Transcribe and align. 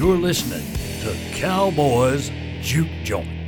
You're 0.00 0.16
listening 0.16 0.64
to 1.02 1.14
Cowboys 1.38 2.30
Juke 2.62 2.88
Joint. 3.04 3.39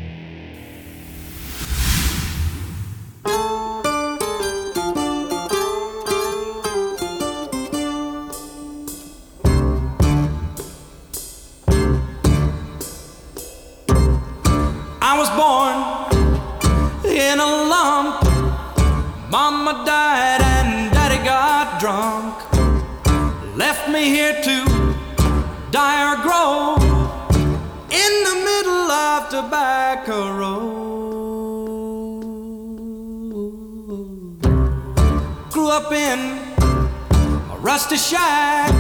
A 37.82 37.84
rusty 37.84 37.96
shack. 37.96 38.72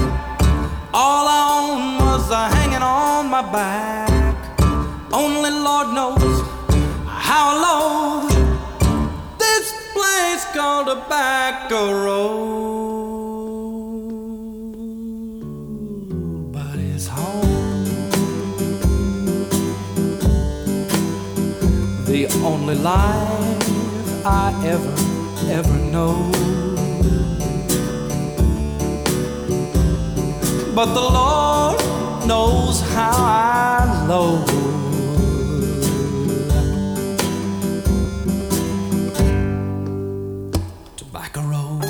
All 0.94 1.26
I 1.28 1.40
owned 1.60 1.98
was 2.00 2.30
a 2.30 2.48
hanging 2.48 2.82
on 2.82 3.28
my 3.30 3.42
back. 3.42 4.36
Only 5.12 5.50
Lord 5.50 5.88
knows 5.94 6.42
how 7.06 7.54
low 7.66 8.28
this 9.38 9.72
place 9.92 10.44
called 10.54 10.86
Tobacco 10.86 11.92
Road. 12.04 12.52
But 16.52 16.78
it's 16.78 17.06
home. 17.06 18.00
The 22.06 22.26
only 22.44 22.74
life 22.76 24.26
I 24.26 24.52
ever, 24.64 24.94
ever 25.50 25.78
know. 25.90 26.71
But 30.74 30.94
the 30.94 31.02
Lord 31.02 31.78
knows 32.26 32.80
how 32.80 33.12
I 33.12 34.06
low. 34.08 34.42
Tobacco 40.96 41.42
Road. 41.42 41.82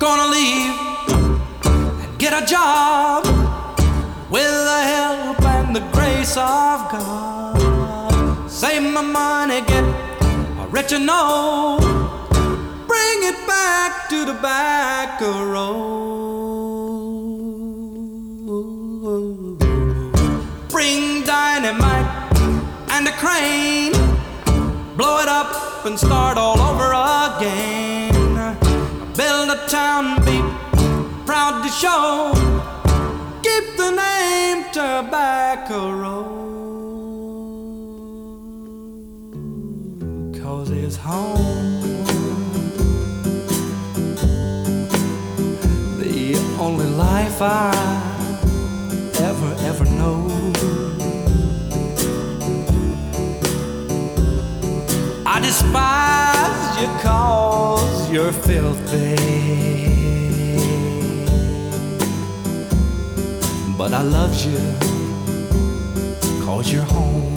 Gonna 0.00 0.28
leave 0.32 0.74
and 2.02 2.18
get 2.18 2.32
a 2.32 2.44
job 2.44 3.24
with 4.28 4.42
the 4.42 4.80
help 4.92 5.40
and 5.42 5.76
the 5.76 5.84
grace 5.92 6.36
of 6.36 6.90
God. 6.90 8.50
Save 8.50 8.82
my 8.92 9.02
money, 9.02 9.60
get 9.60 9.84
know. 10.98 11.78
Bring 12.86 13.22
it 13.22 13.46
back 13.46 14.10
to 14.10 14.26
Tobacco 14.26 15.42
Road. 15.46 15.96
Bring 20.68 21.24
dynamite 21.24 22.30
and 22.90 23.08
a 23.08 23.12
crane. 23.12 23.92
Blow 24.98 25.18
it 25.20 25.28
up 25.28 25.86
and 25.86 25.98
start 25.98 26.36
all 26.36 26.60
over 26.60 26.92
again. 26.92 28.34
Build 29.16 29.48
a 29.48 29.66
town, 29.68 30.22
be 30.26 30.42
proud 31.24 31.62
to 31.62 31.70
show. 31.70 32.34
Keep 33.42 33.78
the 33.78 33.92
name 33.92 34.64
Tobacco 34.72 35.90
Road. 35.90 36.45
Home. 41.02 42.04
The 45.98 46.36
only 46.58 46.86
life 46.86 47.40
I 47.40 47.70
ever, 49.20 49.54
ever 49.60 49.84
know. 49.84 50.26
I 55.24 55.40
despise 55.40 56.80
you 56.80 56.88
cause 57.02 58.10
you're 58.10 58.32
filthy. 58.32 59.16
But 63.78 63.92
I 63.92 64.02
love 64.02 64.34
you 64.44 64.58
cause 66.44 66.72
you're 66.72 66.82
home. 66.82 67.35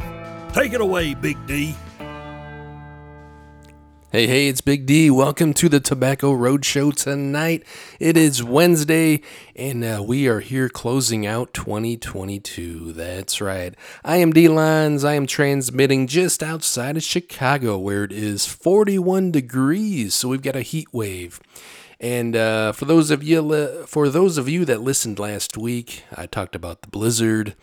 Take 0.54 0.74
it 0.74 0.82
away, 0.82 1.16
Big 1.16 1.44
D. 1.48 1.76
Hey, 4.16 4.28
hey, 4.28 4.48
it's 4.48 4.62
Big 4.62 4.86
D. 4.86 5.12
Welcome 5.12 5.54
to 5.56 5.68
the 5.68 5.82
Tobacco 5.82 6.32
Roadshow 6.32 6.96
tonight. 6.96 7.64
It 8.00 8.16
is 8.16 8.42
Wednesday, 8.42 9.20
and 9.58 9.84
uh, 9.84 10.02
we 10.08 10.30
are 10.30 10.40
here 10.40 10.70
closing 10.70 11.26
out 11.26 11.54
2022. 11.54 12.94
That's 12.94 13.42
right. 13.42 13.76
I 14.06 14.16
am 14.16 14.32
D 14.32 14.48
Lines. 14.48 15.04
I 15.04 15.16
am 15.16 15.28
transmitting 15.28 16.08
just 16.08 16.42
outside 16.42 16.96
of 16.96 17.04
Chicago, 17.04 17.78
where 17.78 18.06
it 18.06 18.14
is 18.14 18.46
41 18.46 19.34
degrees. 19.34 20.16
So 20.16 20.30
we've 20.30 20.42
got 20.42 20.56
a 20.56 20.62
heat 20.62 20.88
wave. 20.94 21.42
And 22.00 22.38
uh, 22.38 22.72
for 22.72 22.86
those 22.86 23.12
of 23.12 23.22
you, 23.22 23.42
li- 23.42 23.84
for 23.86 24.08
those 24.08 24.38
of 24.38 24.48
you 24.48 24.64
that 24.64 24.80
listened 24.80 25.20
last 25.20 25.58
week, 25.58 26.06
I 26.16 26.26
talked 26.26 26.56
about 26.56 26.84
the 26.84 26.88
blizzard 26.88 27.54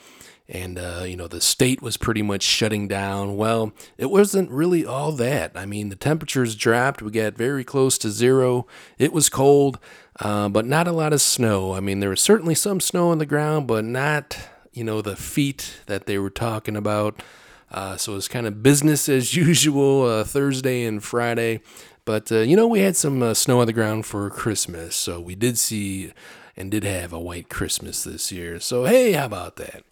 and 0.53 0.79
uh, 0.79 1.05
you 1.07 1.17
know 1.17 1.27
the 1.27 1.41
state 1.41 1.81
was 1.81 1.97
pretty 1.97 2.23
much 2.23 2.43
shutting 2.43 2.87
down. 2.87 3.37
Well, 3.37 3.73
it 3.97 4.11
wasn't 4.11 4.51
really 4.51 4.85
all 4.85 5.11
that. 5.13 5.53
I 5.57 5.65
mean, 5.65 5.89
the 5.89 5.97
temperatures 5.97 6.55
dropped. 6.55 7.03
We 7.03 7.11
got 7.11 7.35
very 7.35 7.65
close 7.65 7.97
to 7.99 8.11
zero. 8.11 8.67
It 8.99 9.15
was 9.15 9.31
cold, 9.31 9.81
uh, 10.21 10.51
but 10.51 10.67
not 10.67 10.87
a 10.87 10.93
lot 10.93 11.15
of 11.15 11.23
snow. 11.23 11.73
I 11.73 11.81
mean, 11.81 12.01
there 12.01 12.11
was 12.11 12.21
certainly 12.21 12.55
some 12.55 12.81
snow 12.81 13.09
on 13.09 13.19
the 13.19 13.27
ground, 13.27 13.67
but 13.67 13.85
not 13.85 14.39
you 14.73 14.85
know 14.85 15.01
the 15.01 15.17
feet 15.17 15.81
that 15.87 16.05
they 16.07 16.19
were 16.19 16.31
talking 16.31 16.77
about. 16.77 17.23
Uh, 17.71 17.97
so 17.97 18.13
it 18.13 18.17
was 18.17 18.29
kind 18.29 18.47
of 18.47 18.63
business 18.63 19.09
as 19.09 19.35
usual 19.35 20.05
uh, 20.05 20.23
Thursday 20.25 20.85
and 20.85 21.03
Friday. 21.03 21.63
But 22.05 22.31
uh, 22.31 22.41
you 22.41 22.57
know, 22.57 22.67
we 22.67 22.81
had 22.81 22.97
some 22.97 23.23
uh, 23.23 23.33
snow 23.33 23.61
on 23.61 23.67
the 23.67 23.73
ground 23.73 24.05
for 24.05 24.29
Christmas, 24.29 24.95
so 24.97 25.19
we 25.19 25.35
did 25.35 25.57
see 25.57 26.13
and 26.59 26.71
did 26.71 26.85
have 26.85 27.15
a 27.15 27.19
white 27.19 27.49
Christmas 27.49 28.05
this 28.05 28.31
year. 28.31 28.61
So 28.61 28.85
hey, 28.85 29.13
how 29.13 29.25
about 29.25 29.57
that? 29.57 29.85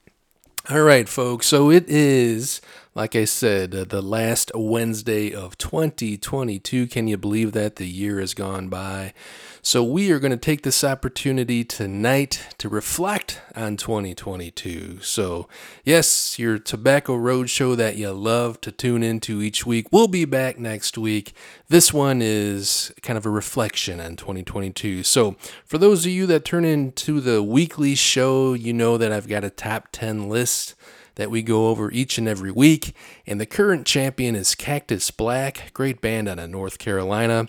All 0.69 0.83
right, 0.83 1.09
folks. 1.09 1.47
So 1.47 1.71
it 1.71 1.89
is, 1.89 2.61
like 2.95 3.15
I 3.15 3.25
said, 3.25 3.73
uh, 3.73 3.85
the 3.85 4.03
last 4.03 4.51
Wednesday 4.53 5.33
of 5.33 5.57
2022. 5.59 6.89
Can 6.89 7.07
you 7.07 7.17
believe 7.17 7.53
that? 7.53 7.77
The 7.77 7.87
year 7.87 8.19
has 8.19 8.35
gone 8.35 8.69
by. 8.69 9.15
So 9.63 9.85
we 9.85 10.11
are 10.11 10.19
going 10.19 10.33
to 10.33 10.37
take 10.37 10.63
this 10.63 10.83
opportunity 10.83 11.63
tonight 11.63 12.55
to 12.59 12.69
reflect 12.69 13.41
on 13.55 13.77
2022. 13.77 15.01
So, 15.03 15.49
yes, 15.85 16.39
your 16.39 16.59
Tobacco 16.59 17.15
Road 17.15 17.49
show 17.49 17.77
that 17.77 17.97
you 17.97 18.11
love 18.11 18.61
to 18.63 18.73
tune 18.73 19.03
into 19.03 19.41
each 19.41 19.65
week. 19.65 19.87
We'll 19.93 20.09
be 20.09 20.25
back 20.25 20.59
next 20.59 20.99
week. 20.99 21.33
This 21.69 21.93
one 21.93 22.21
is 22.23 22.93
kind 23.03 23.17
of 23.17 23.27
a 23.27 23.31
reflection 23.31 24.01
on 24.01 24.17
2022. 24.17 25.05
So, 25.05 25.37
for 25.65 25.79
those 25.79 26.07
of 26.07 26.11
you 26.11 26.27
that 26.27 26.45
turn 26.45 26.65
into 26.65 27.21
the 27.21 27.43
weekly 27.43 27.95
show, 27.95 28.55
you 28.55 28.73
know 28.73 28.97
that 28.97 29.13
I've 29.13 29.29
got 29.29 29.45
a 29.45 29.51
top 29.51 29.89
10 29.93 30.29
list 30.29 30.75
that 31.15 31.31
we 31.31 31.43
go 31.43 31.69
over 31.69 31.91
each 31.91 32.19
and 32.19 32.29
every 32.29 32.51
week. 32.51 32.95
And 33.27 33.41
the 33.41 33.47
current 33.47 33.87
champion 33.87 34.35
is 34.35 34.55
Cactus 34.55 35.11
Black, 35.11 35.73
great 35.73 36.01
band 36.01 36.29
out 36.29 36.39
of 36.39 36.51
North 36.51 36.79
Carolina. 36.79 37.49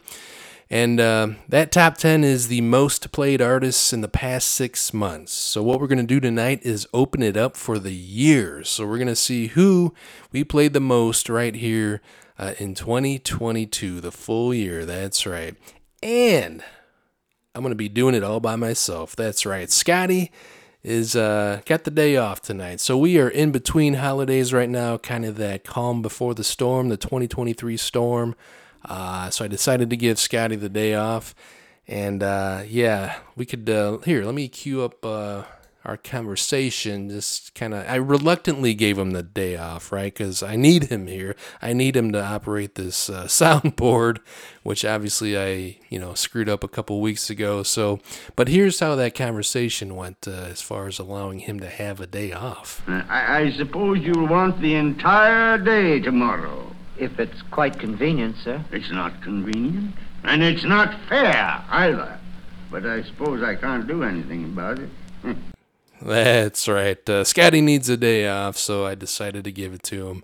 And 0.69 1.01
uh, 1.01 1.27
that 1.49 1.73
top 1.73 1.97
10 1.97 2.23
is 2.23 2.47
the 2.47 2.61
most 2.61 3.11
played 3.11 3.41
artists 3.41 3.91
in 3.91 3.99
the 3.99 4.07
past 4.07 4.47
six 4.47 4.93
months. 4.93 5.33
So, 5.33 5.61
what 5.61 5.81
we're 5.81 5.87
going 5.87 5.97
to 5.97 6.03
do 6.05 6.21
tonight 6.21 6.61
is 6.63 6.87
open 6.93 7.21
it 7.21 7.35
up 7.35 7.57
for 7.57 7.77
the 7.77 7.93
year. 7.93 8.63
So, 8.63 8.87
we're 8.87 8.97
going 8.97 9.07
to 9.09 9.15
see 9.15 9.47
who 9.47 9.93
we 10.31 10.45
played 10.45 10.71
the 10.71 10.79
most 10.79 11.27
right 11.27 11.53
here 11.53 12.01
uh, 12.39 12.53
in 12.57 12.73
2022, 12.73 13.99
the 13.99 14.13
full 14.13 14.53
year. 14.53 14.85
That's 14.85 15.25
right. 15.25 15.55
And 16.01 16.63
I'm 17.53 17.61
going 17.61 17.71
to 17.71 17.75
be 17.75 17.89
doing 17.89 18.15
it 18.15 18.23
all 18.23 18.39
by 18.39 18.55
myself. 18.55 19.13
That's 19.13 19.45
right. 19.45 19.69
Scotty 19.69 20.31
is 20.83 21.15
uh, 21.15 21.61
got 21.65 21.83
the 21.83 21.91
day 21.91 22.17
off 22.17 22.41
tonight. 22.41 22.79
So 22.79 22.97
we 22.97 23.19
are 23.19 23.29
in 23.29 23.51
between 23.51 23.95
holidays 23.95 24.51
right 24.53 24.69
now, 24.69 24.97
kind 24.97 25.25
of 25.25 25.37
that 25.37 25.63
calm 25.63 26.01
before 26.01 26.33
the 26.33 26.43
storm, 26.43 26.89
the 26.89 26.97
2023 26.97 27.77
storm. 27.77 28.35
Uh, 28.83 29.29
so 29.29 29.45
I 29.45 29.47
decided 29.47 29.89
to 29.91 29.97
give 29.97 30.19
Scotty 30.19 30.55
the 30.55 30.69
day 30.69 30.95
off. 30.95 31.35
And 31.87 32.23
uh, 32.23 32.63
yeah, 32.67 33.19
we 33.35 33.45
could. 33.45 33.69
Uh, 33.69 33.99
here, 33.99 34.23
let 34.23 34.33
me 34.33 34.47
cue 34.47 34.83
up 34.83 35.05
uh, 35.05 35.43
our 35.83 35.97
conversation. 35.97 37.09
Just 37.09 37.55
kind 37.55 37.73
of, 37.73 37.87
I 37.87 37.95
reluctantly 37.95 38.73
gave 38.73 38.97
him 38.97 39.11
the 39.11 39.23
day 39.23 39.57
off, 39.57 39.91
right? 39.91 40.13
Because 40.13 40.43
I 40.43 40.55
need 40.55 40.85
him 40.85 41.07
here. 41.07 41.35
I 41.61 41.73
need 41.73 41.95
him 41.95 42.11
to 42.11 42.23
operate 42.23 42.75
this 42.75 43.09
uh, 43.09 43.23
soundboard, 43.27 44.19
which 44.63 44.85
obviously 44.85 45.37
I, 45.37 45.79
you 45.89 45.99
know, 45.99 46.13
screwed 46.13 46.49
up 46.49 46.63
a 46.63 46.67
couple 46.67 47.01
weeks 47.01 47.29
ago. 47.29 47.63
So, 47.63 47.99
but 48.35 48.47
here's 48.47 48.79
how 48.79 48.95
that 48.95 49.15
conversation 49.15 49.95
went 49.95 50.27
uh, 50.27 50.31
as 50.31 50.61
far 50.61 50.87
as 50.87 50.99
allowing 50.99 51.39
him 51.39 51.59
to 51.59 51.69
have 51.69 51.99
a 51.99 52.07
day 52.07 52.31
off. 52.31 52.81
I, 52.87 53.41
I 53.41 53.51
suppose 53.51 53.99
you'll 53.99 54.27
want 54.27 54.61
the 54.61 54.75
entire 54.75 55.57
day 55.57 55.99
tomorrow. 55.99 56.75
If 56.97 57.19
it's 57.19 57.41
quite 57.49 57.79
convenient, 57.79 58.35
sir. 58.43 58.63
It's 58.71 58.91
not 58.91 59.23
convenient. 59.23 59.95
And 60.23 60.43
it's 60.43 60.63
not 60.63 60.93
fair 61.09 61.63
either. 61.69 62.19
But 62.69 62.85
I 62.85 63.01
suppose 63.03 63.41
I 63.43 63.55
can't 63.55 63.87
do 63.87 64.03
anything 64.03 64.45
about 64.45 64.79
it. 64.79 64.89
That's 66.01 66.67
right. 66.67 67.09
Uh, 67.09 67.23
Scotty 67.23 67.61
needs 67.61 67.89
a 67.89 67.97
day 67.97 68.27
off, 68.27 68.57
so 68.57 68.85
I 68.85 68.95
decided 68.95 69.43
to 69.43 69.51
give 69.51 69.73
it 69.73 69.83
to 69.83 70.07
him. 70.09 70.23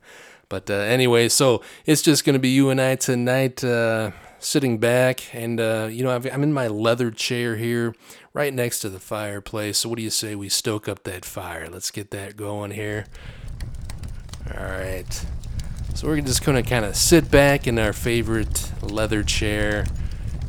But 0.49 0.69
uh, 0.69 0.75
anyway, 0.75 1.29
so 1.29 1.61
it's 1.85 2.01
just 2.01 2.25
going 2.25 2.33
to 2.33 2.39
be 2.39 2.49
you 2.49 2.69
and 2.69 2.79
I 2.79 2.95
tonight, 2.95 3.63
uh, 3.63 4.11
sitting 4.39 4.77
back. 4.77 5.35
And, 5.35 5.59
uh, 5.59 5.89
you 5.91 6.03
know, 6.03 6.11
I'm 6.11 6.43
in 6.43 6.53
my 6.53 6.67
leather 6.67 7.11
chair 7.11 7.57
here, 7.57 7.93
right 8.33 8.53
next 8.53 8.79
to 8.79 8.89
the 8.89 8.99
fireplace. 8.99 9.79
So, 9.79 9.89
what 9.89 9.97
do 9.97 10.03
you 10.03 10.09
say 10.09 10.35
we 10.35 10.49
stoke 10.49 10.87
up 10.87 11.03
that 11.03 11.25
fire? 11.25 11.69
Let's 11.69 11.91
get 11.91 12.11
that 12.11 12.37
going 12.37 12.71
here. 12.71 13.05
All 14.55 14.63
right. 14.63 15.25
So 15.93 16.07
we're 16.07 16.21
just 16.21 16.45
going 16.45 16.61
to 16.61 16.69
kind 16.69 16.85
of 16.85 16.95
sit 16.95 17.31
back 17.31 17.65
in 17.65 17.79
our 17.79 17.91
favorite 17.91 18.71
leather 18.83 19.23
chair 19.23 19.83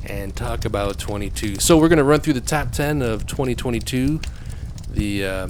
and 0.05 0.37
talk 0.37 0.67
about 0.67 0.99
22. 0.99 1.57
So 1.57 1.79
we're 1.79 1.89
going 1.89 1.97
to 1.97 2.05
run 2.05 2.21
through 2.21 2.35
the 2.35 2.43
top 2.43 2.71
10 2.71 3.01
of 3.01 3.27
2022, 3.27 4.21
the 4.99 5.25
uh, 5.25 5.49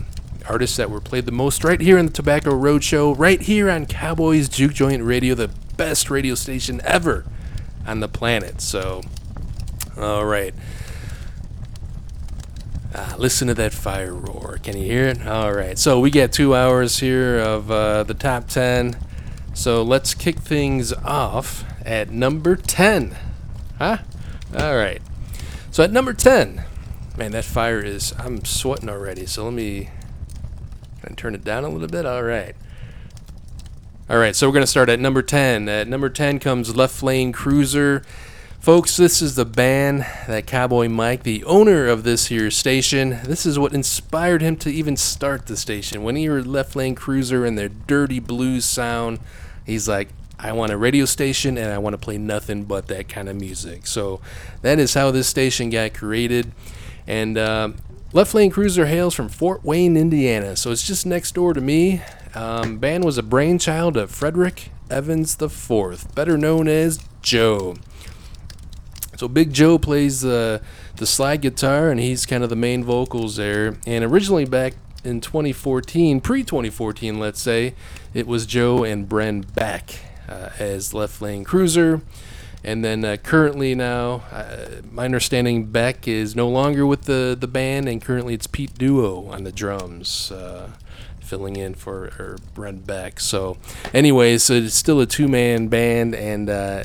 artists 0.49 0.77
that 0.77 0.91
were 0.91 1.01
played 1.01 1.27
the 1.27 1.33
most 1.33 1.65
right 1.65 1.81
here 1.81 1.99
in 1.99 2.07
the 2.07 2.13
Tobacco 2.13 2.53
Roadshow, 2.53 3.19
right 3.19 3.41
here 3.41 3.69
on 3.71 3.87
Cowboys 3.87 4.49
Juke 4.49 4.75
Joint 4.75 5.03
Radio, 5.03 5.35
the 5.35 5.51
best 5.77 6.11
radio 6.11 6.35
station 6.35 6.81
ever 6.85 7.25
on 7.87 8.01
the 8.01 8.09
planet. 8.09 8.61
So, 8.61 9.03
all 9.97 10.25
right. 10.25 10.55
Ah, 12.95 13.17
listen 13.19 13.49
to 13.49 13.55
that 13.55 13.73
fire 13.73 14.15
roar. 14.15 14.59
Can 14.63 14.77
you 14.77 14.85
hear 14.85 15.07
it? 15.07 15.27
All 15.27 15.53
right. 15.53 15.79
So 15.79 16.01
we 16.01 16.11
got 16.11 16.33
two 16.33 16.55
hours 16.55 17.01
here 17.01 17.39
of 17.39 17.71
uh, 17.71 18.03
the 18.05 18.15
top 18.15 18.49
10 18.49 18.97
so 19.59 19.83
let's 19.83 20.15
kick 20.15 20.39
things 20.39 20.93
off 20.93 21.65
at 21.85 22.11
number 22.11 22.55
10. 22.55 23.17
Huh? 23.77 23.99
All 24.57 24.77
right. 24.77 25.03
So 25.73 25.83
at 25.83 25.91
number 25.91 26.13
10, 26.13 26.63
man, 27.19 27.33
that 27.33 27.45
fire 27.45 27.81
is, 27.81 28.15
I'm 28.19 28.45
sweating 28.45 28.89
already. 28.89 29.27
So 29.27 29.45
let 29.45 29.53
me 29.53 29.91
turn 31.17 31.35
it 31.35 31.45
down 31.45 31.65
a 31.65 31.69
little 31.69 31.89
bit. 31.89 32.07
All 32.07 32.23
right. 32.23 32.55
All 34.09 34.17
right, 34.17 34.35
so 34.35 34.47
we're 34.47 34.55
going 34.55 34.63
to 34.63 34.67
start 34.67 34.89
at 34.89 35.01
number 35.01 35.21
10. 35.21 35.69
At 35.69 35.87
number 35.87 36.09
10 36.09 36.39
comes 36.39 36.75
Left 36.75 37.03
Lane 37.03 37.31
Cruiser. 37.31 38.03
Folks, 38.59 38.97
this 38.97 39.21
is 39.21 39.35
the 39.37 39.45
band 39.45 40.07
that 40.27 40.47
Cowboy 40.47 40.89
Mike, 40.89 41.25
the 41.25 41.45
owner 41.45 41.87
of 41.87 42.05
this 42.05 42.27
here 42.27 42.51
station, 42.51 43.21
this 43.25 43.45
is 43.45 43.59
what 43.59 43.75
inspired 43.75 44.41
him 44.41 44.57
to 44.57 44.71
even 44.71 44.97
start 44.97 45.47
the 45.47 45.57
station. 45.57 46.03
When 46.03 46.17
he 46.17 46.25
heard 46.25 46.47
Left 46.47 46.75
Lane 46.75 46.95
Cruiser 46.95 47.45
and 47.45 47.59
their 47.59 47.69
dirty 47.69 48.19
blues 48.19 48.65
sound, 48.65 49.21
He's 49.69 49.87
like, 49.87 50.09
I 50.39 50.53
want 50.53 50.73
a 50.73 50.79
radio 50.79 51.05
station 51.05 51.59
and 51.59 51.71
I 51.71 51.77
want 51.77 51.93
to 51.93 51.99
play 51.99 52.17
nothing 52.17 52.65
but 52.65 52.87
that 52.87 53.07
kind 53.07 53.29
of 53.29 53.37
music. 53.37 53.87
So 53.87 54.23
that 54.63 54.79
is 54.79 54.95
how 54.95 55.11
this 55.11 55.29
station 55.29 55.69
got 55.69 55.93
created. 55.93 56.53
And 57.09 57.39
uh, 57.39 57.71
Left 58.13 58.35
Lane 58.35 58.51
Cruiser 58.51 58.87
hails 58.87 59.15
from 59.15 59.31
Fort 59.31 59.65
Wayne, 59.65 59.97
Indiana. 59.97 60.55
So 60.57 60.71
it's 60.71 60.87
just 60.87 61.07
next 61.07 61.35
door 61.35 61.55
to 61.55 61.61
me. 61.61 62.03
Um, 62.35 62.79
band 62.79 63.03
was 63.03 63.17
a 63.17 63.23
brainchild 63.23 63.97
of 63.97 64.11
Frederick 64.11 64.71
Evans 64.91 65.41
IV, 65.41 66.15
better 66.15 66.37
known 66.37 66.69
as 66.69 67.01
Joe. 67.23 67.77
So 69.17 69.27
Big 69.27 69.53
Joe 69.53 69.79
plays 69.79 70.21
the 70.21 70.63
the 70.97 71.07
slide 71.07 71.41
guitar, 71.41 71.91
and 71.91 71.99
he's 71.99 72.27
kind 72.27 72.45
of 72.45 72.51
the 72.51 72.57
main 72.57 72.85
vocals 72.85 73.37
there. 73.37 73.79
And 73.87 74.05
originally 74.05 74.45
back 74.45 74.75
in 75.03 75.21
2014, 75.21 76.21
pre 76.21 76.45
2014, 76.45 77.19
let's 77.19 77.41
say, 77.41 77.75
it 78.13 78.27
was 78.27 78.47
Joe 78.47 78.85
and 78.85 79.09
Brenn 79.09 79.41
Beck 79.41 79.95
uh, 80.29 80.51
as 80.59 80.93
left 80.93 81.23
lane 81.23 81.43
cruiser. 81.43 82.03
And 82.69 82.85
then 82.85 83.03
uh, 83.03 83.17
currently 83.17 83.75
now, 83.75 84.25
uh, 84.31 84.83
my 84.93 85.07
understanding 85.07 85.65
Beck 85.65 86.07
is 86.07 86.37
no 86.37 86.51
longer 86.51 86.85
with 86.85 87.05
the, 87.05 87.35
the 87.39 87.47
band, 87.47 87.89
and 87.89 88.03
currently 88.03 88.35
it's 88.35 88.47
Pete 88.47 88.77
Dio 88.77 89.25
on 89.29 89.45
the 89.45 89.53
drums, 89.53 90.31
uh, 90.31 90.73
filling 91.19 91.57
in 91.57 91.73
for 91.73 92.09
or 92.19 92.37
Brent 92.53 92.87
Beck. 92.87 93.21
So, 93.21 93.57
anyways, 93.95 94.43
so 94.43 94.53
it's 94.53 94.75
still 94.75 95.01
a 95.01 95.07
two 95.07 95.29
man 95.29 95.69
band 95.69 96.15
and 96.15 96.51
uh, 96.51 96.85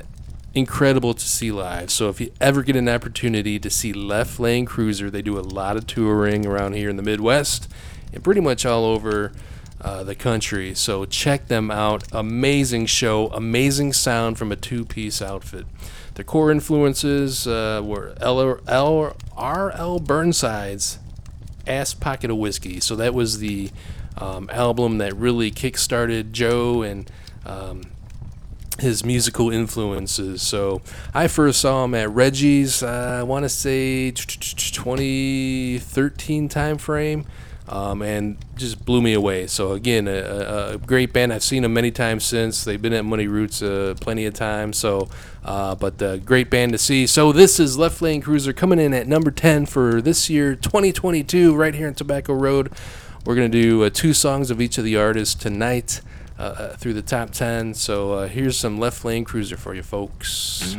incredible 0.54 1.14
to 1.16 1.26
see 1.26 1.52
live. 1.52 1.92
So, 1.92 2.08
if 2.08 2.22
you 2.22 2.32
ever 2.40 2.64
get 2.64 2.78
an 2.78 2.88
opportunity 2.88 3.60
to 3.60 3.70
see 3.70 3.92
Left 3.92 4.40
Lane 4.40 4.66
Cruiser, 4.66 5.12
they 5.12 5.22
do 5.22 5.38
a 5.38 5.42
lot 5.42 5.76
of 5.76 5.86
touring 5.86 6.46
around 6.46 6.76
here 6.76 6.90
in 6.90 6.96
the 6.96 7.04
Midwest 7.04 7.70
and 8.14 8.24
pretty 8.24 8.40
much 8.40 8.66
all 8.66 8.86
over 8.86 9.34
uh, 9.84 10.04
the 10.04 10.16
country. 10.16 10.74
So 10.74 11.06
check 11.06 11.48
them 11.48 11.70
out. 11.70 12.06
Amazing 12.12 12.86
show, 12.86 13.28
amazing 13.28 13.94
sound 13.94 14.38
from 14.38 14.52
a 14.52 14.56
two 14.56 14.86
piece 14.86 15.22
outfit. 15.22 15.66
The 16.16 16.24
core 16.24 16.52
influences 16.52 17.48
uh, 17.48 17.82
were 17.84 18.16
L- 18.22 18.60
L- 18.68 19.18
R.L. 19.36 20.00
Burnside's 20.00 21.00
Ass 21.68 21.94
Pocket 21.94 22.32
of 22.32 22.38
Whiskey. 22.38 22.80
So 22.80 22.96
that 22.96 23.14
was 23.14 23.40
the 23.40 23.72
um, 24.18 24.50
album 24.52 25.00
that 25.00 25.14
really 25.16 25.52
kickstarted 25.52 26.32
Joe 26.32 26.82
and 26.82 27.12
um, 27.46 27.82
his 28.80 29.04
musical 29.04 29.50
influences. 29.50 30.42
So 30.42 30.82
I 31.14 31.28
first 31.28 31.60
saw 31.60 31.84
him 31.84 31.94
at 31.96 32.10
Reggie's, 32.10 32.84
uh, 32.84 33.18
I 33.20 33.24
want 33.24 33.44
to 33.44 33.50
say 33.50 34.12
2013 34.12 36.48
time 36.48 36.78
frame 36.78 37.26
um, 37.68 38.02
and 38.02 38.38
just 38.56 38.84
blew 38.86 39.02
me 39.02 39.14
away. 39.14 39.48
So 39.48 39.72
again, 39.72 40.08
a, 40.08 40.74
a, 40.74 40.78
great 40.78 41.14
band. 41.14 41.32
I've 41.32 41.44
seen 41.44 41.64
them 41.64 41.74
many 41.74 41.92
times 41.92 42.24
since. 42.24 42.64
They've 42.64 42.82
been 42.82 42.94
at 42.94 43.06
Muddy 43.06 43.28
Roots 43.28 43.62
uh, 43.62 43.96
plenty 44.00 44.26
of 44.26 44.34
times. 44.34 44.78
So, 44.78 45.10
uh, 45.44 45.76
but 45.76 46.02
a 46.02 46.18
great 46.18 46.50
band 46.50 46.74
to 46.74 46.78
see. 46.78 47.08
So 47.08 47.32
this 47.32 47.60
is 47.60 47.78
Left 47.78 48.02
Lane 48.02 48.22
Cruiser 48.22 48.54
coming 48.54 48.80
in 48.80 48.94
at 48.94 49.08
number 49.08 49.32
10 49.32 49.66
for 49.66 50.02
this 50.02 50.30
year, 50.30 50.56
2022, 50.56 51.56
right 51.56 51.74
here 51.74 51.88
in 51.88 51.94
Tobacco 51.94 52.34
Road. 52.34 52.72
We're 53.26 53.36
gonna 53.36 53.50
do 53.50 53.84
uh, 53.84 53.90
two 53.90 54.14
songs 54.14 54.52
of 54.52 54.60
each 54.60 54.78
of 54.78 54.84
the 54.84 54.98
artists 54.98 55.36
tonight. 55.36 56.02
Uh, 56.40 56.42
uh, 56.42 56.76
through 56.78 56.94
the 56.94 57.02
top 57.04 57.30
10. 57.30 57.76
So 57.76 58.14
uh, 58.14 58.28
here's 58.28 58.58
some 58.58 58.80
Left 58.80 59.06
Lane 59.06 59.24
Cruiser 59.24 59.56
for 59.56 59.76
you 59.76 59.84
folks. 59.84 60.76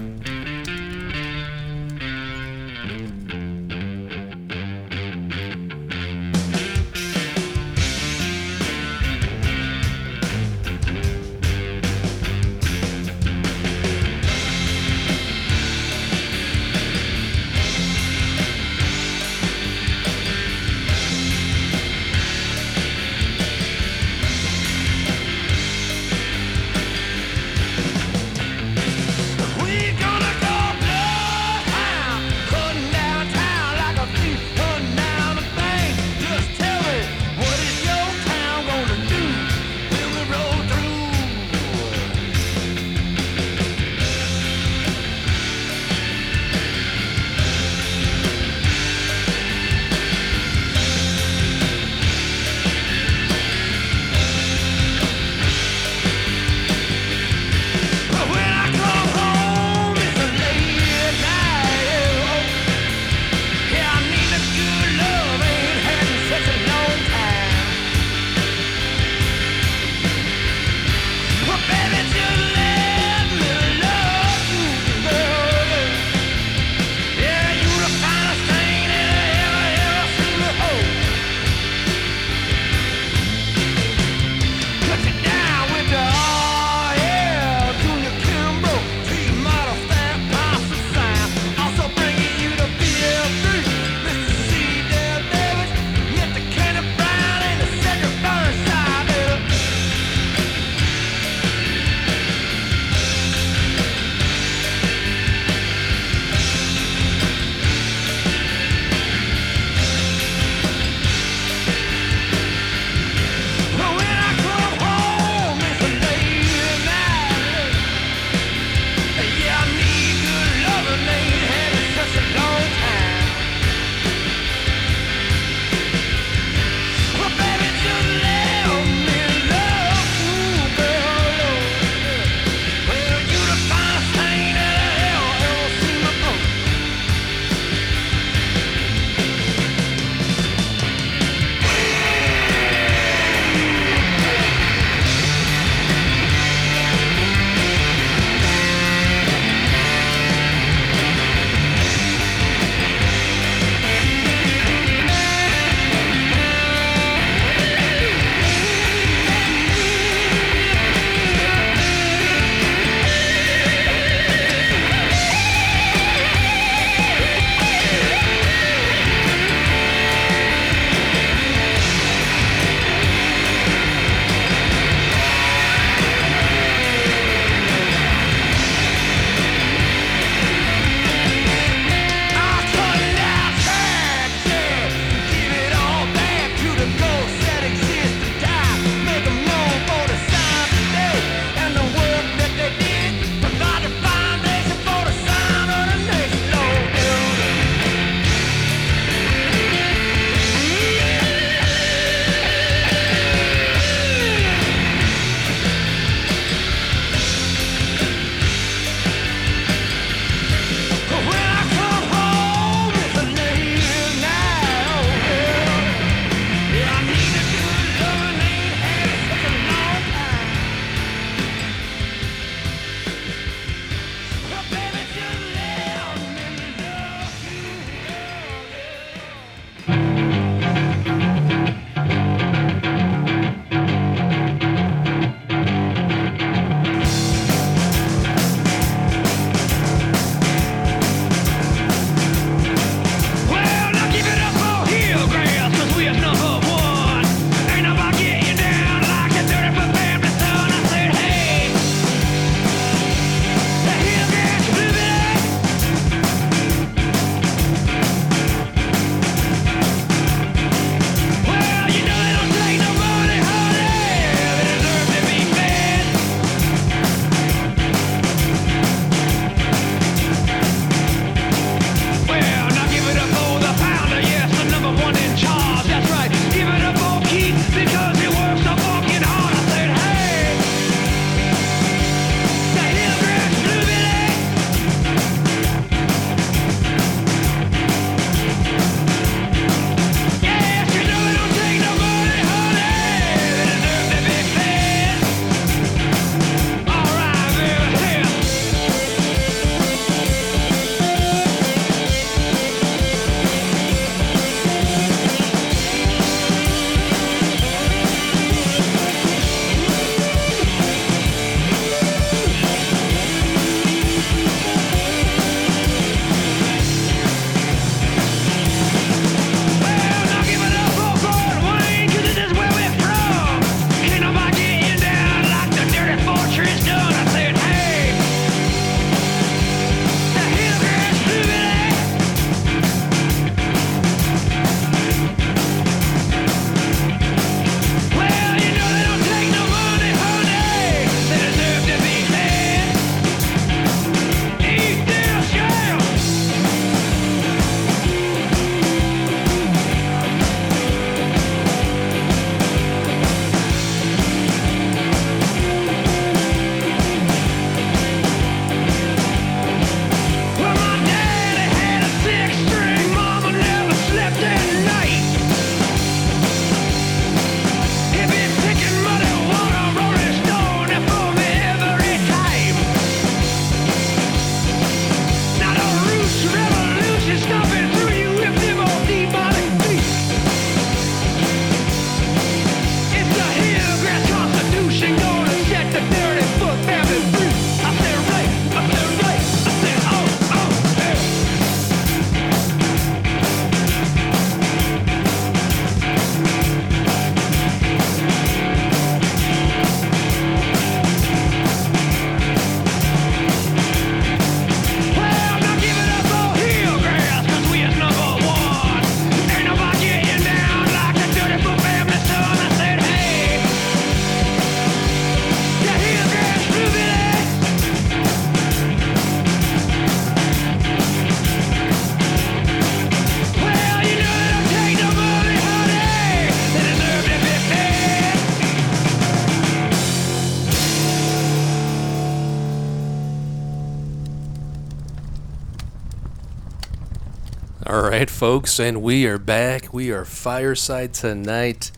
Right, 438.25 438.31
folks, 438.31 438.81
and 438.81 439.03
we 439.03 439.27
are 439.27 439.37
back. 439.37 439.93
We 439.93 440.11
are 440.11 440.25
fireside 440.25 441.13
tonight, 441.13 441.93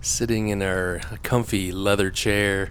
sitting 0.00 0.48
in 0.48 0.62
our 0.62 1.00
comfy 1.22 1.72
leather 1.72 2.10
chair, 2.10 2.70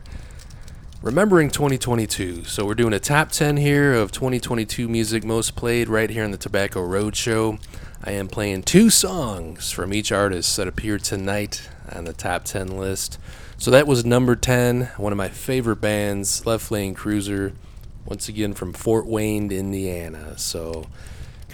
remembering 1.04 1.52
2022. 1.52 2.46
So 2.46 2.66
we're 2.66 2.74
doing 2.74 2.94
a 2.94 3.00
top 3.00 3.32
10 3.32 3.58
here 3.58 3.94
of 3.94 4.12
2022 4.12 4.90
music 4.90 5.24
most 5.24 5.56
played 5.56 5.90
right 5.90 6.10
here 6.10 6.24
on 6.24 6.32
the 6.32 6.40
Tobacco 6.40 6.82
Road 6.82 7.16
Show. 7.16 7.60
I 8.04 8.14
am 8.14 8.28
playing 8.28 8.64
two 8.64 8.90
songs 8.90 9.72
from 9.72 9.94
each 9.94 10.12
artist 10.12 10.58
that 10.58 10.68
appeared 10.68 11.04
tonight 11.04 11.70
on 11.92 12.06
the 12.06 12.14
top 12.14 12.46
10 12.46 12.80
list. 12.80 13.20
So 13.60 13.70
that 13.70 13.86
was 13.86 14.06
number 14.06 14.36
10, 14.36 14.90
one 14.98 15.14
of 15.14 15.18
my 15.18 15.30
favorite 15.30 15.82
bands, 15.82 16.48
Left 16.48 16.72
Lane 16.72 16.96
Cruiser, 16.96 17.54
once 18.08 18.28
again 18.28 18.56
from 18.56 18.74
Fort 18.74 19.06
Wayne, 19.06 19.52
Indiana. 19.52 20.36
So 20.40 20.88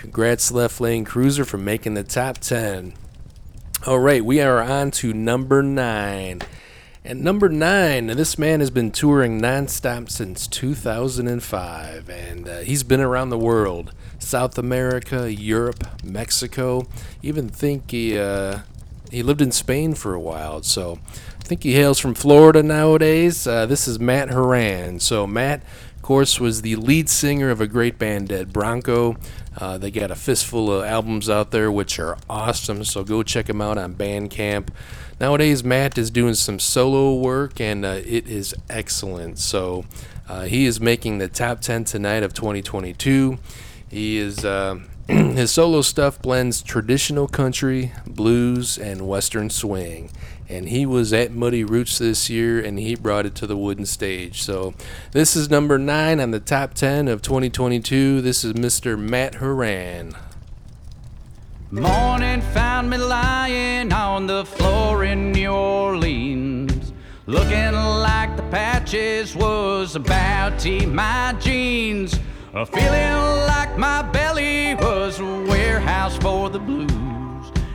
Congrats, 0.04 0.52
Left 0.52 0.82
Lane 0.82 1.06
Cruiser, 1.06 1.46
for 1.46 1.58
making 1.58 1.94
the 1.94 2.04
top 2.04 2.40
10. 2.40 2.94
All 3.88 4.00
right, 4.00 4.24
we 4.24 4.42
are 4.42 4.62
on 4.62 4.92
to 4.92 5.14
number 5.14 5.64
nine. 5.64 6.42
And 7.06 7.24
number 7.24 7.48
nine, 7.48 8.08
this 8.08 8.38
man 8.38 8.60
has 8.60 8.70
been 8.70 8.92
touring 8.92 9.40
nonstop 9.40 10.12
since 10.12 10.46
2005, 10.48 12.10
and 12.10 12.50
uh, 12.50 12.58
he's 12.60 12.84
been 12.84 13.00
around 13.00 13.30
the 13.30 13.38
world 13.38 13.94
South 14.20 14.58
America, 14.58 15.34
Europe, 15.34 15.86
Mexico. 16.04 16.86
Even 17.22 17.48
think 17.48 17.92
he 17.92 18.20
uh, 18.20 18.60
he 19.10 19.24
lived 19.24 19.42
in 19.42 19.54
Spain 19.54 19.94
for 19.94 20.14
a 20.14 20.20
while. 20.20 20.64
So 20.64 21.00
I 21.40 21.44
think 21.44 21.64
he 21.64 21.76
hails 21.76 21.98
from 21.98 22.14
Florida 22.14 22.62
nowadays. 22.62 23.48
Uh, 23.48 23.66
this 23.68 23.88
is 23.88 24.02
Matt 24.02 24.32
Horan. 24.32 25.00
So 25.00 25.26
Matt, 25.26 25.64
of 25.96 26.02
course, 26.02 26.42
was 26.42 26.62
the 26.62 26.76
lead 26.76 27.10
singer 27.10 27.50
of 27.50 27.62
a 27.62 27.68
great 27.68 27.98
band, 27.98 28.28
Dead 28.28 28.52
Bronco. 28.52 29.16
Uh, 29.58 29.78
they 29.78 29.92
got 29.92 30.12
a 30.12 30.16
fistful 30.16 30.72
of 30.72 30.86
albums 30.86 31.30
out 31.30 31.52
there, 31.52 31.72
which 31.72 32.00
are 32.00 32.18
awesome. 32.30 32.84
So 32.84 33.04
go 33.04 33.24
check 33.24 33.46
them 33.48 33.62
out 33.62 33.78
on 33.78 33.96
Bandcamp. 33.96 34.70
Nowadays, 35.20 35.64
Matt 35.64 35.98
is 35.98 36.10
doing 36.10 36.34
some 36.34 36.60
solo 36.60 37.14
work, 37.16 37.62
and 37.62 37.86
uh, 37.86 38.00
it 38.06 38.28
is 38.28 38.56
excellent. 38.70 39.40
So 39.40 39.86
uh, 40.28 40.44
he 40.44 40.66
is 40.66 40.82
making 40.82 41.20
the 41.20 41.28
top 41.28 41.62
10 41.62 41.84
tonight 41.86 42.24
of 42.24 42.34
2022. 42.34 43.38
He 43.90 44.18
is. 44.18 44.44
Uh, 44.44 44.80
his 45.08 45.52
solo 45.52 45.82
stuff 45.82 46.22
blends 46.22 46.64
traditional 46.64 47.28
country, 47.28 47.92
blues, 48.08 48.78
and 48.78 49.06
western 49.06 49.50
swing 49.50 50.10
and 50.50 50.70
he 50.70 50.86
was 50.86 51.14
at 51.14 51.32
Muddy 51.32 51.64
Roots 51.64 51.98
this 51.98 52.30
year 52.30 52.60
and 52.60 52.78
he 52.78 52.96
brought 52.96 53.26
it 53.26 53.36
to 53.36 53.48
the 53.48 53.58
wooden 53.58 53.86
stage. 53.86 54.42
So 54.42 54.74
this 55.12 55.36
is 55.36 55.50
number 55.50 55.78
nine 55.78 56.20
on 56.20 56.32
the 56.32 56.40
top 56.40 56.74
10 56.74 57.08
of 57.08 57.22
2022. 57.22 58.22
This 58.22 58.44
is 58.44 58.54
Mr. 58.54 58.98
Matt 58.98 59.36
Horan. 59.36 60.16
Morning 61.72 62.42
found 62.42 62.90
me 62.90 62.98
lying 62.98 63.92
on 63.92 64.28
the 64.28 64.46
floor 64.46 65.06
in 65.06 65.32
New 65.32 65.50
Orleans, 65.50 66.94
looking 67.26 67.74
like 67.74 68.36
the 68.38 68.44
patches 68.44 69.36
was 69.36 69.96
about 69.96 70.60
to 70.60 70.86
my 70.86 71.36
jeans, 71.40 72.20
feeling 72.54 73.16
like 73.48 73.76
my 73.76 74.04
belly 74.04 74.76
was 74.76 75.20
a 75.20 75.24
warehouse 75.24 76.16
for 76.18 76.52
the 76.52 76.60
blues. 76.60 77.23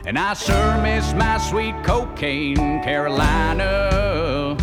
And 0.09 0.17
I 0.17 0.33
sure 0.33 0.81
miss 0.81 1.13
my 1.13 1.37
sweet 1.37 1.75
cocaine 1.83 2.81
Carolina. 2.81 4.57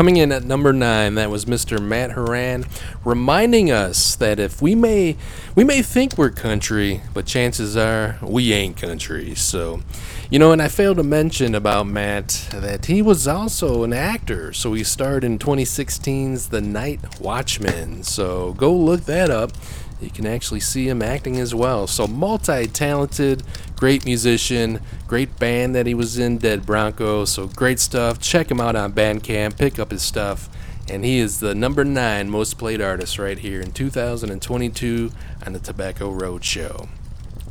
Coming 0.00 0.16
in 0.16 0.32
at 0.32 0.44
number 0.44 0.72
nine, 0.72 1.16
that 1.16 1.28
was 1.28 1.44
Mr. 1.44 1.78
Matt 1.78 2.12
Horan, 2.12 2.64
reminding 3.04 3.70
us 3.70 4.16
that 4.16 4.38
if 4.40 4.62
we 4.62 4.74
may, 4.74 5.14
we 5.54 5.62
may 5.62 5.82
think 5.82 6.16
we're 6.16 6.30
country, 6.30 7.02
but 7.12 7.26
chances 7.26 7.76
are 7.76 8.18
we 8.22 8.54
ain't 8.54 8.78
country. 8.78 9.34
So, 9.34 9.82
you 10.30 10.38
know, 10.38 10.52
and 10.52 10.62
I 10.62 10.68
failed 10.68 10.96
to 10.96 11.02
mention 11.02 11.54
about 11.54 11.86
Matt 11.86 12.48
that 12.50 12.86
he 12.86 13.02
was 13.02 13.28
also 13.28 13.84
an 13.84 13.92
actor. 13.92 14.54
So 14.54 14.72
he 14.72 14.84
starred 14.84 15.22
in 15.22 15.38
2016's 15.38 16.48
The 16.48 16.62
Night 16.62 17.20
Watchman. 17.20 18.02
So 18.02 18.54
go 18.54 18.74
look 18.74 19.02
that 19.02 19.28
up. 19.28 19.52
You 20.00 20.08
can 20.08 20.24
actually 20.24 20.60
see 20.60 20.88
him 20.88 21.02
acting 21.02 21.36
as 21.36 21.54
well. 21.54 21.86
So 21.86 22.06
multi 22.06 22.66
talented, 22.66 23.42
great 23.76 24.06
musician, 24.06 24.80
great 25.10 25.40
band 25.40 25.74
that 25.74 25.88
he 25.88 25.92
was 25.92 26.20
in, 26.20 26.38
Dead 26.38 26.64
Bronco. 26.64 27.24
So 27.24 27.48
great 27.48 27.80
stuff. 27.80 28.20
Check 28.20 28.48
him 28.48 28.60
out 28.60 28.76
on 28.76 28.92
Bandcamp, 28.92 29.58
pick 29.58 29.80
up 29.80 29.90
his 29.90 30.02
stuff. 30.02 30.48
And 30.88 31.04
he 31.04 31.18
is 31.18 31.40
the 31.40 31.52
number 31.52 31.84
nine 31.84 32.30
most 32.30 32.58
played 32.58 32.80
artist 32.80 33.18
right 33.18 33.36
here 33.36 33.60
in 33.60 33.72
2022 33.72 35.10
on 35.44 35.52
the 35.52 35.58
Tobacco 35.58 36.12
Road 36.12 36.44
Show. 36.44 36.88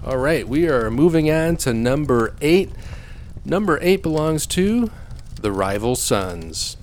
All 0.05 0.15
right, 0.15 0.47
we 0.47 0.69
are 0.69 0.89
moving 0.89 1.29
on 1.29 1.57
to 1.57 1.73
number 1.73 2.33
eight. 2.39 2.71
Number 3.43 3.77
eight 3.81 4.03
belongs 4.03 4.47
to 4.47 4.89
the 5.41 5.51
Rival 5.51 5.97
Sons. 5.97 6.77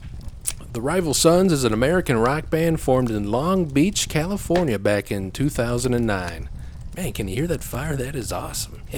The 0.74 0.82
Rival 0.82 1.14
Sons 1.14 1.52
is 1.52 1.64
an 1.64 1.72
American 1.72 2.18
rock 2.18 2.50
band 2.50 2.82
formed 2.82 3.10
in 3.10 3.30
Long 3.30 3.64
Beach, 3.64 4.10
California 4.10 4.78
back 4.78 5.10
in 5.10 5.30
2009. 5.30 6.50
Man, 6.96 7.12
can 7.12 7.28
you 7.28 7.34
hear 7.34 7.46
that 7.48 7.62
fire? 7.62 7.94
That 7.94 8.16
is 8.16 8.32
awesome. 8.32 8.80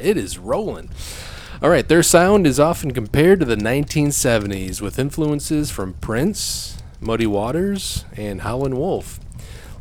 It 0.00 0.16
is 0.16 0.38
rolling. 0.38 0.88
All 1.60 1.68
right, 1.68 1.86
their 1.86 2.02
sound 2.02 2.46
is 2.46 2.58
often 2.58 2.92
compared 2.92 3.40
to 3.40 3.44
the 3.44 3.56
1970s 3.56 4.80
with 4.80 4.98
influences 4.98 5.70
from 5.70 5.92
Prince, 5.94 6.78
Muddy 7.00 7.26
Waters, 7.26 8.06
and 8.16 8.40
Howlin' 8.40 8.78
Wolf. 8.78 9.20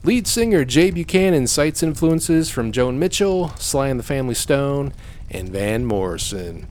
Lead 0.03 0.27
singer 0.27 0.65
Jay 0.65 0.91
Buchanan 0.91 1.47
cites 1.47 1.81
influences 1.81 2.49
from 2.49 2.73
Joni 2.73 2.97
Mitchell, 2.97 3.49
Sly 3.57 3.87
and 3.87 3.99
the 3.99 4.03
Family 4.03 4.35
Stone, 4.35 4.91
and 5.29 5.49
Van 5.49 5.85
Morrison. 5.85 6.67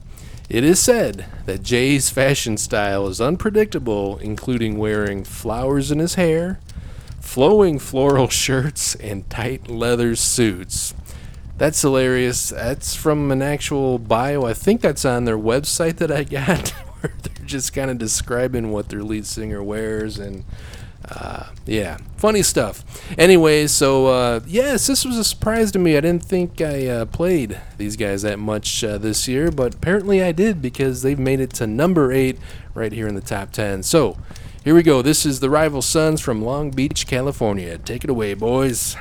It 0.49 0.63
is 0.63 0.79
said 0.79 1.25
that 1.45 1.63
Jay's 1.63 2.09
fashion 2.09 2.57
style 2.57 3.07
is 3.07 3.21
unpredictable, 3.21 4.17
including 4.17 4.77
wearing 4.77 5.23
flowers 5.23 5.91
in 5.91 5.99
his 5.99 6.15
hair, 6.15 6.59
flowing 7.19 7.79
floral 7.79 8.27
shirts, 8.29 8.95
and 8.95 9.29
tight 9.29 9.69
leather 9.69 10.15
suits. 10.15 10.93
That's 11.57 11.81
hilarious. 11.81 12.49
That's 12.49 12.95
from 12.95 13.31
an 13.31 13.41
actual 13.41 13.99
bio. 13.99 14.45
I 14.45 14.53
think 14.53 14.81
that's 14.81 15.03
on 15.03 15.25
their 15.25 15.37
website 15.37 15.97
that 15.97 16.11
I 16.11 16.23
got, 16.23 16.69
where 17.01 17.13
they're 17.21 17.45
just 17.45 17.73
kind 17.73 17.91
of 17.91 17.97
describing 17.97 18.71
what 18.71 18.89
their 18.89 19.03
lead 19.03 19.25
singer 19.25 19.61
wears 19.61 20.17
and 20.17 20.45
uh, 21.11 21.47
yeah, 21.65 21.97
funny 22.17 22.43
stuff. 22.43 22.83
Anyway, 23.17 23.67
so 23.67 24.07
uh, 24.07 24.39
yes, 24.45 24.87
this 24.87 25.05
was 25.05 25.17
a 25.17 25.23
surprise 25.23 25.71
to 25.71 25.79
me. 25.79 25.97
I 25.97 26.01
didn't 26.01 26.23
think 26.23 26.61
I 26.61 26.87
uh, 26.87 27.05
played 27.05 27.59
these 27.77 27.95
guys 27.95 28.21
that 28.21 28.37
much 28.37 28.83
uh, 28.83 28.97
this 28.97 29.27
year, 29.27 29.49
but 29.51 29.75
apparently 29.75 30.21
I 30.21 30.31
did 30.31 30.61
because 30.61 31.01
they've 31.01 31.19
made 31.19 31.39
it 31.39 31.51
to 31.53 31.67
number 31.67 32.11
eight 32.11 32.37
right 32.73 32.91
here 32.91 33.07
in 33.07 33.15
the 33.15 33.21
top 33.21 33.51
ten. 33.51 33.81
So 33.81 34.17
here 34.63 34.75
we 34.75 34.83
go. 34.83 35.01
This 35.01 35.25
is 35.25 35.39
the 35.39 35.49
Rival 35.49 35.81
Sons 35.81 36.19
from 36.21 36.43
Long 36.43 36.69
Beach, 36.71 37.07
California. 37.07 37.77
Take 37.77 38.03
it 38.03 38.09
away, 38.09 38.33
boys. 38.33 38.95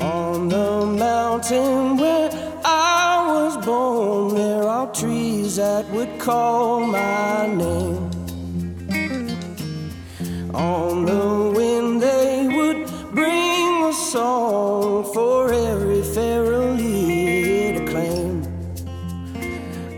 On 0.00 0.48
the 0.48 0.86
mountain 0.86 1.96
where 1.96 2.30
I 2.64 3.24
was 3.28 3.64
born, 3.64 4.34
there 4.34 4.62
are 4.64 4.92
trees 4.92 5.56
that 5.56 5.88
would 5.90 6.18
call 6.18 6.80
my 6.80 7.46
name. 7.46 8.09
On 10.54 11.04
the 11.04 11.52
wind, 11.54 12.02
they 12.02 12.48
would 12.48 12.86
bring 13.12 13.84
a 13.84 13.92
song 13.92 15.04
for 15.12 15.52
every 15.52 16.02
pharaoh 16.02 16.76
to 16.76 17.86
claim. 17.86 18.42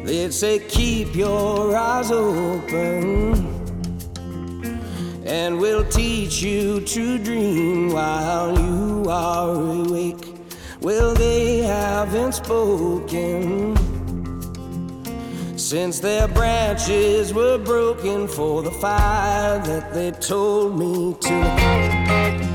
They'd 0.04 0.32
say, 0.32 0.58
Keep 0.58 1.14
your 1.14 1.76
eyes 1.76 2.10
open 2.10 3.52
and 5.24 5.58
we'll 5.58 5.84
teach 5.84 6.42
you 6.42 6.80
to 6.80 7.18
dream 7.18 7.92
while 7.92 8.58
you 8.58 9.08
are 9.08 9.54
awake. 9.54 10.34
Well, 10.80 11.14
they 11.14 11.58
haven't 11.62 12.34
spoken 12.34 13.81
since 15.72 16.00
their 16.00 16.28
branches 16.28 17.32
were 17.32 17.56
broken 17.56 18.28
for 18.28 18.62
the 18.62 18.70
fire 18.70 19.58
that 19.60 19.94
they 19.94 20.10
told 20.10 20.78
me 20.78 21.14
to. 21.18 22.51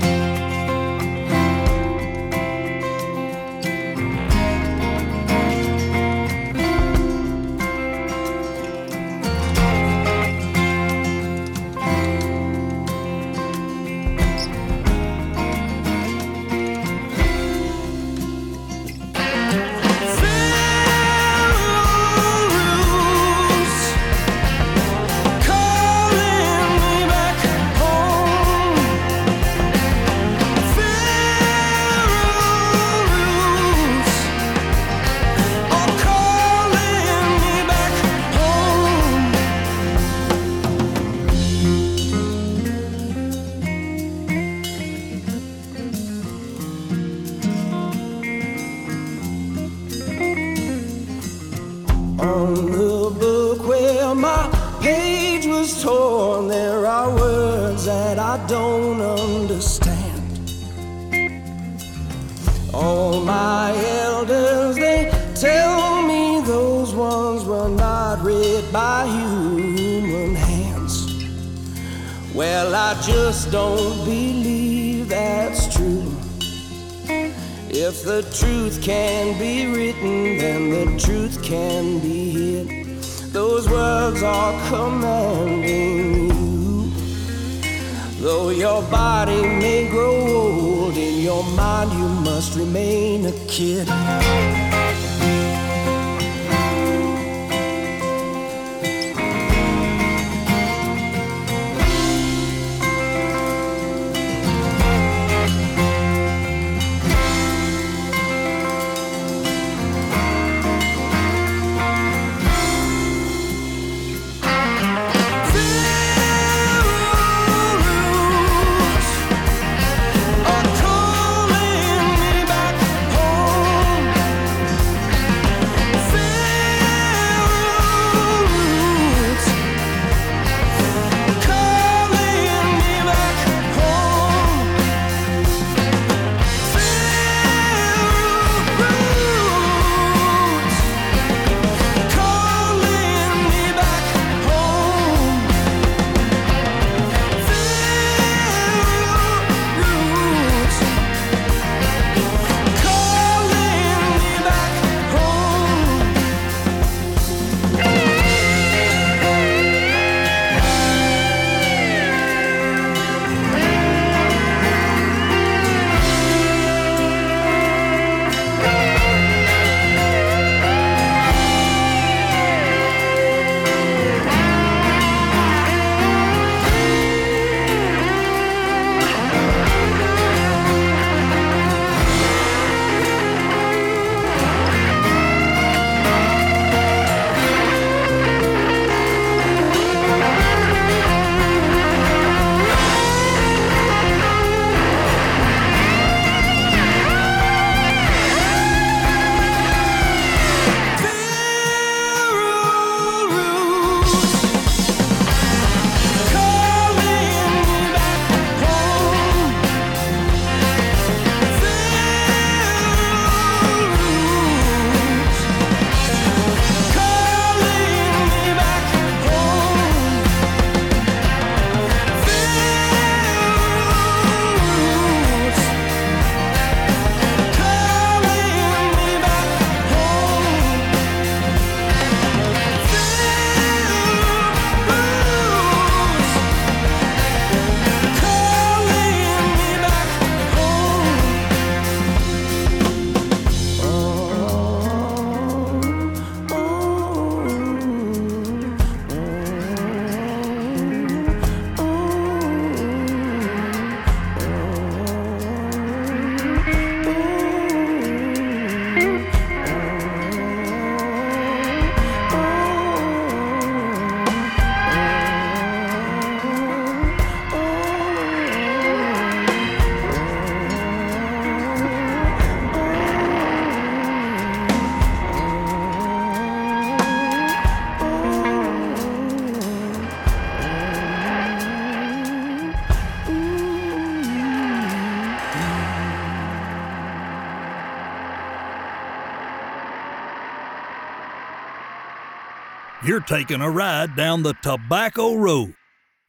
Taking 293.28 293.62
a 293.62 293.70
ride 293.70 294.16
down 294.16 294.42
the 294.42 294.54
Tobacco 294.64 295.36
Road, 295.36 295.76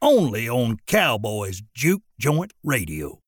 only 0.03 0.49
on 0.49 0.79
Cowboys 0.87 1.63
Juke 1.73 2.03
Joint 2.19 2.53
Radio. 2.65 3.21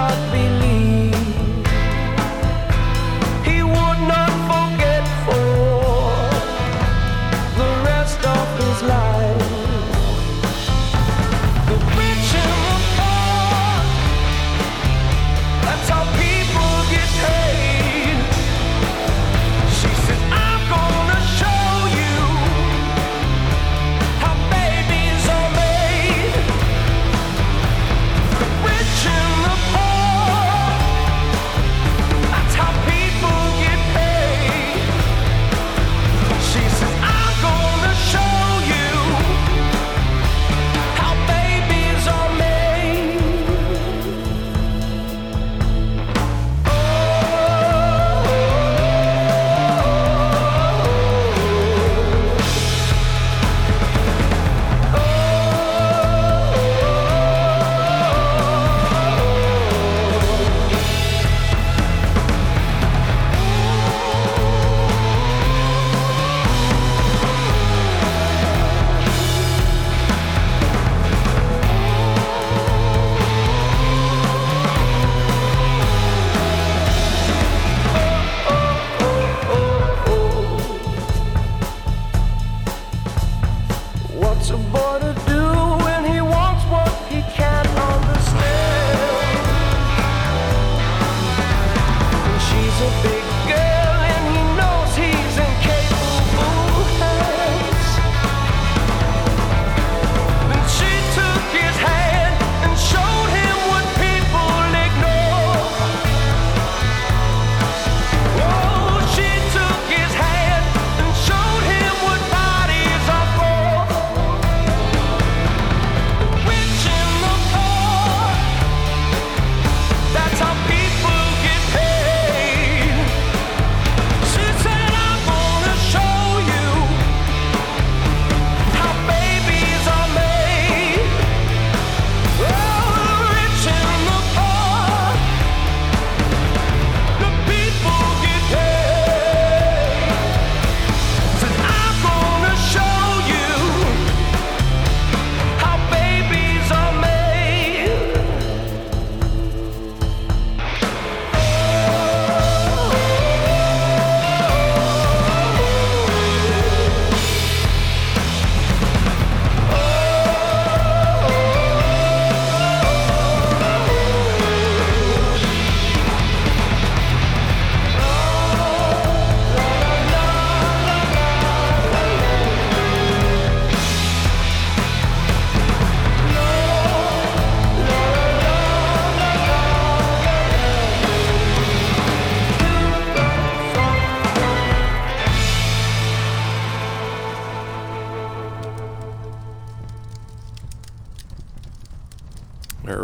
not 0.00 0.32
believe. 0.32 0.99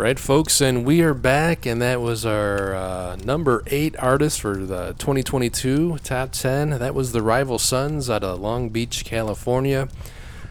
Right, 0.06 0.20
folks, 0.20 0.60
and 0.60 0.84
we 0.84 1.02
are 1.02 1.14
back, 1.14 1.66
and 1.66 1.82
that 1.82 2.00
was 2.00 2.24
our 2.24 2.76
uh, 2.76 3.16
number 3.24 3.64
eight 3.66 3.96
artist 3.98 4.40
for 4.40 4.56
the 4.56 4.94
2022 4.98 5.98
top 6.04 6.30
10. 6.30 6.70
That 6.70 6.94
was 6.94 7.10
the 7.10 7.22
Rival 7.22 7.58
Sons 7.58 8.08
out 8.08 8.22
of 8.22 8.38
Long 8.38 8.68
Beach, 8.68 9.04
California. 9.04 9.88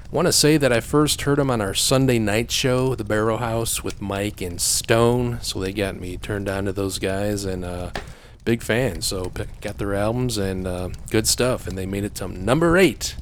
I 0.03 0.13
want 0.13 0.25
to 0.25 0.33
say 0.33 0.57
that 0.57 0.73
I 0.73 0.81
first 0.81 1.21
heard 1.21 1.37
them 1.37 1.49
on 1.49 1.61
our 1.61 1.73
Sunday 1.73 2.19
night 2.19 2.51
show, 2.51 2.95
The 2.95 3.05
Barrow 3.05 3.37
House, 3.37 3.81
with 3.81 4.01
Mike 4.01 4.41
and 4.41 4.59
Stone, 4.59 5.39
so 5.41 5.61
they 5.61 5.71
got 5.71 5.95
me 5.95 6.17
turned 6.17 6.49
on 6.49 6.65
to 6.65 6.73
those 6.73 6.99
guys, 6.99 7.45
and 7.45 7.63
uh, 7.63 7.91
big 8.43 8.61
fan. 8.61 9.01
So 9.01 9.31
got 9.61 9.77
their 9.77 9.93
albums 9.93 10.37
and 10.37 10.67
uh, 10.67 10.89
good 11.11 11.27
stuff, 11.27 11.65
and 11.65 11.77
they 11.77 11.85
made 11.85 12.03
it 12.03 12.15
to 12.15 12.27
number 12.27 12.75
eight 12.75 13.15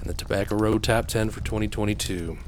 in 0.00 0.06
the 0.06 0.14
Tobacco 0.14 0.54
Road 0.54 0.84
Top 0.84 1.08
10 1.08 1.30
for 1.30 1.40
2022. 1.40 2.38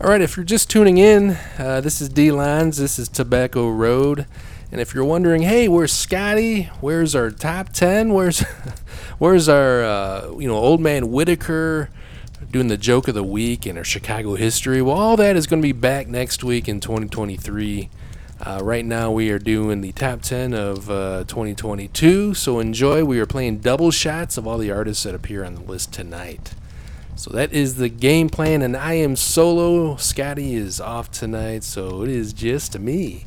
All 0.00 0.08
right, 0.08 0.20
if 0.20 0.36
you're 0.36 0.44
just 0.44 0.70
tuning 0.70 0.96
in, 0.96 1.36
uh, 1.58 1.80
this 1.80 2.00
is 2.00 2.08
D 2.08 2.30
Lines. 2.30 2.76
This 2.76 3.00
is 3.00 3.08
Tobacco 3.08 3.68
Road. 3.68 4.26
And 4.70 4.80
if 4.80 4.94
you're 4.94 5.04
wondering, 5.04 5.42
hey, 5.42 5.66
where's 5.66 5.92
Scotty? 5.92 6.70
Where's 6.80 7.16
our 7.16 7.32
top 7.32 7.70
ten? 7.70 8.14
Where's 8.14 8.38
where's 9.18 9.48
our 9.48 9.82
uh, 9.82 10.36
you 10.38 10.46
know 10.46 10.54
old 10.54 10.80
man 10.80 11.10
Whitaker 11.10 11.90
doing 12.48 12.68
the 12.68 12.76
joke 12.76 13.08
of 13.08 13.16
the 13.16 13.24
week 13.24 13.66
and 13.66 13.76
our 13.76 13.82
Chicago 13.82 14.36
history? 14.36 14.80
Well, 14.80 14.96
all 14.96 15.16
that 15.16 15.34
is 15.34 15.48
going 15.48 15.60
to 15.60 15.66
be 15.66 15.72
back 15.72 16.06
next 16.06 16.44
week 16.44 16.68
in 16.68 16.78
2023. 16.78 17.90
Uh, 18.40 18.60
right 18.62 18.84
now, 18.84 19.10
we 19.10 19.30
are 19.30 19.40
doing 19.40 19.80
the 19.80 19.90
top 19.90 20.22
10 20.22 20.54
of 20.54 20.88
uh, 20.88 21.24
2022. 21.26 22.34
So 22.34 22.60
enjoy. 22.60 23.04
We 23.04 23.18
are 23.18 23.26
playing 23.26 23.58
double 23.58 23.90
shots 23.90 24.38
of 24.38 24.46
all 24.46 24.58
the 24.58 24.70
artists 24.70 25.02
that 25.02 25.16
appear 25.16 25.42
on 25.42 25.56
the 25.56 25.62
list 25.62 25.92
tonight. 25.92 26.54
So 27.18 27.32
that 27.32 27.52
is 27.52 27.74
the 27.74 27.88
game 27.88 28.28
plan, 28.28 28.62
and 28.62 28.76
I 28.76 28.92
am 28.94 29.16
solo. 29.16 29.96
Scotty 29.96 30.54
is 30.54 30.80
off 30.80 31.10
tonight, 31.10 31.64
so 31.64 32.04
it 32.04 32.10
is 32.10 32.32
just 32.32 32.78
me. 32.78 33.26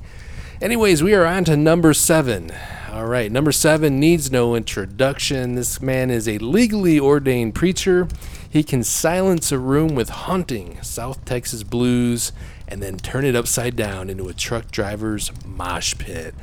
Anyways, 0.62 1.04
we 1.04 1.14
are 1.14 1.26
on 1.26 1.44
to 1.44 1.58
number 1.58 1.94
seven. 1.94 2.54
All 2.90 3.06
right, 3.06 3.30
number 3.30 3.52
seven 3.52 4.00
needs 4.00 4.32
no 4.32 4.56
introduction. 4.56 5.56
This 5.56 5.82
man 5.82 6.10
is 6.10 6.26
a 6.26 6.38
legally 6.38 7.02
ordained 7.02 7.54
preacher. 7.54 8.08
He 8.50 8.64
can 8.64 8.82
silence 8.82 9.52
a 9.52 9.60
room 9.60 9.94
with 9.94 10.08
haunting 10.08 10.82
South 10.82 11.26
Texas 11.26 11.64
blues 11.64 12.32
and 12.70 12.82
then 12.82 12.96
turn 12.96 13.26
it 13.26 13.36
upside 13.36 13.76
down 13.76 14.10
into 14.10 14.30
a 14.30 14.34
truck 14.34 14.72
driver's 14.72 15.34
mosh 15.46 15.98
pit. 15.98 16.34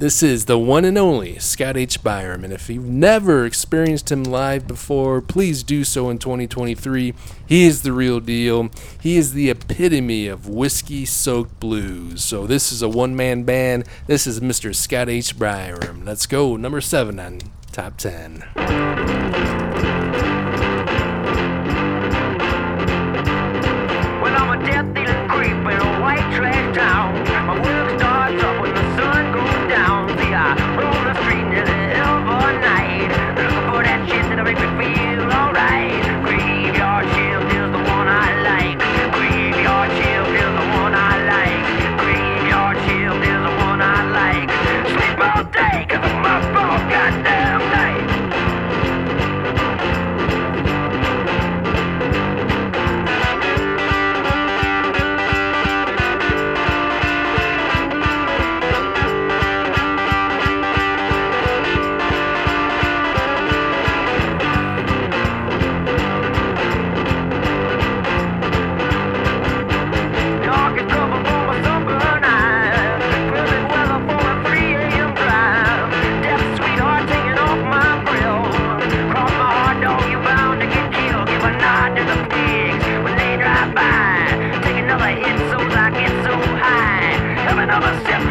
This 0.00 0.22
is 0.22 0.46
the 0.46 0.58
one 0.58 0.86
and 0.86 0.96
only 0.96 1.38
Scott 1.40 1.76
H. 1.76 2.02
Biram, 2.02 2.42
and 2.42 2.54
if 2.54 2.70
you've 2.70 2.86
never 2.86 3.44
experienced 3.44 4.10
him 4.10 4.24
live 4.24 4.66
before, 4.66 5.20
please 5.20 5.62
do 5.62 5.84
so 5.84 6.08
in 6.08 6.16
2023. 6.16 7.12
He 7.46 7.64
is 7.64 7.82
the 7.82 7.92
real 7.92 8.18
deal. 8.18 8.70
He 8.98 9.18
is 9.18 9.34
the 9.34 9.50
epitome 9.50 10.26
of 10.26 10.48
whiskey 10.48 11.04
soaked 11.04 11.60
blues. 11.60 12.24
So, 12.24 12.46
this 12.46 12.72
is 12.72 12.80
a 12.80 12.88
one 12.88 13.14
man 13.14 13.42
band. 13.42 13.84
This 14.06 14.26
is 14.26 14.40
Mr. 14.40 14.74
Scott 14.74 15.10
H. 15.10 15.36
Biram. 15.36 16.06
Let's 16.06 16.24
go, 16.24 16.56
number 16.56 16.80
seven 16.80 17.20
on 17.20 17.40
Top 17.70 17.98
10. 17.98 18.44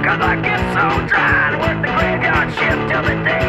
Cause 0.10 0.22
I 0.22 0.42
get 0.42 0.58
so 0.74 1.08
dry 1.08 1.52
to 1.52 1.58
work 1.60 1.86
the 1.86 1.92
graveyard 1.94 2.50
shift 2.58 2.90
till 2.90 3.04
the 3.04 3.24
day 3.24 3.49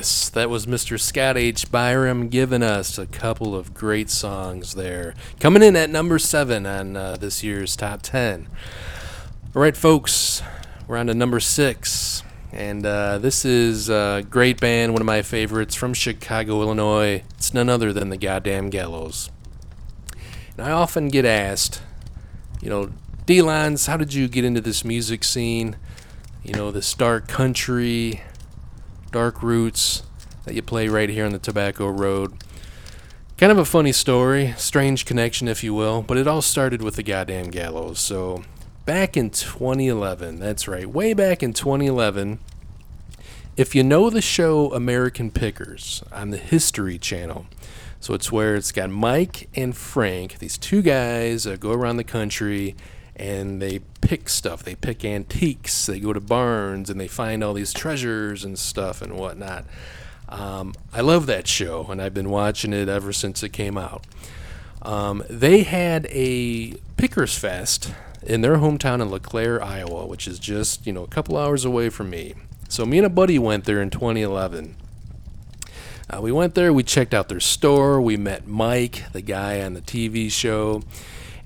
Yes, 0.00 0.30
that 0.30 0.48
was 0.48 0.64
Mr. 0.64 0.98
Scott 0.98 1.36
H. 1.36 1.70
Biram 1.70 2.30
giving 2.30 2.62
us 2.62 2.96
a 2.96 3.04
couple 3.06 3.54
of 3.54 3.74
great 3.74 4.08
songs 4.08 4.72
there. 4.72 5.14
Coming 5.40 5.62
in 5.62 5.76
at 5.76 5.90
number 5.90 6.18
seven 6.18 6.64
on 6.64 6.96
uh, 6.96 7.18
this 7.18 7.44
year's 7.44 7.76
top 7.76 8.00
10. 8.00 8.48
All 9.54 9.60
right, 9.60 9.76
folks, 9.76 10.42
we're 10.88 10.96
on 10.96 11.08
to 11.08 11.14
number 11.14 11.38
six. 11.38 12.22
And 12.50 12.86
uh, 12.86 13.18
this 13.18 13.44
is 13.44 13.90
a 13.90 14.24
great 14.30 14.58
band, 14.58 14.94
one 14.94 15.02
of 15.02 15.06
my 15.06 15.20
favorites 15.20 15.74
from 15.74 15.92
Chicago, 15.92 16.62
Illinois. 16.62 17.22
It's 17.34 17.52
none 17.52 17.68
other 17.68 17.92
than 17.92 18.08
the 18.08 18.16
Goddamn 18.16 18.70
Gallows. 18.70 19.28
And 20.56 20.66
I 20.66 20.70
often 20.70 21.08
get 21.08 21.26
asked, 21.26 21.82
you 22.62 22.70
know, 22.70 22.90
D-Lines, 23.26 23.84
how 23.84 23.98
did 23.98 24.14
you 24.14 24.28
get 24.28 24.46
into 24.46 24.62
this 24.62 24.82
music 24.82 25.24
scene? 25.24 25.76
You 26.42 26.54
know, 26.54 26.70
this 26.70 26.94
dark 26.94 27.28
country, 27.28 28.22
dark 29.10 29.42
roots 29.42 30.02
that 30.44 30.54
you 30.54 30.62
play 30.62 30.88
right 30.88 31.08
here 31.08 31.24
on 31.24 31.32
the 31.32 31.38
Tobacco 31.38 31.88
Road. 31.88 32.32
Kind 33.36 33.52
of 33.52 33.58
a 33.58 33.64
funny 33.64 33.92
story, 33.92 34.54
strange 34.56 35.06
connection, 35.06 35.48
if 35.48 35.64
you 35.64 35.72
will, 35.72 36.02
but 36.02 36.16
it 36.18 36.26
all 36.26 36.42
started 36.42 36.82
with 36.82 36.96
the 36.96 37.02
goddamn 37.02 37.50
gallows. 37.50 37.98
So, 37.98 38.44
back 38.84 39.16
in 39.16 39.30
2011, 39.30 40.38
that's 40.38 40.68
right, 40.68 40.86
way 40.86 41.14
back 41.14 41.42
in 41.42 41.52
2011, 41.52 42.38
if 43.56 43.74
you 43.74 43.82
know 43.82 44.10
the 44.10 44.22
show 44.22 44.72
American 44.72 45.30
Pickers 45.30 46.02
on 46.12 46.30
the 46.30 46.36
History 46.36 46.98
Channel, 46.98 47.46
so 47.98 48.14
it's 48.14 48.32
where 48.32 48.56
it's 48.56 48.72
got 48.72 48.90
Mike 48.90 49.48
and 49.54 49.76
Frank, 49.76 50.38
these 50.38 50.56
two 50.56 50.82
guys 50.82 51.46
uh, 51.46 51.56
go 51.56 51.72
around 51.72 51.96
the 51.96 52.04
country 52.04 52.74
and 53.20 53.60
they 53.60 53.80
pick 54.00 54.30
stuff. 54.30 54.62
They 54.62 54.74
pick 54.74 55.04
antiques. 55.04 55.84
They 55.84 56.00
go 56.00 56.14
to 56.14 56.20
barns 56.20 56.88
and 56.88 56.98
they 56.98 57.06
find 57.06 57.44
all 57.44 57.52
these 57.52 57.74
treasures 57.74 58.44
and 58.44 58.58
stuff 58.58 59.02
and 59.02 59.12
whatnot. 59.14 59.66
Um, 60.30 60.74
I 60.90 61.02
love 61.02 61.26
that 61.26 61.46
show, 61.46 61.86
and 61.90 62.00
I've 62.00 62.14
been 62.14 62.30
watching 62.30 62.72
it 62.72 62.88
ever 62.88 63.12
since 63.12 63.42
it 63.42 63.50
came 63.50 63.76
out. 63.76 64.06
Um, 64.80 65.22
they 65.28 65.64
had 65.64 66.06
a 66.06 66.74
Pickers 66.96 67.36
Fest 67.36 67.92
in 68.22 68.40
their 68.40 68.56
hometown 68.56 69.02
in 69.02 69.10
LeClaire, 69.10 69.62
Iowa, 69.62 70.06
which 70.06 70.26
is 70.26 70.38
just 70.38 70.86
you 70.86 70.92
know 70.92 71.02
a 71.04 71.08
couple 71.08 71.36
hours 71.36 71.66
away 71.66 71.90
from 71.90 72.08
me. 72.08 72.34
So 72.70 72.86
me 72.86 72.98
and 72.98 73.06
a 73.06 73.10
buddy 73.10 73.38
went 73.38 73.64
there 73.64 73.82
in 73.82 73.90
2011. 73.90 74.76
Uh, 76.08 76.20
we 76.22 76.32
went 76.32 76.54
there. 76.54 76.72
We 76.72 76.84
checked 76.84 77.12
out 77.12 77.28
their 77.28 77.40
store. 77.40 78.00
We 78.00 78.16
met 78.16 78.46
Mike, 78.46 79.12
the 79.12 79.20
guy 79.20 79.60
on 79.60 79.74
the 79.74 79.82
TV 79.82 80.30
show. 80.30 80.82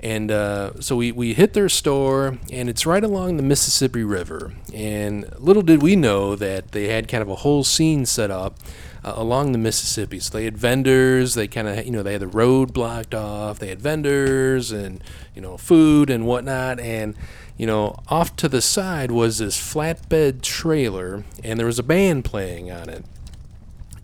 And 0.04 0.30
uh, 0.30 0.82
so 0.82 0.96
we, 0.96 1.12
we 1.12 1.32
hit 1.32 1.54
their 1.54 1.70
store, 1.70 2.36
and 2.52 2.68
it's 2.68 2.84
right 2.84 3.02
along 3.02 3.38
the 3.38 3.42
Mississippi 3.42 4.04
River. 4.04 4.52
And 4.74 5.26
little 5.38 5.62
did 5.62 5.80
we 5.80 5.96
know 5.96 6.36
that 6.36 6.72
they 6.72 6.88
had 6.88 7.08
kind 7.08 7.22
of 7.22 7.30
a 7.30 7.36
whole 7.36 7.64
scene 7.64 8.04
set 8.04 8.30
up 8.30 8.58
uh, 9.02 9.14
along 9.16 9.52
the 9.52 9.58
Mississippi. 9.58 10.20
So 10.20 10.36
they 10.36 10.44
had 10.44 10.58
vendors, 10.58 11.32
they 11.32 11.48
kind 11.48 11.68
of, 11.68 11.86
you 11.86 11.90
know, 11.90 12.02
they 12.02 12.12
had 12.12 12.20
the 12.20 12.26
road 12.26 12.74
blocked 12.74 13.14
off, 13.14 13.58
they 13.58 13.68
had 13.68 13.80
vendors 13.80 14.70
and, 14.70 15.02
you 15.34 15.40
know, 15.40 15.56
food 15.56 16.10
and 16.10 16.26
whatnot. 16.26 16.80
And, 16.80 17.14
you 17.56 17.66
know, 17.66 17.98
off 18.08 18.36
to 18.36 18.48
the 18.48 18.60
side 18.60 19.10
was 19.10 19.38
this 19.38 19.56
flatbed 19.56 20.42
trailer, 20.42 21.24
and 21.42 21.58
there 21.58 21.66
was 21.66 21.78
a 21.78 21.82
band 21.82 22.26
playing 22.26 22.70
on 22.70 22.90
it. 22.90 23.06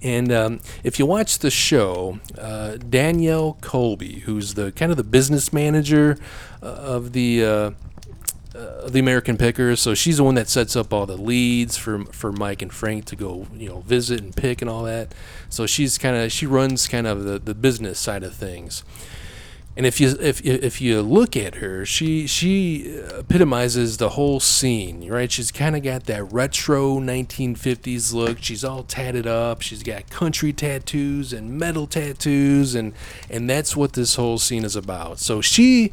And 0.02 0.32
um, 0.32 0.60
if 0.82 0.98
you 0.98 1.06
watch 1.06 1.40
the 1.40 1.50
show, 1.50 2.20
uh, 2.38 2.76
Danielle 2.76 3.58
Colby, 3.60 4.20
who's 4.20 4.54
the 4.54 4.72
kind 4.72 4.90
of 4.90 4.96
the 4.96 5.04
business 5.04 5.52
manager 5.52 6.16
uh, 6.62 6.66
of 6.66 7.12
the 7.12 7.44
uh, 7.44 7.70
uh, 8.54 8.88
the 8.88 8.98
American 8.98 9.36
Pickers, 9.36 9.80
so 9.80 9.94
she's 9.94 10.16
the 10.16 10.24
one 10.24 10.34
that 10.34 10.48
sets 10.48 10.74
up 10.74 10.92
all 10.92 11.06
the 11.06 11.16
leads 11.16 11.76
for 11.76 12.04
for 12.06 12.32
Mike 12.32 12.62
and 12.62 12.72
Frank 12.72 13.04
to 13.06 13.16
go, 13.16 13.46
you 13.54 13.68
know, 13.68 13.80
visit 13.80 14.20
and 14.20 14.34
pick 14.34 14.60
and 14.60 14.70
all 14.70 14.82
that. 14.84 15.14
So 15.48 15.66
she's 15.66 15.98
kind 15.98 16.16
of 16.16 16.32
she 16.32 16.46
runs 16.46 16.88
kind 16.88 17.06
of 17.06 17.24
the, 17.24 17.38
the 17.38 17.54
business 17.54 17.98
side 17.98 18.22
of 18.22 18.34
things. 18.34 18.82
And 19.76 19.86
if 19.86 20.00
you 20.00 20.16
if 20.20 20.44
if 20.44 20.80
you 20.80 21.00
look 21.00 21.36
at 21.36 21.56
her, 21.56 21.86
she 21.86 22.26
she 22.26 23.00
epitomizes 23.16 23.98
the 23.98 24.10
whole 24.10 24.40
scene, 24.40 25.08
right? 25.08 25.30
She's 25.30 25.52
kind 25.52 25.76
of 25.76 25.84
got 25.84 26.04
that 26.06 26.24
retro 26.24 26.96
1950s 26.96 28.12
look. 28.12 28.38
She's 28.40 28.64
all 28.64 28.82
tatted 28.82 29.28
up. 29.28 29.62
She's 29.62 29.84
got 29.84 30.10
country 30.10 30.52
tattoos 30.52 31.32
and 31.32 31.56
metal 31.56 31.86
tattoos, 31.86 32.74
and 32.74 32.92
and 33.30 33.48
that's 33.48 33.76
what 33.76 33.92
this 33.92 34.16
whole 34.16 34.38
scene 34.38 34.64
is 34.64 34.74
about. 34.74 35.20
So 35.20 35.40
she, 35.40 35.92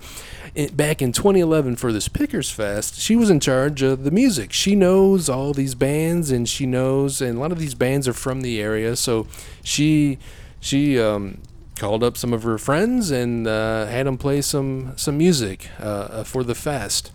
back 0.73 1.03
in 1.03 1.11
2011 1.11 1.75
for 1.75 1.93
this 1.93 2.07
Pickers 2.07 2.49
Fest, 2.49 2.99
she 2.99 3.15
was 3.15 3.29
in 3.29 3.39
charge 3.39 3.83
of 3.83 4.03
the 4.03 4.11
music. 4.11 4.53
She 4.53 4.75
knows 4.75 5.29
all 5.29 5.53
these 5.53 5.75
bands, 5.75 6.31
and 6.31 6.49
she 6.49 6.65
knows, 6.65 7.21
and 7.21 7.37
a 7.37 7.39
lot 7.39 7.51
of 7.51 7.59
these 7.59 7.75
bands 7.75 8.07
are 8.07 8.13
from 8.13 8.41
the 8.41 8.59
area. 8.59 8.95
So 8.95 9.27
she 9.61 10.17
she 10.59 10.99
um, 10.99 11.41
called 11.77 12.03
up 12.03 12.17
some 12.17 12.33
of 12.33 12.43
her 12.43 12.57
friends 12.57 13.11
and 13.11 13.47
uh, 13.47 13.85
had 13.85 14.07
them 14.07 14.17
play 14.17 14.41
some 14.41 14.93
some 14.97 15.17
music 15.17 15.69
uh, 15.79 16.23
for 16.23 16.43
the 16.43 16.55
fest. 16.55 17.11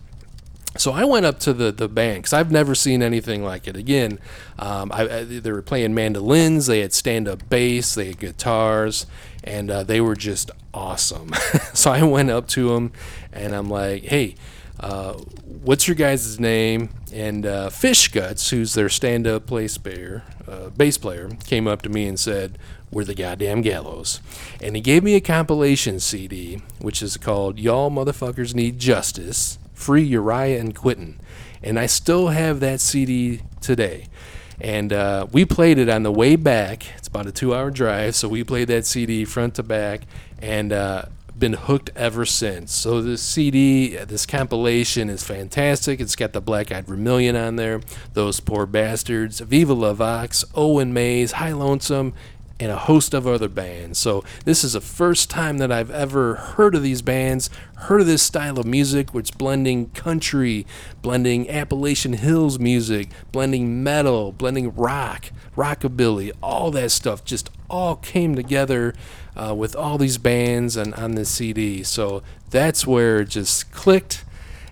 So 0.79 0.93
I 0.93 1.05
went 1.05 1.27
up 1.27 1.39
to 1.41 1.53
the 1.53 1.71
the 1.71 1.89
because 1.89 2.33
I've 2.33 2.51
never 2.51 2.75
seen 2.75 3.03
anything 3.03 3.45
like 3.45 3.69
it. 3.69 3.77
Again, 3.77 4.19
um, 4.59 4.91
I, 4.93 5.03
I, 5.03 5.25
they 5.25 5.53
were 5.53 5.63
playing 5.63 5.95
mandolins, 5.95 6.67
they 6.67 6.81
had 6.81 6.95
stand 6.95 7.29
up 7.29 7.49
bass, 7.51 7.95
they 7.95 8.07
had 8.07 8.19
guitars, 8.19 9.07
and 9.45 9.71
uh, 9.71 9.83
they 9.83 10.01
were 10.01 10.17
just 10.17 10.51
awesome. 10.73 11.33
so 11.75 11.91
I 11.91 12.03
went 12.05 12.31
up 12.31 12.49
to 12.49 12.71
them 12.71 12.93
and 13.33 13.55
I'm 13.55 13.69
like, 13.69 14.05
"Hey, 14.05 14.35
uh, 14.83 15.15
what's 15.45 15.89
your 15.89 15.95
guys' 15.95 16.39
name?" 16.39 16.91
And 17.13 17.47
uh, 17.47 17.71
Fish 17.71 18.09
Guts, 18.09 18.51
who's 18.51 18.75
their 18.75 18.89
stand 18.89 19.27
up 19.27 19.47
bass 19.47 19.79
player, 19.79 20.25
uh, 20.47 20.71
bass 20.71 20.99
player, 20.99 21.31
came 21.47 21.67
up 21.67 21.83
to 21.83 21.89
me 21.89 22.07
and 22.07 22.19
said, 22.19 22.59
"We're 22.91 23.05
the 23.05 23.15
goddamn 23.15 23.63
Gallows," 23.63 24.21
and 24.61 24.77
he 24.77 24.83
gave 24.83 25.03
me 25.03 25.15
a 25.15 25.21
compilation 25.21 26.01
CD, 26.01 26.63
which 26.81 27.03
is 27.03 27.17
called 27.17 27.59
"Y'all 27.59 27.91
Motherfuckers 27.91 28.55
Need 28.55 28.79
Justice." 28.79 29.59
Free 29.83 30.05
Uriah 30.05 30.61
and 30.61 30.75
Quentin. 30.75 31.19
And 31.61 31.79
I 31.79 31.87
still 31.87 32.29
have 32.29 32.61
that 32.61 32.81
CD 32.81 33.41
today. 33.61 34.07
And 34.61 34.93
uh, 34.93 35.27
we 35.33 35.45
played 35.45 35.79
it 35.79 35.89
on 35.89 36.05
the 36.05 36.13
way 36.13 36.37
back. 36.37 36.87
It's 36.97 37.09
about 37.09 37.27
a 37.27 37.33
two 37.33 37.53
hour 37.55 37.71
drive. 37.71 38.15
So 38.15 38.29
we 38.29 38.45
played 38.45 38.69
that 38.69 38.87
CD 38.87 39.25
front 39.25 39.57
to 39.57 39.65
back 39.65 40.03
and 40.41 40.73
uh, 40.73 41.07
been 41.43 41.55
hooked 41.55 41.91
ever 41.97 42.25
since. 42.25 42.73
So 42.73 43.03
this 43.03 43.21
CD, 43.21 43.97
this 43.97 44.27
compilation 44.27 45.11
is 45.11 45.25
fantastic. 45.25 45.99
It's 45.99 46.15
got 46.15 46.33
the 46.33 46.41
Black 46.41 46.71
Eyed 46.71 46.87
Vermilion 46.87 47.35
on 47.35 47.57
there, 47.57 47.81
Those 48.13 48.39
Poor 48.39 48.65
Bastards, 48.65 49.41
Viva 49.41 49.75
La 49.75 49.93
Vox, 49.93 50.45
Owen 50.55 50.93
Mays, 50.93 51.33
High 51.33 51.51
Lonesome, 51.51 52.15
and 52.61 52.71
a 52.71 52.77
host 52.77 53.13
of 53.13 53.27
other 53.27 53.49
bands. 53.49 53.99
So 53.99 54.23
this 54.45 54.63
is 54.63 54.75
the 54.75 54.81
first 54.81 55.31
time 55.31 55.59
that 55.59 55.73
I've 55.73 55.91
ever 55.91 56.37
heard 56.37 56.77
of 56.77 56.85
these 56.85 57.03
bands, 57.03 57.51
heard 57.75 58.03
of 58.03 58.07
this 58.07 58.23
style 58.23 58.61
of 58.61 58.65
music, 58.65 59.13
which 59.13 59.37
blending 59.37 59.91
country, 59.91 60.65
blending 61.03 61.51
Appalachian 61.51 62.13
Hills 62.13 62.61
music, 62.61 63.09
blending 63.33 63.83
metal, 63.83 64.31
blending 64.31 64.73
rock, 64.77 65.33
rockabilly, 65.57 66.31
all 66.41 66.71
that 66.71 66.93
stuff 66.93 67.25
just 67.25 67.51
all 67.73 67.97
came 67.97 68.37
together 68.37 68.95
uh, 69.35 69.55
with 69.55 69.75
all 69.75 69.99
these 69.99 70.19
bands 70.19 70.77
and 70.77 70.95
on 70.95 71.17
this 71.17 71.31
CD. 71.31 71.83
So 71.83 72.23
that's 72.51 72.87
where 72.87 73.21
it 73.21 73.31
just 73.31 73.73
clicked. 73.73 74.25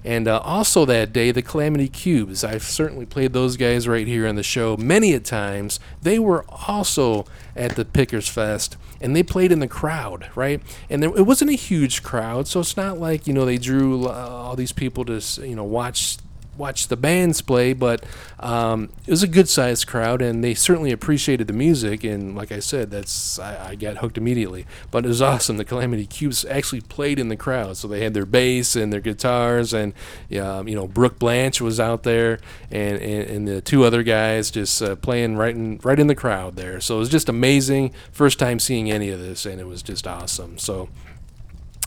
And 0.04 0.28
uh, 0.28 0.38
also 0.38 0.84
that 0.86 1.12
day, 1.12 1.30
the 1.30 1.42
Calamity 1.42 1.88
Cubes. 1.88 2.42
I've 2.42 2.62
certainly 2.62 3.04
played 3.04 3.32
those 3.32 3.56
guys 3.56 3.86
right 3.86 4.06
here 4.06 4.26
on 4.26 4.34
the 4.34 4.42
show 4.42 4.76
many 4.76 5.12
a 5.12 5.20
times. 5.20 5.78
They 6.00 6.18
were 6.18 6.44
also 6.48 7.26
at 7.54 7.76
the 7.76 7.84
Pickers 7.84 8.26
Fest, 8.26 8.78
and 9.00 9.14
they 9.14 9.22
played 9.22 9.52
in 9.52 9.60
the 9.60 9.68
crowd, 9.68 10.30
right? 10.34 10.62
And 10.88 11.02
there, 11.02 11.10
it 11.10 11.26
wasn't 11.26 11.50
a 11.50 11.54
huge 11.54 12.02
crowd, 12.02 12.48
so 12.48 12.60
it's 12.60 12.78
not 12.78 12.98
like 12.98 13.26
you 13.26 13.34
know 13.34 13.44
they 13.44 13.58
drew 13.58 14.06
uh, 14.06 14.12
all 14.12 14.56
these 14.56 14.72
people 14.72 15.04
to 15.04 15.20
you 15.46 15.54
know 15.54 15.64
watch 15.64 16.16
watch 16.60 16.86
the 16.86 16.96
bands 16.96 17.40
play, 17.42 17.72
but 17.72 18.04
um, 18.38 18.90
it 19.06 19.10
was 19.10 19.22
a 19.22 19.26
good 19.26 19.48
sized 19.48 19.86
crowd, 19.86 20.22
and 20.22 20.44
they 20.44 20.54
certainly 20.54 20.92
appreciated 20.92 21.48
the 21.48 21.52
music. 21.52 22.04
And 22.04 22.36
like 22.36 22.52
I 22.52 22.60
said, 22.60 22.90
that's 22.90 23.38
I, 23.38 23.70
I, 23.70 23.74
got 23.74 23.96
hooked 23.96 24.18
immediately. 24.18 24.66
But 24.90 25.04
it 25.04 25.08
was 25.08 25.22
awesome. 25.22 25.56
The 25.56 25.64
Calamity 25.64 26.06
Cubes 26.06 26.44
actually 26.44 26.82
played 26.82 27.18
in 27.18 27.28
the 27.28 27.36
crowd, 27.36 27.76
so 27.76 27.88
they 27.88 28.04
had 28.04 28.14
their 28.14 28.26
bass 28.26 28.76
and 28.76 28.92
their 28.92 29.00
guitars, 29.00 29.72
and 29.72 29.94
um, 30.40 30.68
you 30.68 30.76
know 30.76 30.86
Brooke 30.86 31.18
Blanche 31.18 31.60
was 31.60 31.80
out 31.80 32.04
there, 32.04 32.38
and, 32.70 32.98
and, 33.00 33.30
and 33.30 33.48
the 33.48 33.60
two 33.60 33.82
other 33.84 34.02
guys 34.02 34.50
just 34.50 34.80
uh, 34.82 34.94
playing 34.96 35.36
right 35.36 35.54
in 35.54 35.80
right 35.82 35.98
in 35.98 36.06
the 36.06 36.14
crowd 36.14 36.56
there. 36.56 36.80
So 36.80 36.96
it 36.96 37.00
was 37.00 37.08
just 37.08 37.28
amazing. 37.28 37.92
First 38.12 38.38
time 38.38 38.58
seeing 38.60 38.90
any 38.90 39.08
of 39.08 39.18
this, 39.18 39.46
and 39.46 39.60
it 39.60 39.66
was 39.66 39.82
just 39.82 40.06
awesome. 40.06 40.58
So. 40.58 40.88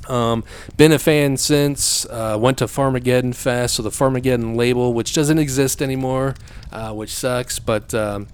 Um, 0.07 0.43
been 0.77 0.91
a 0.91 0.99
fan 0.99 1.37
since. 1.37 2.05
Uh, 2.05 2.37
went 2.39 2.57
to 2.59 2.65
Farmageddon 2.65 3.35
Fest, 3.35 3.75
so 3.75 3.83
the 3.83 3.89
Farmageddon 3.89 4.55
label, 4.55 4.93
which 4.93 5.13
doesn't 5.13 5.39
exist 5.39 5.81
anymore, 5.81 6.35
uh, 6.71 6.91
which 6.93 7.13
sucks. 7.13 7.59
But 7.59 7.93
um, 7.93 8.27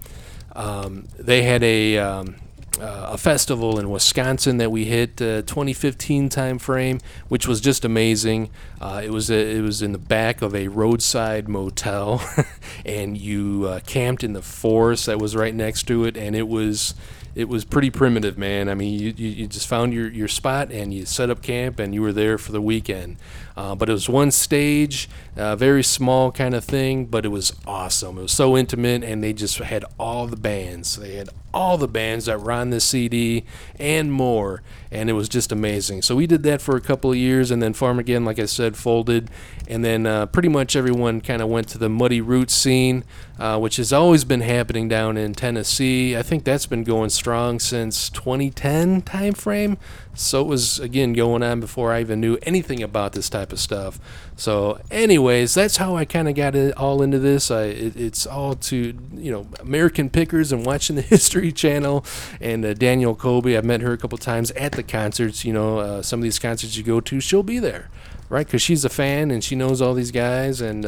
um, 0.54 1.06
they 1.18 1.42
had 1.42 1.62
a 1.62 1.98
um, 1.98 2.36
uh, 2.80 3.10
a 3.12 3.18
festival 3.18 3.78
in 3.78 3.90
Wisconsin 3.90 4.56
that 4.58 4.70
we 4.70 4.84
hit 4.84 5.20
uh, 5.20 5.42
2015 5.42 6.28
time 6.28 6.58
frame, 6.58 7.00
which 7.28 7.46
was 7.46 7.60
just 7.60 7.84
amazing. 7.84 8.50
Uh, 8.80 9.00
it 9.04 9.10
was 9.10 9.30
a, 9.30 9.56
it 9.56 9.60
was 9.60 9.82
in 9.82 9.92
the 9.92 9.98
back 9.98 10.40
of 10.40 10.54
a 10.54 10.68
roadside 10.68 11.48
motel, 11.48 12.22
and 12.86 13.18
you 13.18 13.66
uh, 13.66 13.80
camped 13.80 14.24
in 14.24 14.32
the 14.32 14.42
forest 14.42 15.06
that 15.06 15.18
was 15.18 15.36
right 15.36 15.54
next 15.54 15.86
to 15.88 16.04
it, 16.04 16.16
and 16.16 16.34
it 16.34 16.48
was 16.48 16.94
it 17.34 17.48
was 17.48 17.64
pretty 17.64 17.90
primitive, 17.90 18.36
man. 18.36 18.68
I 18.68 18.74
mean, 18.74 18.98
you, 18.98 19.14
you, 19.16 19.28
you 19.28 19.46
just 19.46 19.68
found 19.68 19.92
your, 19.92 20.08
your 20.08 20.28
spot 20.28 20.72
and 20.72 20.92
you 20.92 21.06
set 21.06 21.30
up 21.30 21.42
camp 21.42 21.78
and 21.78 21.94
you 21.94 22.02
were 22.02 22.12
there 22.12 22.38
for 22.38 22.52
the 22.52 22.60
weekend. 22.60 23.16
Uh, 23.56 23.74
but 23.74 23.88
it 23.88 23.92
was 23.92 24.08
one 24.08 24.30
stage, 24.30 25.08
uh, 25.36 25.54
very 25.54 25.82
small 25.82 26.32
kind 26.32 26.54
of 26.54 26.64
thing, 26.64 27.04
but 27.04 27.24
it 27.24 27.28
was 27.28 27.52
awesome. 27.66 28.18
It 28.18 28.22
was 28.22 28.32
so 28.32 28.56
intimate, 28.56 29.04
and 29.04 29.22
they 29.22 29.34
just 29.34 29.58
had 29.58 29.84
all 29.98 30.26
the 30.26 30.36
bands. 30.36 30.96
They 30.96 31.16
had 31.16 31.28
all 31.52 31.76
the 31.76 31.88
bands 31.88 32.26
that 32.26 32.40
were 32.40 32.52
on 32.52 32.70
this 32.70 32.84
CD 32.84 33.44
and 33.78 34.12
more, 34.12 34.62
and 34.90 35.10
it 35.10 35.14
was 35.14 35.28
just 35.28 35.52
amazing. 35.52 36.00
So 36.02 36.16
we 36.16 36.26
did 36.26 36.42
that 36.44 36.62
for 36.62 36.76
a 36.76 36.80
couple 36.80 37.10
of 37.10 37.18
years, 37.18 37.50
and 37.50 37.62
then 37.62 37.74
Farmageddon, 37.74 38.24
like 38.24 38.38
I 38.38 38.46
said, 38.46 38.76
folded, 38.76 39.30
and 39.68 39.84
then 39.84 40.06
uh, 40.06 40.26
pretty 40.26 40.48
much 40.48 40.74
everyone 40.74 41.20
kind 41.20 41.42
of 41.42 41.48
went 41.48 41.68
to 41.68 41.78
the 41.78 41.88
Muddy 41.88 42.20
Roots 42.20 42.54
scene, 42.54 43.04
uh, 43.40 43.58
which 43.58 43.76
has 43.76 43.90
always 43.90 44.22
been 44.22 44.42
happening 44.42 44.86
down 44.86 45.16
in 45.16 45.32
Tennessee. 45.32 46.14
I 46.14 46.22
think 46.22 46.44
that's 46.44 46.66
been 46.66 46.84
going 46.84 47.08
strong 47.08 47.58
since 47.58 48.10
2010 48.10 49.00
timeframe. 49.00 49.78
So 50.12 50.42
it 50.42 50.46
was 50.46 50.78
again 50.78 51.14
going 51.14 51.42
on 51.42 51.58
before 51.58 51.90
I 51.90 52.02
even 52.02 52.20
knew 52.20 52.36
anything 52.42 52.82
about 52.82 53.14
this 53.14 53.30
type 53.30 53.50
of 53.50 53.58
stuff. 53.58 53.98
So, 54.36 54.78
anyways, 54.90 55.54
that's 55.54 55.78
how 55.78 55.96
I 55.96 56.04
kind 56.04 56.28
of 56.28 56.34
got 56.34 56.54
it 56.54 56.76
all 56.76 57.00
into 57.00 57.18
this. 57.18 57.50
I, 57.50 57.62
it, 57.62 57.96
it's 57.96 58.26
all 58.26 58.56
to 58.56 58.94
you 59.14 59.32
know 59.32 59.46
American 59.58 60.10
Pickers 60.10 60.52
and 60.52 60.66
watching 60.66 60.96
the 60.96 61.02
History 61.10 61.50
Channel 61.50 62.04
and 62.42 62.62
uh, 62.62 62.74
Danielle 62.74 63.14
Colby. 63.14 63.56
I've 63.56 63.64
met 63.64 63.80
her 63.80 63.94
a 63.94 63.98
couple 63.98 64.18
times 64.18 64.50
at 64.50 64.72
the 64.72 64.82
concerts. 64.82 65.46
You 65.46 65.54
know, 65.54 65.78
uh, 65.78 66.02
some 66.02 66.20
of 66.20 66.24
these 66.24 66.38
concerts 66.38 66.76
you 66.76 66.82
go 66.82 67.00
to, 67.00 67.20
she'll 67.20 67.42
be 67.42 67.58
there, 67.58 67.88
right? 68.28 68.46
Because 68.46 68.60
she's 68.60 68.84
a 68.84 68.90
fan 68.90 69.30
and 69.30 69.42
she 69.42 69.56
knows 69.56 69.80
all 69.80 69.94
these 69.94 70.10
guys 70.10 70.60
and. 70.60 70.84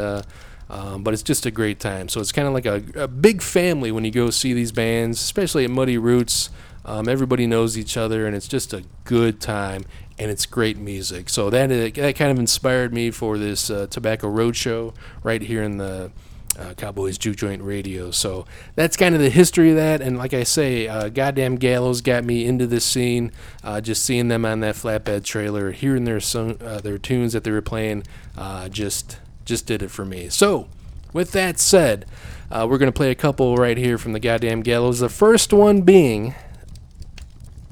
Uh, 0.73 0.93
um, 0.93 1.03
but 1.03 1.15
it's 1.15 1.23
just 1.23 1.47
a 1.47 1.51
great 1.51 1.79
time. 1.79 2.09
So 2.09 2.21
it's 2.21 2.33
kind 2.33 2.49
of 2.49 2.55
like 2.55 2.67
a, 2.67 2.83
a, 2.95 3.09
big 3.09 3.43
family 3.43 3.93
when 3.93 4.05
you 4.05 4.11
go 4.11 4.31
see 4.31 4.53
these 4.53 4.73
bands, 4.73 5.21
especially 5.21 5.65
at 5.65 5.71
Muddy 5.71 5.99
Roots. 5.99 6.51
Um, 6.85 7.09
everybody 7.09 7.47
knows 7.47 7.79
each 7.79 7.97
other, 7.97 8.27
and 8.27 8.35
it's 8.35 8.49
just 8.49 8.73
a 8.73 8.83
good 9.05 9.41
time, 9.41 9.85
and 10.19 10.31
it's 10.31 10.47
great 10.47 10.79
music. 10.79 11.29
So 11.29 11.51
that 11.51 11.69
that 11.69 12.17
kind 12.17 12.31
of 12.33 12.39
inspired 12.39 12.93
me 12.93 13.11
for 13.11 13.39
this 13.39 13.71
uh, 13.71 13.87
Tobacco 13.89 14.29
Roadshow 14.29 14.95
right 15.23 15.41
here 15.41 15.63
in 15.63 15.77
the 15.77 16.11
uh, 16.59 16.75
Cowboys 16.75 17.19
Juke 17.19 17.37
Joint 17.37 17.63
Radio. 17.63 18.11
So 18.11 18.47
that's 18.75 18.97
kind 18.97 19.15
of 19.15 19.21
the 19.21 19.31
history 19.31 19.71
of 19.71 19.77
that. 19.77 20.01
And 20.01 20.19
like 20.19 20.35
I 20.35 20.43
say, 20.43 20.89
uh, 20.89 21.09
Goddamn 21.09 21.57
Gallows 21.57 22.01
got 22.01 22.25
me 22.25 22.45
into 22.45 22.67
this 22.67 22.85
scene. 22.85 23.31
Uh, 23.63 23.81
just 23.81 24.05
seeing 24.05 24.29
them 24.29 24.45
on 24.45 24.61
that 24.61 24.75
flatbed 24.75 25.25
trailer, 25.25 25.71
hearing 25.71 26.05
their 26.05 26.21
song, 26.21 26.57
uh, 26.61 26.81
their 26.81 26.99
tunes 26.99 27.33
that 27.33 27.45
they 27.45 27.53
were 27.53 27.63
playing, 27.63 28.03
uh, 28.37 28.69
just 28.69 29.19
just 29.45 29.67
did 29.67 29.83
it 29.83 29.91
for 29.91 30.05
me. 30.05 30.29
So 30.29 30.69
with 31.13 31.33
that 31.33 31.59
said, 31.59 32.07
uh, 32.51 32.67
we're 32.69 32.79
gonna 32.79 32.93
play 32.93 33.11
a 33.11 33.15
couple 33.15 33.57
right 33.57 33.77
here 33.77 33.99
from 33.99 34.13
the 34.13 34.21
Goddamn 34.21 34.63
Gallows. 34.63 35.01
The 35.01 35.09
first 35.09 35.53
one 35.53 35.83
being 35.83 36.35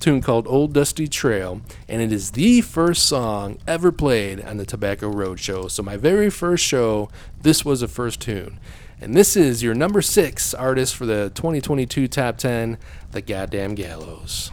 tune 0.01 0.23
called 0.23 0.47
Old 0.49 0.73
Dusty 0.73 1.07
Trail, 1.07 1.61
and 1.89 2.01
it 2.01 2.13
is 2.13 2.33
the 2.33 2.63
first 2.63 3.05
song 3.05 3.59
ever 3.67 3.93
played 3.93 4.43
on 4.43 4.57
the 4.57 4.65
Tobacco 4.65 5.09
Road 5.09 5.39
Show. 5.39 5.69
So, 5.69 5.83
my 5.83 5.97
very 5.97 6.31
first 6.31 6.65
show, 6.65 7.11
this 7.43 7.65
was 7.65 7.81
the 7.81 7.89
first 7.89 8.21
tune. 8.21 8.59
And 9.03 9.17
this 9.17 9.37
is 9.37 9.63
your 9.63 9.75
number 9.75 10.03
six 10.03 10.53
artist 10.53 10.95
for 10.95 11.07
the 11.07 11.31
2022 11.35 12.09
Top 12.09 12.37
10, 12.37 12.77
The 13.13 13.23
Goddamn 13.23 13.75
Gallows. 13.75 14.51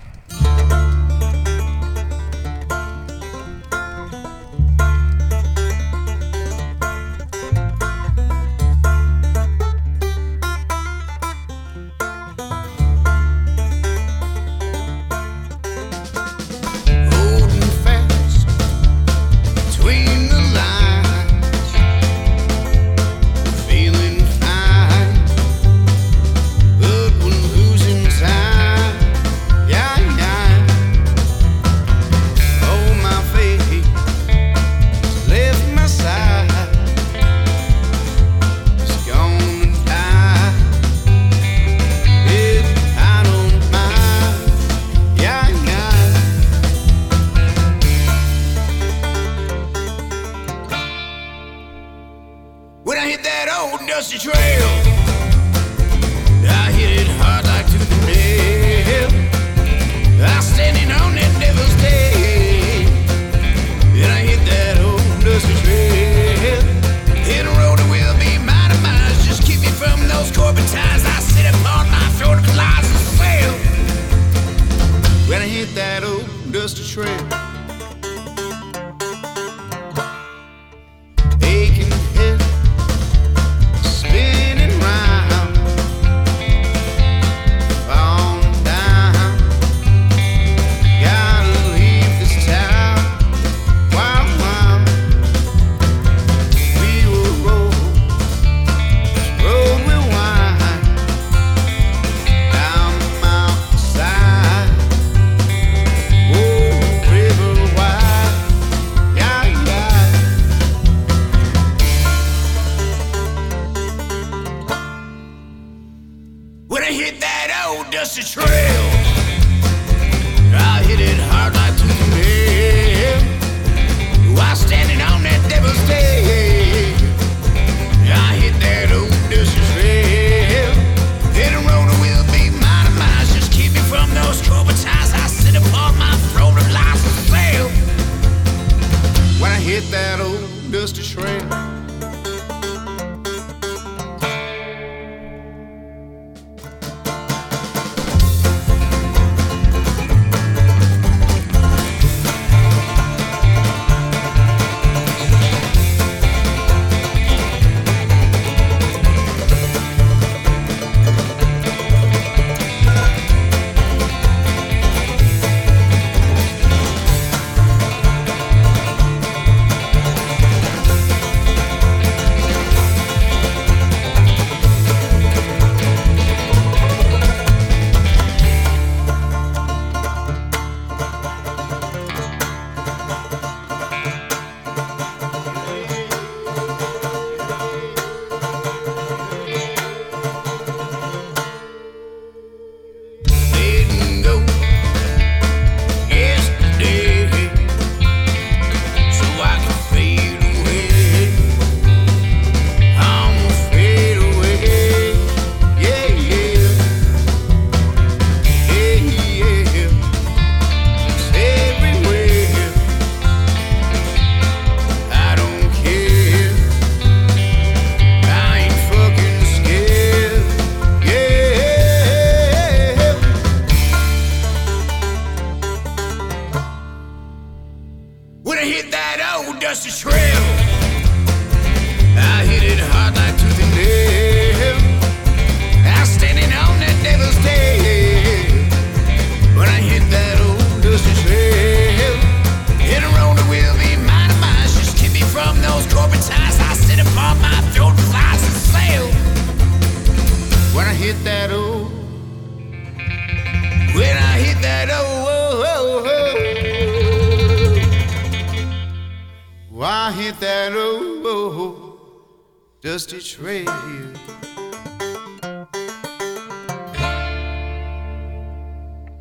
Trail. 263.05 263.67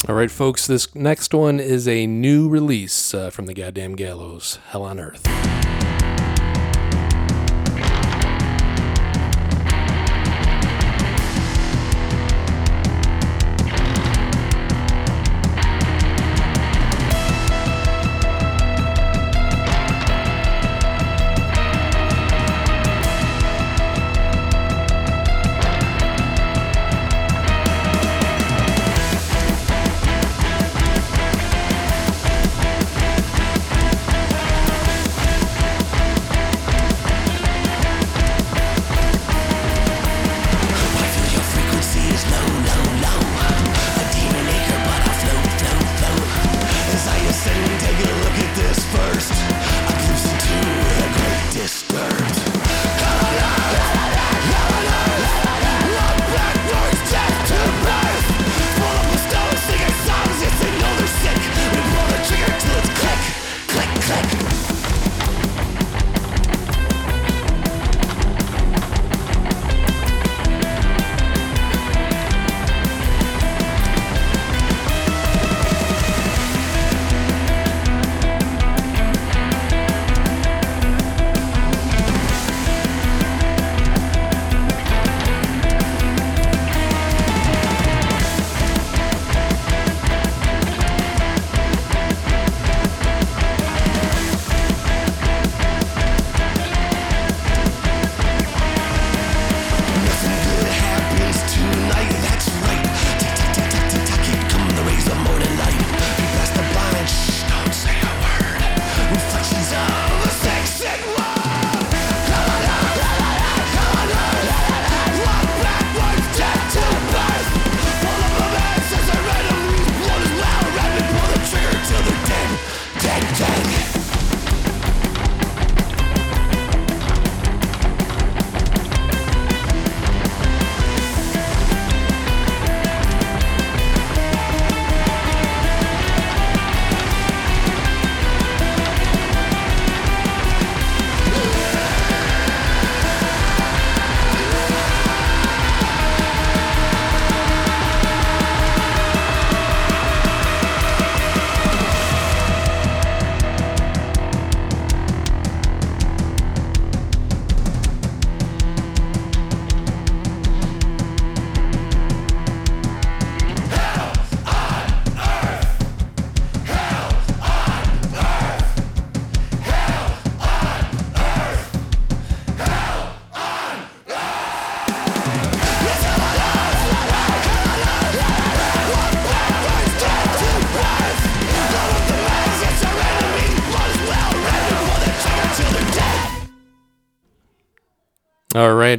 All 0.09 0.14
right, 0.14 0.31
folks, 0.31 0.66
this 0.66 0.95
next 0.95 1.35
one 1.35 1.59
is 1.59 1.89
a 1.89 2.07
new 2.07 2.49
release 2.49 3.12
uh, 3.12 3.31
from 3.31 3.47
the 3.47 3.55
Goddamn 3.55 3.97
Gallows, 3.97 4.61
Hell 4.68 4.85
on 4.85 5.01
Earth. 5.01 5.27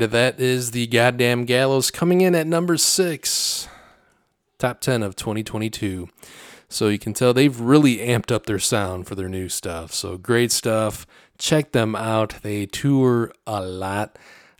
Right, 0.01 0.11
that 0.11 0.39
is 0.39 0.71
the 0.71 0.87
goddamn 0.87 1.45
gallows 1.45 1.91
coming 1.91 2.21
in 2.21 2.35
at 2.35 2.45
number 2.45 2.77
six, 2.77 3.67
top 4.59 4.79
10 4.81 5.01
of 5.03 5.15
2022. 5.15 6.09
So 6.69 6.89
you 6.89 6.99
can 6.99 7.13
tell 7.13 7.33
they've 7.33 7.59
really 7.59 7.97
amped 7.97 8.31
up 8.31 8.45
their 8.45 8.59
sound 8.59 9.07
for 9.07 9.15
their 9.15 9.29
new 9.29 9.49
stuff. 9.49 9.93
So 9.93 10.17
great 10.17 10.51
stuff. 10.51 11.07
Check 11.37 11.71
them 11.71 11.95
out. 11.95 12.35
They 12.41 12.65
tour 12.65 13.31
a 13.45 13.61
lot. 13.61 14.17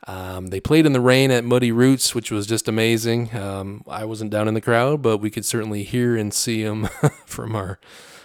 Um, 0.08 0.48
they 0.48 0.62
played 0.62 0.86
in 0.86 0.94
the 0.94 1.02
rain 1.02 1.32
at 1.32 1.44
Muddy 1.44 1.72
Roots, 1.72 2.16
which 2.16 2.32
was 2.32 2.48
just 2.48 2.68
amazing. 2.70 3.36
Um, 3.36 3.84
I 3.88 4.06
wasn't 4.06 4.32
down 4.32 4.48
in 4.48 4.54
the 4.54 4.62
crowd, 4.62 5.02
but 5.02 5.18
we 5.18 5.30
could 5.30 5.46
certainly 5.46 5.84
hear 5.84 6.16
and 6.16 6.34
see 6.34 6.64
them 6.64 6.88
from 7.26 7.56
our 7.56 7.78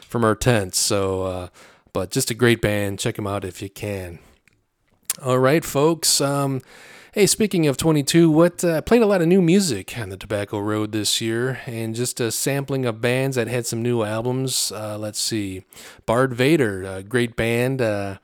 from 0.08 0.24
our 0.24 0.36
tents. 0.36 0.78
So, 0.78 1.22
uh, 1.22 1.48
but 1.92 2.10
just 2.10 2.30
a 2.30 2.34
great 2.34 2.60
band. 2.60 3.00
Check 3.00 3.16
them 3.16 3.26
out 3.26 3.44
if 3.44 3.60
you 3.60 3.68
can. 3.68 4.20
All 5.20 5.38
right, 5.38 5.64
folks. 5.64 6.20
Um, 6.20 6.62
hey, 7.12 7.26
speaking 7.26 7.66
of 7.66 7.76
22, 7.76 8.30
what 8.30 8.64
uh, 8.64 8.80
played 8.80 9.02
a 9.02 9.06
lot 9.06 9.20
of 9.20 9.28
new 9.28 9.42
music 9.42 9.98
on 9.98 10.08
the 10.08 10.16
Tobacco 10.16 10.58
Road 10.58 10.92
this 10.92 11.20
year, 11.20 11.60
and 11.66 11.94
just 11.94 12.20
a 12.20 12.32
sampling 12.32 12.86
of 12.86 13.02
bands 13.02 13.36
that 13.36 13.48
had 13.48 13.66
some 13.66 13.82
new 13.82 14.02
albums. 14.02 14.72
Uh, 14.72 14.96
let's 14.96 15.18
see, 15.18 15.62
Bard 16.06 16.32
Vader, 16.32 16.82
a 16.84 17.02
great 17.02 17.36
band. 17.36 17.82
Uh, 17.82 18.16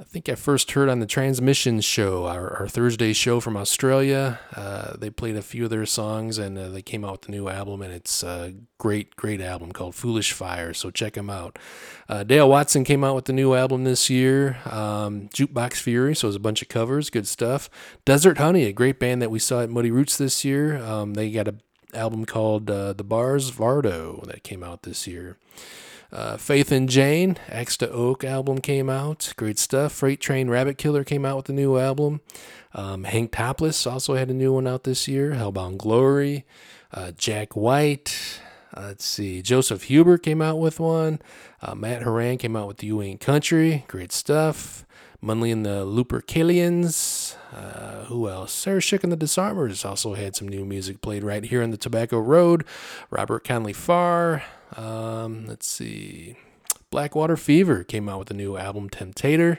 I 0.00 0.02
think 0.04 0.30
I 0.30 0.34
first 0.34 0.70
heard 0.70 0.88
on 0.88 1.00
the 1.00 1.06
Transmission 1.06 1.82
show, 1.82 2.24
our, 2.24 2.56
our 2.56 2.68
Thursday 2.68 3.12
show 3.12 3.38
from 3.38 3.54
Australia. 3.54 4.40
Uh, 4.56 4.96
they 4.96 5.10
played 5.10 5.36
a 5.36 5.42
few 5.42 5.64
of 5.64 5.70
their 5.70 5.84
songs 5.84 6.38
and 6.38 6.56
uh, 6.56 6.70
they 6.70 6.80
came 6.80 7.04
out 7.04 7.12
with 7.12 7.28
a 7.28 7.30
new 7.30 7.50
album, 7.50 7.82
and 7.82 7.92
it's 7.92 8.22
a 8.22 8.54
great, 8.78 9.14
great 9.16 9.42
album 9.42 9.72
called 9.72 9.94
Foolish 9.94 10.32
Fire. 10.32 10.72
So 10.72 10.90
check 10.90 11.12
them 11.12 11.28
out. 11.28 11.58
Uh, 12.08 12.22
Dale 12.22 12.48
Watson 12.48 12.82
came 12.82 13.04
out 13.04 13.14
with 13.14 13.26
the 13.26 13.34
new 13.34 13.52
album 13.52 13.84
this 13.84 14.08
year, 14.08 14.56
um, 14.64 15.28
Jukebox 15.34 15.74
Fury. 15.74 16.16
So 16.16 16.28
it 16.28 16.30
was 16.30 16.36
a 16.36 16.40
bunch 16.40 16.62
of 16.62 16.68
covers, 16.68 17.10
good 17.10 17.28
stuff. 17.28 17.68
Desert 18.06 18.38
Honey, 18.38 18.64
a 18.64 18.72
great 18.72 18.98
band 18.98 19.20
that 19.20 19.30
we 19.30 19.38
saw 19.38 19.60
at 19.60 19.68
Muddy 19.68 19.90
Roots 19.90 20.16
this 20.16 20.46
year. 20.46 20.78
Um, 20.78 21.12
they 21.12 21.30
got 21.30 21.46
a 21.46 21.56
album 21.92 22.24
called 22.24 22.70
uh, 22.70 22.94
The 22.94 23.04
Bars 23.04 23.50
Vardo 23.50 24.24
that 24.28 24.44
came 24.44 24.62
out 24.62 24.84
this 24.84 25.06
year. 25.06 25.36
Uh, 26.12 26.36
Faith 26.36 26.72
and 26.72 26.88
Jane, 26.88 27.36
Axe 27.48 27.76
to 27.78 27.90
Oak 27.90 28.24
album 28.24 28.58
came 28.60 28.90
out. 28.90 29.32
Great 29.36 29.58
stuff. 29.58 29.92
Freight 29.92 30.20
Train 30.20 30.50
Rabbit 30.50 30.76
Killer 30.76 31.04
came 31.04 31.24
out 31.24 31.36
with 31.36 31.48
a 31.48 31.52
new 31.52 31.78
album. 31.78 32.20
Um, 32.74 33.04
Hank 33.04 33.32
Topless 33.32 33.86
also 33.86 34.14
had 34.14 34.28
a 34.28 34.34
new 34.34 34.52
one 34.52 34.66
out 34.66 34.84
this 34.84 35.06
year. 35.06 35.32
Hellbound 35.32 35.78
Glory. 35.78 36.44
Uh, 36.92 37.12
Jack 37.12 37.54
White. 37.54 38.40
Uh, 38.76 38.86
let's 38.88 39.04
see. 39.04 39.42
Joseph 39.42 39.84
Huber 39.84 40.18
came 40.18 40.42
out 40.42 40.58
with 40.58 40.80
one. 40.80 41.20
Uh, 41.62 41.74
Matt 41.74 42.02
Horan 42.02 42.38
came 42.38 42.56
out 42.56 42.68
with 42.68 42.82
You 42.82 43.02
Ain't 43.02 43.20
Country. 43.20 43.84
Great 43.88 44.12
stuff. 44.12 44.84
Munly 45.20 45.50
and 45.50 45.66
the 45.66 45.84
Lupercalians. 45.84 47.36
Uh, 47.52 48.04
who 48.06 48.28
else? 48.28 48.52
Sarah 48.52 48.80
Shook 48.80 49.04
and 49.04 49.12
the 49.12 49.16
Disarmers 49.16 49.84
also 49.84 50.14
had 50.14 50.34
some 50.34 50.48
new 50.48 50.64
music 50.64 51.02
played 51.02 51.22
right 51.22 51.44
here 51.44 51.62
on 51.62 51.70
the 51.70 51.76
Tobacco 51.76 52.18
Road. 52.18 52.64
Robert 53.10 53.44
Connely 53.44 53.72
Farr. 53.72 54.42
Um, 54.76 55.46
let's 55.46 55.66
see. 55.66 56.36
Blackwater 56.90 57.36
Fever 57.36 57.84
came 57.84 58.08
out 58.08 58.18
with 58.18 58.30
a 58.30 58.34
new 58.34 58.56
album, 58.56 58.90
Temptator. 58.90 59.58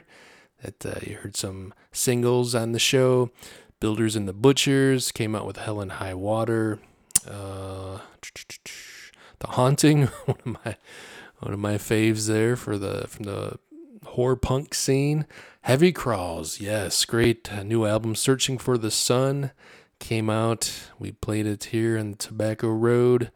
That 0.62 0.86
uh, 0.86 1.00
you 1.02 1.18
heard 1.18 1.36
some 1.36 1.74
singles 1.92 2.54
on 2.54 2.72
the 2.72 2.80
show. 2.80 3.32
Builders 3.80 4.16
and 4.16 4.28
the 4.28 4.34
Butchers 4.34 5.12
came 5.12 5.36
out 5.36 5.48
with 5.48 5.58
Hell 5.58 5.82
and 5.82 5.94
High 5.94 6.14
Water. 6.14 6.80
Uh, 7.28 8.00
the 9.40 9.48
Haunting, 9.48 10.06
one 10.26 10.38
of 10.46 10.46
my 10.46 10.76
one 11.40 11.54
of 11.54 11.60
my 11.60 11.76
faves 11.76 12.28
there 12.28 12.56
for 12.56 12.78
the 12.78 13.08
from 13.08 13.24
the 13.24 13.58
horror 14.06 14.36
punk 14.36 14.74
scene. 14.74 15.26
Heavy 15.62 15.92
Crawls, 15.92 16.60
yes, 16.60 17.06
great 17.06 17.52
uh, 17.52 17.64
new 17.64 17.86
album. 17.86 18.16
Searching 18.16 18.58
for 18.58 18.78
the 18.78 18.92
Sun 18.92 19.52
came 20.00 20.30
out. 20.30 20.90
We 21.00 21.12
played 21.12 21.46
it 21.46 21.66
here 21.66 21.98
in 21.98 22.16
Tobacco 22.16 22.70
Road. 22.70 23.32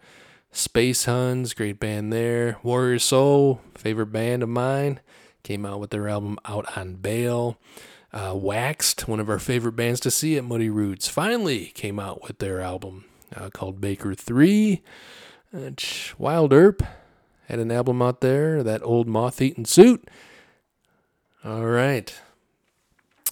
Space 0.56 1.04
Huns, 1.04 1.54
great 1.54 1.82
band 1.82 2.14
there. 2.14 2.60
Warrior 2.64 3.00
Soul, 3.00 3.60
favorite 3.74 4.14
band 4.14 4.42
of 4.42 4.48
mine, 4.48 5.02
came 5.44 5.66
out 5.66 5.82
with 5.82 5.90
their 5.90 6.08
album 6.08 6.40
Out 6.46 6.78
on 6.78 6.96
Bail. 6.96 7.58
Uh, 8.14 8.32
Waxed, 8.34 9.06
one 9.06 9.20
of 9.20 9.30
our 9.30 9.38
favorite 9.38 9.76
bands 9.76 10.00
to 10.00 10.10
see 10.10 10.38
at 10.38 10.46
Muddy 10.46 10.70
Roots, 10.70 11.10
finally 11.10 11.66
came 11.76 12.00
out 12.00 12.24
with 12.24 12.38
their 12.38 12.62
album 12.62 13.04
uh, 13.36 13.50
called 13.50 13.82
Baker 13.82 14.16
3. 14.16 14.82
Uh, 15.54 15.72
Wild 16.18 16.54
Earp 16.54 16.84
had 17.50 17.60
an 17.60 17.70
album 17.70 18.02
out 18.02 18.22
there, 18.22 18.64
that 18.64 18.82
old 18.82 19.10
moth 19.10 19.42
eaten 19.42 19.66
suit. 19.66 20.08
All 21.44 21.66
right. 21.66 22.18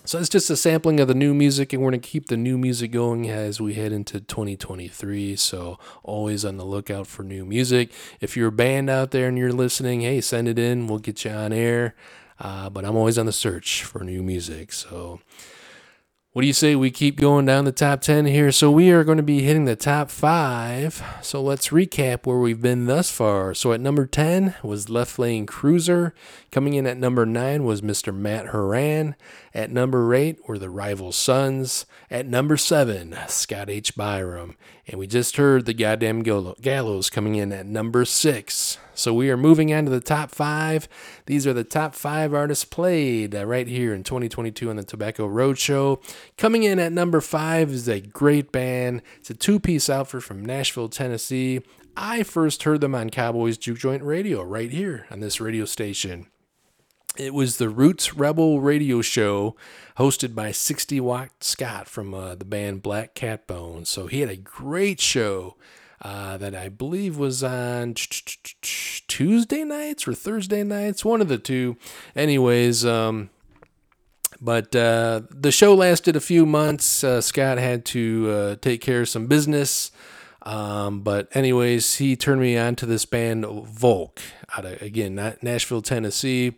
So 0.06 0.20
it's 0.20 0.28
just 0.28 0.50
a 0.50 0.58
sampling 0.58 1.00
of 1.00 1.08
the 1.08 1.14
new 1.14 1.34
music, 1.34 1.72
and 1.72 1.82
we're 1.82 1.92
going 1.92 2.02
to 2.02 2.08
keep 2.08 2.28
the 2.28 2.36
new 2.36 2.58
music 2.58 2.92
going 2.92 3.30
as 3.30 3.62
we 3.62 3.76
head 3.76 3.94
into 3.94 4.20
2023. 4.20 5.38
So 5.38 5.80
always 6.04 6.44
on 6.44 6.58
the 6.58 6.66
lookout 6.66 7.08
for 7.08 7.24
new 7.24 7.46
music. 7.46 7.90
If 8.20 8.36
you're 8.36 8.50
a 8.50 8.52
band 8.52 8.90
out 8.90 9.12
there 9.12 9.30
and 9.30 9.38
you're 9.38 9.54
listening, 9.54 10.02
hey, 10.02 10.20
send 10.20 10.50
it 10.50 10.60
in. 10.60 10.88
We'll 10.88 11.00
get 11.00 11.24
you 11.24 11.32
on 11.32 11.54
air. 11.54 11.96
Uh, 12.38 12.70
but 12.70 12.84
I'm 12.84 12.98
always 12.98 13.18
on 13.18 13.28
the 13.28 13.32
search 13.32 13.86
for 13.86 14.04
new 14.04 14.22
music. 14.22 14.74
So 14.74 15.22
what 16.34 16.42
do 16.42 16.48
you 16.48 16.54
say 16.54 16.76
we 16.76 16.90
keep 16.90 17.18
going 17.18 17.46
down 17.46 17.64
the 17.64 17.72
top 17.72 18.02
10 18.02 18.26
here? 18.26 18.52
So 18.52 18.72
we 18.72 18.90
are 18.90 19.04
going 19.04 19.18
to 19.18 19.24
be 19.24 19.44
hitting 19.44 19.66
the 19.66 19.76
top 19.76 20.10
five. 20.10 21.04
So 21.22 21.40
let's 21.44 21.70
recap 21.70 22.26
where 22.26 22.40
we've 22.40 22.60
been 22.60 22.88
thus 22.88 23.12
far. 23.12 23.54
So 23.54 23.72
at 23.72 23.80
number 23.80 24.08
10 24.08 24.56
was 24.64 24.90
Left 24.90 25.20
Lane 25.20 25.46
Cruiser. 25.46 26.12
Coming 26.50 26.74
in 26.74 26.88
at 26.88 26.98
number 26.98 27.28
9 27.28 27.64
was 27.66 27.84
Mr. 27.84 28.12
Matt 28.12 28.48
Horan. 28.48 29.16
At 29.54 29.70
number 29.70 30.12
8 30.12 30.40
were 30.48 30.58
the 30.58 30.72
Rival 30.72 31.12
Sons. 31.12 31.86
At 32.10 32.26
number 32.26 32.58
7, 32.58 33.16
Scott 33.28 33.70
H. 33.70 33.96
Biram. 33.96 34.56
And 34.88 35.00
we 35.00 35.06
just 35.06 35.38
heard 35.38 35.68
the 35.68 35.74
goddamn 35.76 36.24
Gallows 36.24 37.12
coming 37.12 37.36
in 37.36 37.52
at 37.52 37.68
number 37.68 38.06
6. 38.06 38.80
So 38.96 39.14
we 39.14 39.30
are 39.30 39.38
moving 39.38 39.74
on 39.74 39.86
to 39.86 39.92
the 39.92 40.00
top 40.00 40.32
five. 40.32 40.88
These 41.26 41.48
are 41.48 41.54
the 41.54 41.64
top 41.64 41.96
five 41.96 42.34
artists 42.34 42.66
played 42.66 43.36
uh, 43.36 43.46
right 43.46 43.68
here 43.68 43.94
in 43.94 44.04
2022 44.04 44.70
on 44.70 44.76
the 44.76 44.84
Tobacco 44.84 45.28
Roadshow. 45.28 46.02
Coming 46.38 46.64
in 46.64 46.80
at 46.80 46.92
number 46.92 47.22
five 47.22 47.72
is 47.72 47.88
a 47.88 48.00
great 48.00 48.52
band. 48.52 49.02
It's 49.18 49.30
a 49.30 49.34
two 49.34 49.60
piece 49.60 49.90
outfit 49.90 50.24
from 50.24 50.46
Nashville, 50.46 50.90
Tennessee. 50.90 51.62
I 51.96 52.24
first 52.24 52.64
heard 52.64 52.82
them 52.82 52.96
on 52.96 53.10
Cowboys 53.10 53.58
Juke 53.58 53.78
Joint 53.78 54.04
Radio 54.04 54.42
right 54.42 54.72
here 54.72 55.06
on 55.12 55.20
this 55.20 55.40
radio 55.40 55.66
station. 55.66 56.28
It 57.16 57.36
was 57.36 57.58
the 57.58 57.70
Roots 57.70 58.16
Rebel 58.16 58.60
radio 58.60 59.02
show 59.04 59.56
hosted 60.00 60.34
by 60.34 60.52
60 60.52 61.00
Watt 61.00 61.30
Scott 61.44 61.88
from 61.88 62.12
uh, 62.16 62.34
the 62.34 62.46
band 62.46 62.82
Black 62.82 63.14
Cat 63.14 63.46
Bones. 63.46 63.90
So 63.90 64.08
he 64.08 64.22
had 64.22 64.30
a 64.30 64.36
great 64.36 65.00
show 65.00 65.56
uh, 66.04 66.38
that 66.38 66.54
I 66.54 66.70
believe 66.70 67.18
was 67.18 67.44
on 67.44 67.96
Tuesday 69.08 69.64
nights 69.64 70.08
or 70.08 70.14
Thursday 70.14 70.64
nights, 70.64 71.06
one 71.06 71.22
of 71.22 71.30
the 71.30 71.38
two. 71.38 71.78
Anyways, 72.16 72.86
um, 72.86 73.30
but 74.42 74.76
uh, 74.76 75.22
the 75.30 75.52
show 75.52 75.74
lasted 75.74 76.16
a 76.16 76.22
few 76.22 76.46
months. 76.46 77.04
Uh, 77.04 77.22
Scott 77.22 77.58
had 77.58 77.86
to 77.86 78.30
uh, 78.30 78.56
take 78.58 78.82
care 78.82 79.02
of 79.02 79.10
some 79.10 79.28
business. 79.28 79.92
Um, 80.46 81.02
but 81.02 81.34
anyways, 81.34 81.96
he 81.96 82.18
turned 82.18 82.42
me 82.42 82.58
on 82.58 82.76
to 82.76 82.86
this 82.86 83.06
band 83.06 83.46
Volk 83.46 84.20
out 84.58 84.66
of 84.66 84.82
again 84.82 85.16
Nashville, 85.42 85.82
Tennessee. 85.82 86.54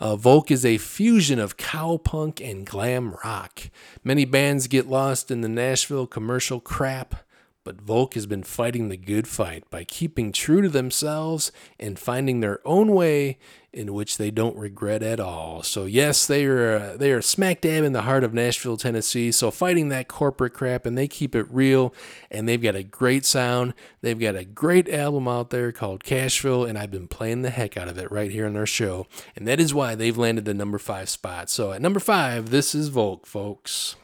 Uh, 0.00 0.16
Volk 0.16 0.50
is 0.50 0.64
a 0.64 0.78
fusion 0.78 1.38
of 1.38 1.56
cowpunk 1.56 2.40
and 2.44 2.66
glam 2.66 3.14
rock. 3.24 3.70
Many 4.02 4.24
bands 4.24 4.66
get 4.66 4.88
lost 4.88 5.30
in 5.30 5.42
the 5.42 5.48
Nashville 5.48 6.08
commercial 6.08 6.58
crap, 6.58 7.24
but 7.64 7.80
Volk 7.80 8.14
has 8.14 8.26
been 8.26 8.42
fighting 8.42 8.88
the 8.88 8.96
good 8.96 9.28
fight 9.28 9.68
by 9.70 9.84
keeping 9.84 10.32
true 10.32 10.62
to 10.62 10.68
themselves 10.68 11.52
and 11.78 11.98
finding 11.98 12.40
their 12.40 12.66
own 12.66 12.92
way 12.92 13.38
in 13.72 13.94
which 13.94 14.16
they 14.16 14.30
don't 14.30 14.56
regret 14.56 15.02
at 15.02 15.20
all. 15.20 15.62
So 15.62 15.84
yes, 15.84 16.26
they 16.26 16.44
are 16.46 16.76
uh, 16.76 16.96
they 16.96 17.12
are 17.12 17.22
smack 17.22 17.60
dab 17.60 17.84
in 17.84 17.92
the 17.92 18.02
heart 18.02 18.24
of 18.24 18.34
Nashville, 18.34 18.76
Tennessee. 18.76 19.30
So 19.30 19.50
fighting 19.50 19.90
that 19.90 20.08
corporate 20.08 20.54
crap 20.54 20.86
and 20.86 20.98
they 20.98 21.06
keep 21.06 21.36
it 21.36 21.46
real 21.50 21.94
and 22.30 22.48
they've 22.48 22.60
got 22.60 22.74
a 22.74 22.82
great 22.82 23.24
sound. 23.24 23.74
They've 24.00 24.18
got 24.18 24.34
a 24.34 24.44
great 24.44 24.88
album 24.88 25.28
out 25.28 25.50
there 25.50 25.70
called 25.70 26.02
Cashville 26.02 26.68
and 26.68 26.76
I've 26.76 26.90
been 26.90 27.08
playing 27.08 27.42
the 27.42 27.50
heck 27.50 27.76
out 27.76 27.88
of 27.88 27.98
it 27.98 28.10
right 28.10 28.30
here 28.30 28.46
on 28.46 28.56
our 28.56 28.66
show. 28.66 29.06
And 29.36 29.46
that 29.46 29.60
is 29.60 29.72
why 29.72 29.94
they've 29.94 30.18
landed 30.18 30.44
the 30.44 30.54
number 30.54 30.78
5 30.78 31.08
spot. 31.08 31.48
So 31.48 31.72
at 31.72 31.82
number 31.82 32.00
5, 32.00 32.50
this 32.50 32.74
is 32.74 32.88
Volk, 32.88 33.26
folks. 33.26 33.96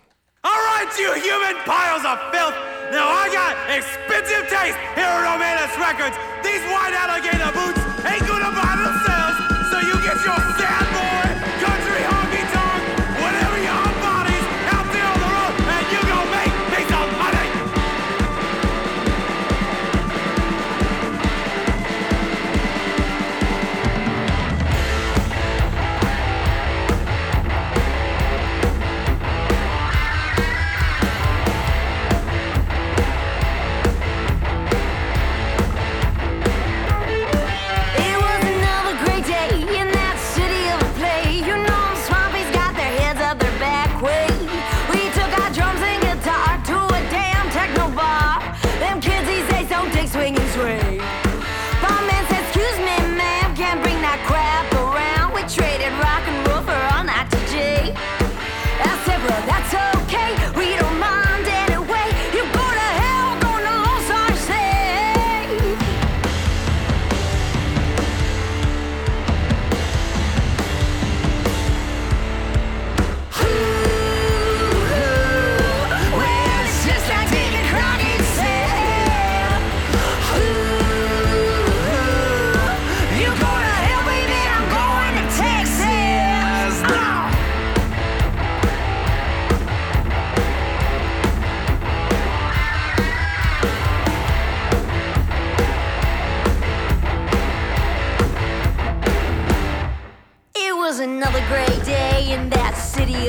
All 0.46 0.62
right, 0.62 0.86
you 0.96 1.10
human 1.18 1.58
piles 1.66 2.06
of 2.06 2.22
filth. 2.30 2.54
Now 2.94 3.10
I 3.10 3.26
got 3.34 3.58
expensive 3.66 4.46
taste 4.46 4.78
here 4.94 5.10
at 5.10 5.26
Romanus 5.26 5.74
Records. 5.74 6.14
These 6.46 6.62
white 6.70 6.94
alligator 6.94 7.50
boots 7.50 7.82
ain't 8.06 8.22
gonna 8.30 8.54
buy 8.54 8.78
themselves, 8.78 9.36
so 9.74 9.76
you 9.82 9.98
get 10.06 10.14
your 10.22 10.38
sad 10.54 10.85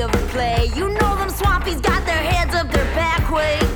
of 0.00 0.14
a 0.14 0.18
play. 0.28 0.70
You 0.74 0.88
know 0.88 1.16
them 1.16 1.28
swampies 1.28 1.82
got 1.82 2.04
their 2.06 2.22
heads 2.22 2.54
up 2.54 2.70
their 2.70 2.84
back 2.94 3.30
way. 3.30 3.67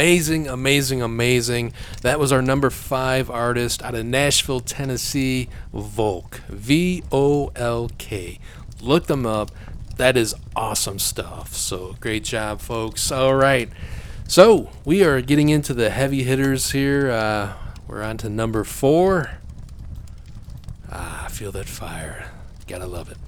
Amazing, 0.00 0.48
amazing, 0.48 1.02
amazing. 1.02 1.74
That 2.00 2.18
was 2.18 2.32
our 2.32 2.40
number 2.40 2.70
five 2.70 3.28
artist 3.28 3.82
out 3.82 3.94
of 3.94 4.06
Nashville, 4.06 4.60
Tennessee, 4.60 5.50
Volk. 5.74 6.40
V 6.48 7.02
O 7.12 7.52
L 7.54 7.90
K. 7.98 8.38
Look 8.80 9.08
them 9.08 9.26
up. 9.26 9.50
That 9.98 10.16
is 10.16 10.34
awesome 10.56 10.98
stuff. 10.98 11.52
So 11.54 11.96
great 12.00 12.24
job, 12.24 12.62
folks. 12.62 13.12
All 13.12 13.34
right. 13.34 13.68
So 14.26 14.70
we 14.86 15.04
are 15.04 15.20
getting 15.20 15.50
into 15.50 15.74
the 15.74 15.90
heavy 15.90 16.22
hitters 16.22 16.70
here. 16.70 17.10
Uh, 17.10 17.52
we're 17.86 18.02
on 18.02 18.16
to 18.18 18.30
number 18.30 18.64
four. 18.64 19.32
Ah, 20.90 21.28
feel 21.30 21.52
that 21.52 21.68
fire. 21.68 22.30
Gotta 22.66 22.86
love 22.86 23.10
it. 23.10 23.18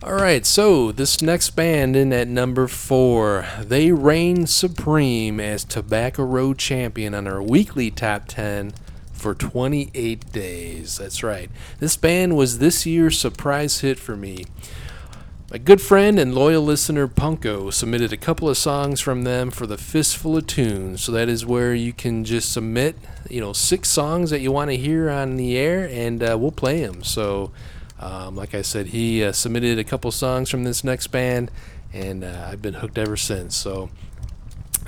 All 0.00 0.14
right, 0.14 0.46
so 0.46 0.92
this 0.92 1.20
next 1.20 1.50
band 1.56 1.96
in 1.96 2.12
at 2.12 2.28
number 2.28 2.68
four, 2.68 3.48
they 3.60 3.90
reign 3.90 4.46
supreme 4.46 5.40
as 5.40 5.64
Tobacco 5.64 6.22
Road 6.22 6.56
champion 6.56 7.14
on 7.16 7.26
our 7.26 7.42
weekly 7.42 7.90
top 7.90 8.28
10 8.28 8.74
for 9.12 9.34
28 9.34 10.30
days. 10.30 10.98
That's 10.98 11.24
right. 11.24 11.50
This 11.80 11.96
band 11.96 12.36
was 12.36 12.58
this 12.60 12.86
year's 12.86 13.18
surprise 13.18 13.80
hit 13.80 13.98
for 13.98 14.16
me. 14.16 14.44
My 15.50 15.58
good 15.58 15.80
friend 15.80 16.16
and 16.16 16.32
loyal 16.32 16.62
listener 16.62 17.08
Punko 17.08 17.72
submitted 17.72 18.12
a 18.12 18.16
couple 18.16 18.48
of 18.48 18.56
songs 18.56 19.00
from 19.00 19.24
them 19.24 19.50
for 19.50 19.66
the 19.66 19.78
Fistful 19.78 20.36
of 20.36 20.46
Tunes. 20.46 21.02
So 21.02 21.10
that 21.10 21.28
is 21.28 21.44
where 21.44 21.74
you 21.74 21.92
can 21.92 22.24
just 22.24 22.52
submit, 22.52 22.94
you 23.28 23.40
know, 23.40 23.52
six 23.52 23.88
songs 23.88 24.30
that 24.30 24.42
you 24.42 24.52
want 24.52 24.70
to 24.70 24.76
hear 24.76 25.10
on 25.10 25.34
the 25.34 25.58
air, 25.58 25.88
and 25.90 26.22
uh, 26.22 26.36
we'll 26.38 26.52
play 26.52 26.86
them. 26.86 27.02
So 27.02 27.50
um, 27.98 28.36
like 28.36 28.54
I 28.54 28.62
said, 28.62 28.88
he 28.88 29.24
uh, 29.24 29.32
submitted 29.32 29.78
a 29.78 29.84
couple 29.84 30.10
songs 30.12 30.50
from 30.50 30.64
this 30.64 30.84
next 30.84 31.08
band, 31.08 31.50
and 31.92 32.22
uh, 32.22 32.48
I've 32.50 32.62
been 32.62 32.74
hooked 32.74 32.98
ever 32.98 33.16
since. 33.16 33.56
So 33.56 33.90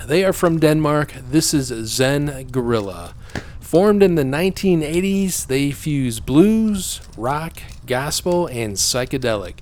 they 0.05 0.23
are 0.23 0.33
from 0.33 0.59
Denmark. 0.59 1.13
This 1.29 1.53
is 1.53 1.67
Zen 1.87 2.47
Gorilla. 2.51 3.13
Formed 3.59 4.03
in 4.03 4.15
the 4.15 4.23
1980s, 4.23 5.47
they 5.47 5.71
fuse 5.71 6.19
blues, 6.19 7.01
rock, 7.17 7.57
gospel, 7.85 8.47
and 8.47 8.75
psychedelic. 8.75 9.55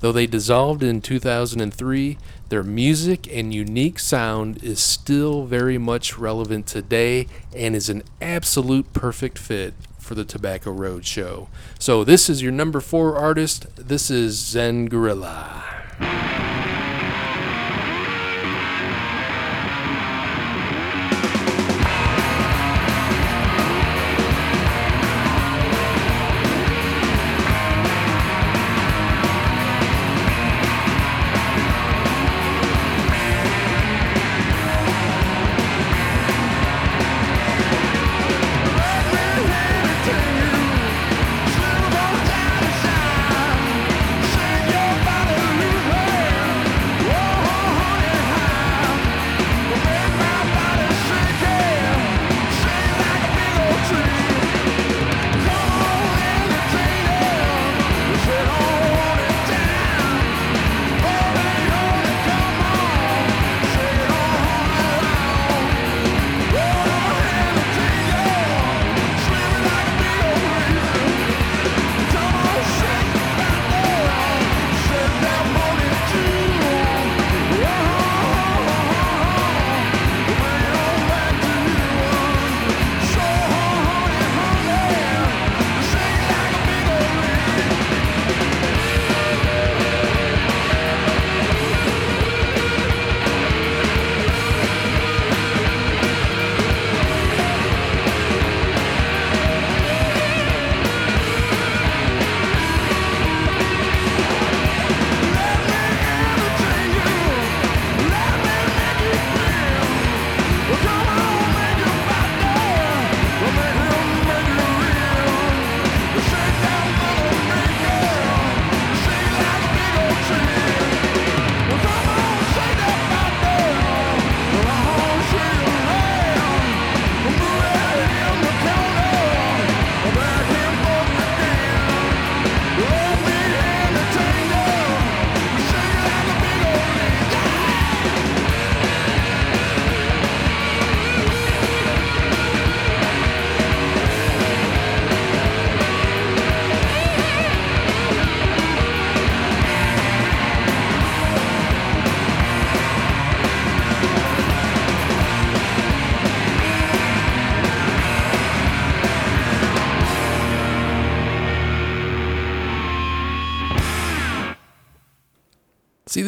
Though 0.00 0.12
they 0.12 0.26
dissolved 0.26 0.82
in 0.82 1.02
2003, 1.02 2.16
their 2.48 2.62
music 2.62 3.28
and 3.30 3.52
unique 3.52 3.98
sound 3.98 4.62
is 4.62 4.80
still 4.80 5.44
very 5.44 5.76
much 5.76 6.18
relevant 6.18 6.66
today 6.66 7.26
and 7.54 7.76
is 7.76 7.90
an 7.90 8.02
absolute 8.20 8.92
perfect 8.94 9.38
fit 9.38 9.74
for 10.00 10.14
the 10.14 10.24
Tobacco 10.24 10.72
Road 10.72 11.04
show. 11.04 11.48
So 11.78 12.04
this 12.04 12.28
is 12.28 12.42
your 12.42 12.52
number 12.52 12.80
four 12.80 13.16
artist. 13.16 13.66
This 13.76 14.10
is 14.10 14.38
Zen 14.38 14.86
Gorilla. 14.86 15.64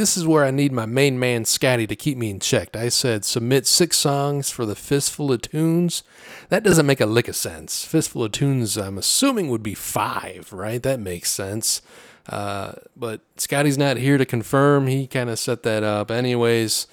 This 0.03 0.17
is 0.17 0.27
where 0.27 0.45
I 0.45 0.51
need 0.51 0.73
my 0.73 0.85
main 0.85 1.17
man 1.17 1.45
Scotty 1.45 1.87
to 1.87 1.95
keep 1.95 2.19
me 2.19 2.29
in 2.29 2.41
check. 2.41 2.75
I 2.75 2.89
said 2.89 3.25
submit 3.25 3.69
six 3.69 3.97
songs 3.97 4.51
for 4.51 4.67
the 4.67 4.75
Fistful 4.75 5.31
of 5.31 5.43
Tunes. 5.43 6.03
That 6.49 6.65
doesn't 6.65 6.87
make 6.87 7.01
a 7.01 7.07
lick 7.07 7.29
of 7.29 7.37
sense. 7.37 7.85
Fistful 7.85 8.25
of 8.25 8.33
Tunes, 8.33 8.77
I'm 8.77 8.99
assuming, 8.99 9.49
would 9.49 9.63
be 9.63 9.75
five, 9.75 10.53
right? 10.53 10.83
That 10.83 10.99
makes 10.99 11.31
sense. 11.31 11.83
Uh, 12.29 12.73
but 12.97 13.21
Scotty's 13.37 13.79
not 13.79 13.97
here 13.97 14.19
to 14.19 14.27
confirm. 14.27 14.89
He 14.89 15.07
kind 15.07 15.31
of 15.31 15.39
set 15.39 15.63
that 15.63 15.85
up. 15.85 16.11
Anyways, 16.11 16.89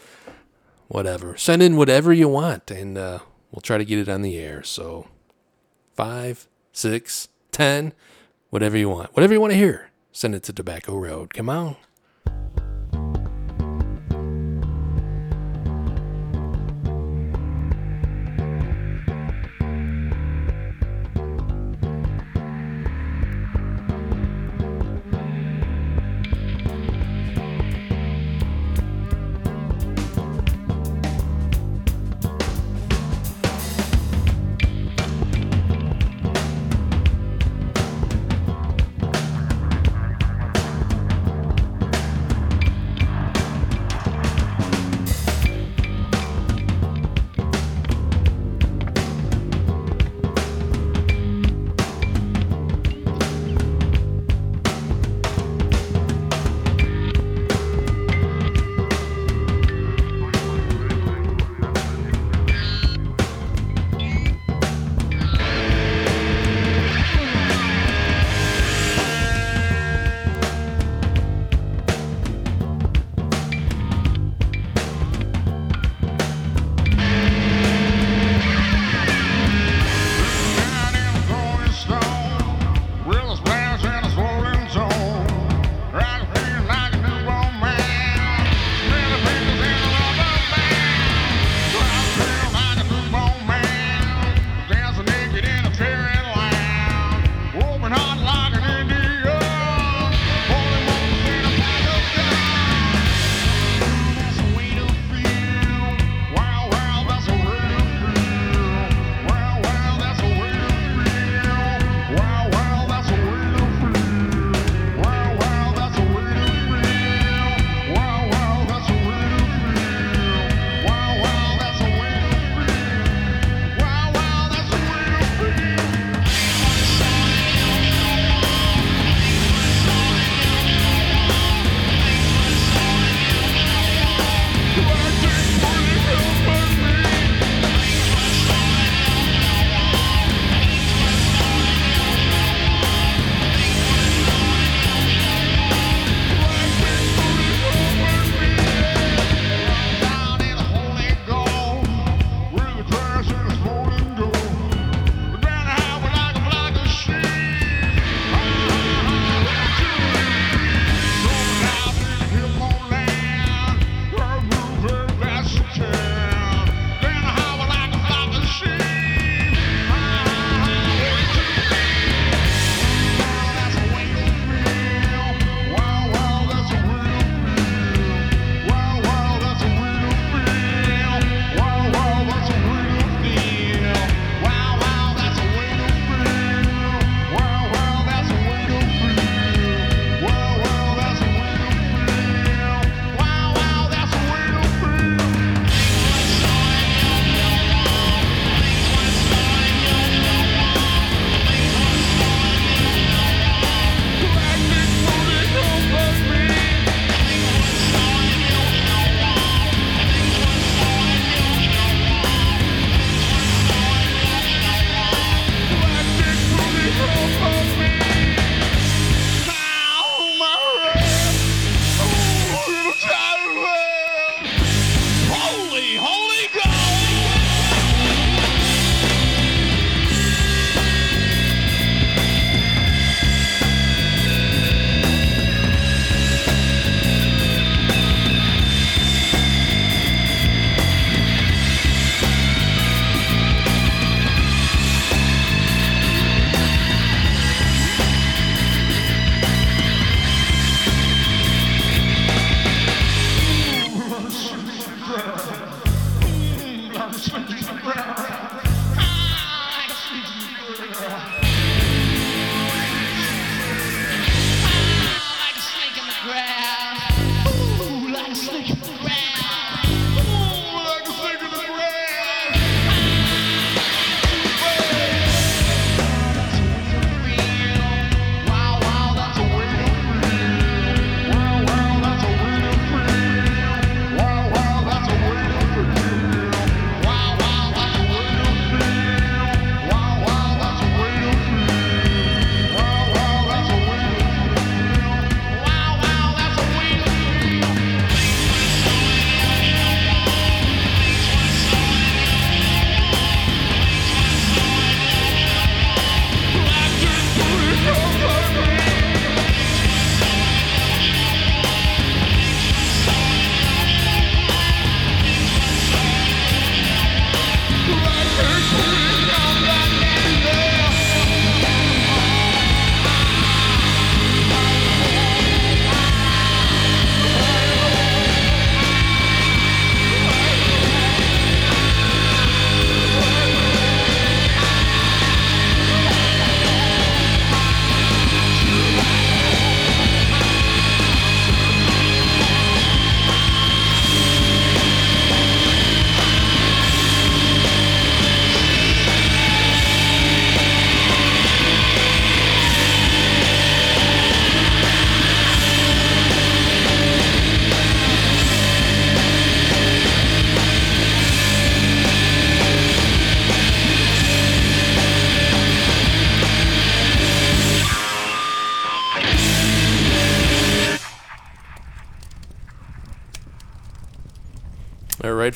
whatever. 0.88 1.36
Send 1.36 1.64
in 1.64 1.78
whatever 1.78 2.14
you 2.14 2.28
want, 2.28 2.70
and 2.70 2.96
uh, 2.96 3.20
we'll 3.50 3.62
try 3.62 3.80
to 3.80 3.86
get 3.86 3.98
it 3.98 4.08
on 4.08 4.22
the 4.22 4.38
air. 4.38 4.62
So, 4.62 5.08
five, 5.96 6.48
six, 6.74 7.28
ten, 7.52 7.94
whatever 8.52 8.78
you 8.78 8.88
want. 8.88 9.16
Whatever 9.16 9.34
you 9.34 9.42
want 9.42 9.54
to 9.54 9.58
hear, 9.58 9.90
send 10.12 10.36
it 10.36 10.44
to 10.44 10.54
Tobacco 10.54 10.96
Road. 10.96 11.34
Come 11.34 11.50
on. 11.50 11.76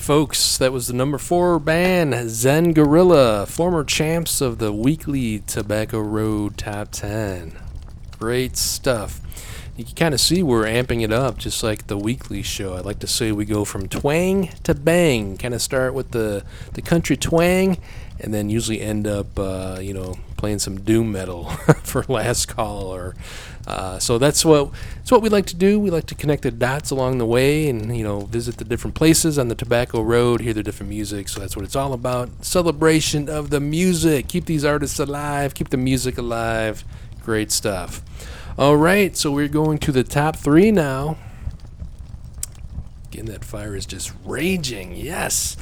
Folks, 0.04 0.58
that 0.58 0.70
was 0.70 0.86
the 0.88 0.92
number 0.92 1.16
four 1.16 1.58
band, 1.58 2.28
Zen 2.28 2.74
Gorilla, 2.74 3.46
former 3.46 3.82
champs 3.82 4.42
of 4.42 4.58
the 4.58 4.70
weekly 4.70 5.38
Tobacco 5.38 5.98
Road 5.98 6.58
Top 6.58 6.90
10. 6.90 7.56
Great 8.18 8.58
stuff. 8.58 9.22
You 9.76 9.84
can 9.84 9.94
kind 9.96 10.14
of 10.14 10.20
see 10.20 10.42
we're 10.42 10.64
amping 10.64 11.02
it 11.02 11.12
up, 11.12 11.38
just 11.38 11.62
like 11.62 11.88
the 11.88 11.98
weekly 11.98 12.42
show. 12.42 12.74
I 12.74 12.80
like 12.80 13.00
to 13.00 13.08
say 13.08 13.32
we 13.32 13.44
go 13.44 13.64
from 13.64 13.88
twang 13.88 14.50
to 14.62 14.74
bang. 14.74 15.36
Kind 15.36 15.52
of 15.52 15.60
start 15.60 15.94
with 15.94 16.12
the, 16.12 16.44
the 16.74 16.82
country 16.82 17.16
twang, 17.16 17.78
and 18.20 18.32
then 18.32 18.50
usually 18.50 18.80
end 18.80 19.06
up, 19.08 19.36
uh, 19.36 19.78
you 19.80 19.92
know, 19.92 20.16
playing 20.36 20.60
some 20.60 20.80
doom 20.80 21.10
metal 21.10 21.44
for 21.82 22.04
last 22.08 22.46
call 22.46 22.94
or 22.94 23.16
uh, 23.66 23.98
so 23.98 24.18
that's 24.18 24.44
what 24.44 24.70
that's 24.96 25.10
what 25.10 25.22
we 25.22 25.28
like 25.28 25.46
to 25.46 25.56
do. 25.56 25.80
We 25.80 25.90
like 25.90 26.06
to 26.06 26.14
connect 26.14 26.42
the 26.42 26.50
dots 26.50 26.90
along 26.90 27.18
the 27.18 27.26
way, 27.26 27.68
and 27.68 27.96
you 27.96 28.04
know, 28.04 28.20
visit 28.20 28.58
the 28.58 28.64
different 28.64 28.94
places 28.94 29.38
on 29.38 29.48
the 29.48 29.54
Tobacco 29.54 30.02
Road, 30.02 30.40
hear 30.40 30.52
the 30.52 30.62
different 30.62 30.90
music. 30.90 31.28
So 31.28 31.40
that's 31.40 31.56
what 31.56 31.64
it's 31.64 31.76
all 31.76 31.92
about. 31.94 32.44
Celebration 32.44 33.28
of 33.28 33.50
the 33.50 33.60
music. 33.60 34.28
Keep 34.28 34.46
these 34.46 34.64
artists 34.64 34.98
alive. 34.98 35.54
Keep 35.54 35.70
the 35.70 35.78
music 35.78 36.18
alive. 36.18 36.84
Great 37.22 37.50
stuff. 37.50 38.02
All 38.56 38.76
right, 38.76 39.16
so 39.16 39.32
we're 39.32 39.48
going 39.48 39.78
to 39.78 39.90
the 39.90 40.04
top 40.04 40.36
three 40.36 40.70
now. 40.70 41.16
Again, 43.08 43.24
that 43.26 43.44
fire 43.44 43.74
is 43.74 43.84
just 43.84 44.12
raging. 44.24 44.94
Yes. 44.94 45.56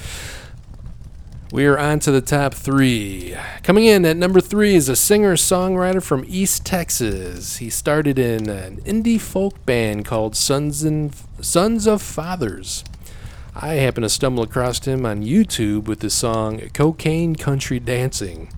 We 1.51 1.64
are 1.64 1.78
on 1.78 2.01
to 2.01 2.10
the 2.10 2.20
top 2.20 2.52
three. 2.52 3.35
Coming 3.62 3.86
in 3.86 4.05
at 4.05 4.19
number 4.19 4.43
three 4.43 4.74
is 4.74 4.90
a 4.90 4.97
singer 4.97 5.36
songwriter 5.36 6.02
from 6.02 6.27
East 6.28 6.66
Texas. 6.66 7.56
He 7.56 7.70
started 7.70 8.19
in 8.19 8.51
an 8.51 8.82
indie 8.82 9.20
folk 9.20 9.64
band 9.64 10.05
called 10.05 10.36
Sons 10.36 10.82
and 10.82 11.14
Sons 11.40 11.86
of 11.86 12.02
Fathers. 12.02 12.85
I 13.55 13.74
happened 13.74 14.05
to 14.05 14.10
stumble 14.10 14.43
across 14.43 14.85
him 14.85 15.06
on 15.06 15.23
YouTube 15.23 15.85
with 15.85 16.01
the 16.01 16.10
song 16.10 16.60
Cocaine 16.74 17.36
Country 17.36 17.81
Dancing. 17.81 18.51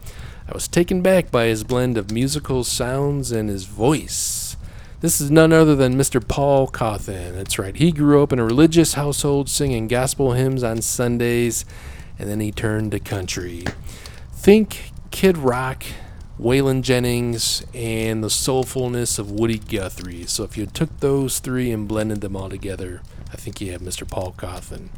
I 0.46 0.52
was 0.52 0.68
taken 0.68 1.00
back 1.00 1.30
by 1.30 1.46
his 1.46 1.64
blend 1.64 1.96
of 1.96 2.10
musical 2.10 2.64
sounds 2.64 3.32
and 3.32 3.48
his 3.48 3.64
voice. 3.64 4.58
This 5.00 5.20
is 5.20 5.30
none 5.30 5.52
other 5.52 5.74
than 5.74 5.96
Mr. 5.96 6.26
Paul 6.26 6.68
Cauthen. 6.68 7.34
That's 7.34 7.58
right. 7.58 7.74
He 7.74 7.92
grew 7.92 8.22
up 8.22 8.32
in 8.32 8.38
a 8.38 8.44
religious 8.44 8.92
household 8.92 9.48
singing 9.48 9.88
gospel 9.88 10.32
hymns 10.32 10.62
on 10.62 10.82
Sundays 10.82 11.64
and 12.18 12.28
then 12.28 12.40
he 12.40 12.52
turned 12.52 12.92
to 12.92 13.00
country. 13.00 13.64
Think 14.32 14.92
Kid 15.10 15.38
Rock, 15.38 15.84
Waylon 16.38 16.82
Jennings, 16.82 17.64
and 17.72 18.22
the 18.22 18.28
soulfulness 18.28 19.18
of 19.18 19.30
Woody 19.30 19.58
Guthrie. 19.58 20.26
So 20.26 20.44
if 20.44 20.58
you 20.58 20.66
took 20.66 21.00
those 21.00 21.38
three 21.38 21.70
and 21.70 21.88
blended 21.88 22.20
them 22.20 22.36
all 22.36 22.50
together, 22.50 23.00
I 23.32 23.36
think 23.36 23.60
you 23.60 23.72
have 23.72 23.80
Mr. 23.80 24.08
Paul 24.08 24.34
Cauthen. 24.36 24.90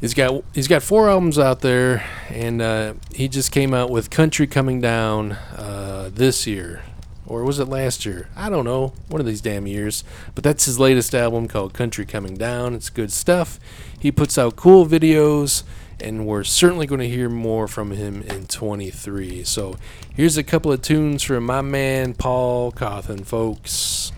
He's 0.00 0.12
got 0.12 0.44
he's 0.52 0.68
got 0.68 0.82
four 0.82 1.08
albums 1.08 1.38
out 1.38 1.60
there, 1.60 2.04
and 2.28 2.60
uh, 2.60 2.94
he 3.14 3.28
just 3.28 3.50
came 3.50 3.72
out 3.72 3.90
with 3.90 4.10
"Country 4.10 4.46
Coming 4.46 4.80
Down" 4.80 5.32
uh, 5.32 6.10
this 6.12 6.46
year, 6.46 6.82
or 7.26 7.44
was 7.44 7.58
it 7.58 7.66
last 7.66 8.04
year? 8.04 8.28
I 8.36 8.50
don't 8.50 8.66
know, 8.66 8.92
one 9.08 9.20
of 9.20 9.26
these 9.26 9.40
damn 9.40 9.66
years. 9.66 10.04
But 10.34 10.44
that's 10.44 10.66
his 10.66 10.78
latest 10.78 11.14
album 11.14 11.48
called 11.48 11.72
"Country 11.72 12.04
Coming 12.04 12.36
Down." 12.36 12.74
It's 12.74 12.90
good 12.90 13.10
stuff. 13.10 13.58
He 13.98 14.12
puts 14.12 14.36
out 14.36 14.54
cool 14.54 14.84
videos, 14.86 15.62
and 15.98 16.26
we're 16.26 16.44
certainly 16.44 16.86
going 16.86 17.00
to 17.00 17.08
hear 17.08 17.30
more 17.30 17.66
from 17.66 17.92
him 17.92 18.22
in 18.22 18.46
23. 18.46 19.44
So 19.44 19.76
here's 20.14 20.36
a 20.36 20.44
couple 20.44 20.70
of 20.72 20.82
tunes 20.82 21.22
from 21.22 21.46
my 21.46 21.62
man 21.62 22.12
Paul 22.12 22.70
Cauthen, 22.70 23.24
folks. 23.24 24.12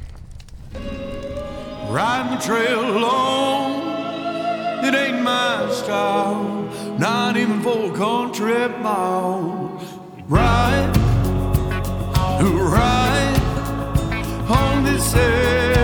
Riding 1.88 2.36
the 2.36 2.44
trail 2.44 2.96
alone, 2.96 3.87
it 4.84 4.94
ain't 4.94 5.22
my 5.22 5.70
style, 5.72 6.44
not 6.98 7.36
even 7.36 7.60
for 7.62 7.92
a 7.92 7.96
country 7.96 8.68
mile. 8.80 9.70
Ride, 10.28 10.96
ride 12.40 13.40
on 14.48 14.84
this 14.84 15.04
saddle, 15.12 15.77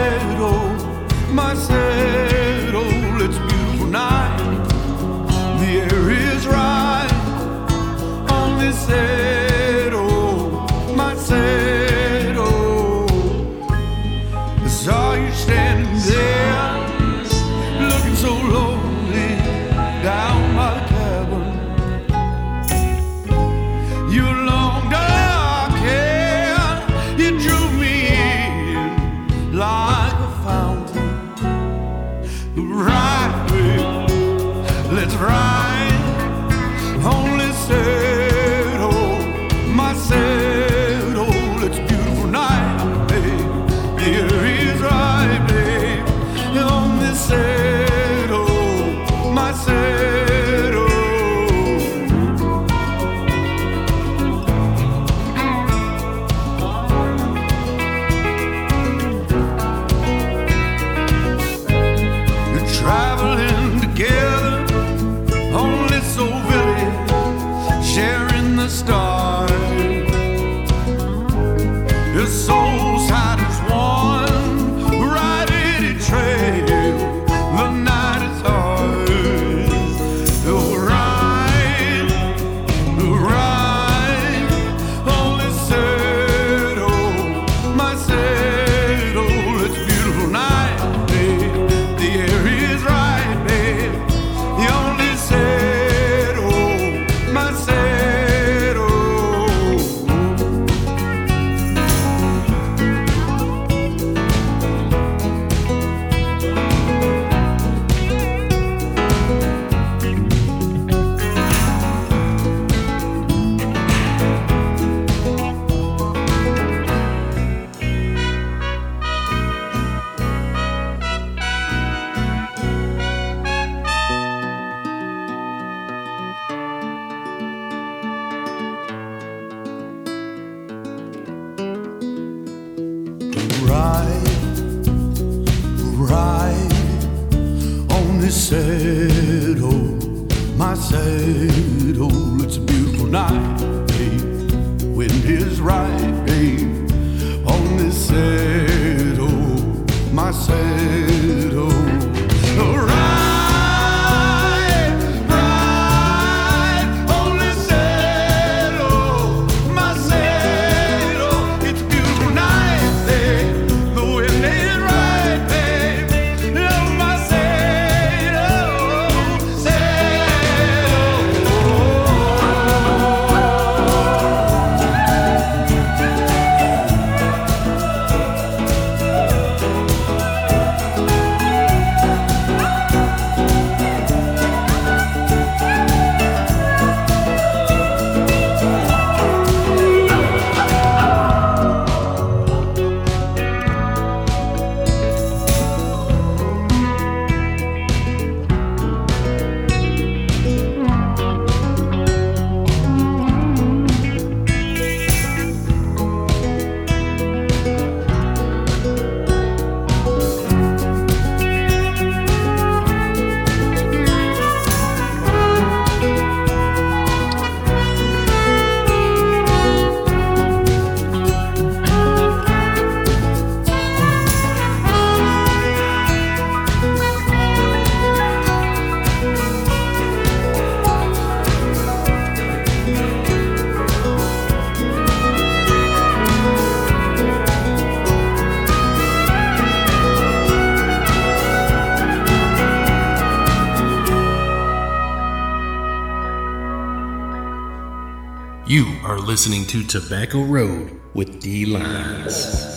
listening 249.24 249.64
to 249.64 249.82
Tobacco 249.82 250.42
Road 250.42 251.01
with 251.14 251.40
D 251.40 251.64
Lines. 251.64 252.73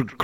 I'd 0.00 0.16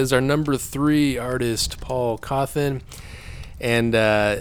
is 0.00 0.12
our 0.12 0.20
number 0.20 0.56
three 0.56 1.18
artist, 1.18 1.80
Paul 1.80 2.18
Cauthen. 2.18 2.80
And 3.60 3.94
uh, 3.94 4.38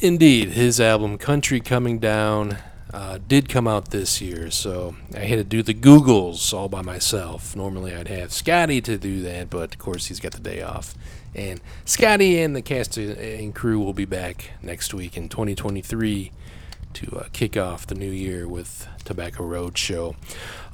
indeed, 0.00 0.50
his 0.50 0.80
album, 0.80 1.18
Country 1.18 1.60
Coming 1.60 1.98
Down, 1.98 2.56
uh, 2.92 3.18
did 3.26 3.48
come 3.48 3.68
out 3.68 3.90
this 3.90 4.20
year. 4.20 4.50
So 4.50 4.96
I 5.14 5.20
had 5.20 5.36
to 5.36 5.44
do 5.44 5.62
the 5.62 5.74
Googles 5.74 6.52
all 6.52 6.68
by 6.68 6.82
myself. 6.82 7.54
Normally 7.54 7.94
I'd 7.94 8.08
have 8.08 8.32
Scotty 8.32 8.80
to 8.82 8.98
do 8.98 9.22
that, 9.22 9.50
but 9.50 9.74
of 9.74 9.78
course 9.78 10.06
he's 10.06 10.20
got 10.20 10.32
the 10.32 10.40
day 10.40 10.62
off. 10.62 10.94
And 11.34 11.60
Scotty 11.84 12.40
and 12.40 12.54
the 12.54 12.62
cast 12.62 12.98
and 12.98 13.54
crew 13.54 13.78
will 13.78 13.94
be 13.94 14.04
back 14.04 14.50
next 14.62 14.92
week 14.92 15.16
in 15.16 15.28
2023 15.28 16.32
to 16.94 17.16
uh, 17.16 17.28
kick 17.32 17.56
off 17.56 17.86
the 17.86 17.94
new 17.94 18.10
year 18.10 18.46
with 18.48 18.88
Tobacco 19.04 19.44
Road 19.44 19.76
Show. 19.78 20.16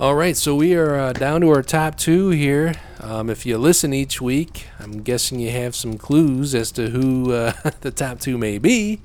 All 0.01 0.15
right, 0.15 0.37
so 0.37 0.55
we 0.55 0.75
are 0.75 0.97
uh, 0.97 1.13
down 1.13 1.41
to 1.43 1.49
our 1.51 1.63
top 1.63 1.97
two 1.97 2.31
here. 2.31 2.75
Um, 3.01 3.31
if 3.31 3.47
you 3.47 3.59
listen 3.59 3.93
each 3.93 4.21
week, 4.21 4.67
I'm 4.79 5.03
guessing 5.03 5.41
you 5.41 5.51
have 5.51 5.75
some 5.75 5.99
clues 5.99 6.55
as 6.55 6.73
to 6.73 6.91
who 6.91 7.33
uh, 7.33 7.53
the 7.81 7.91
top 7.91 8.21
two 8.21 8.39
may 8.39 8.59
be. 8.59 9.01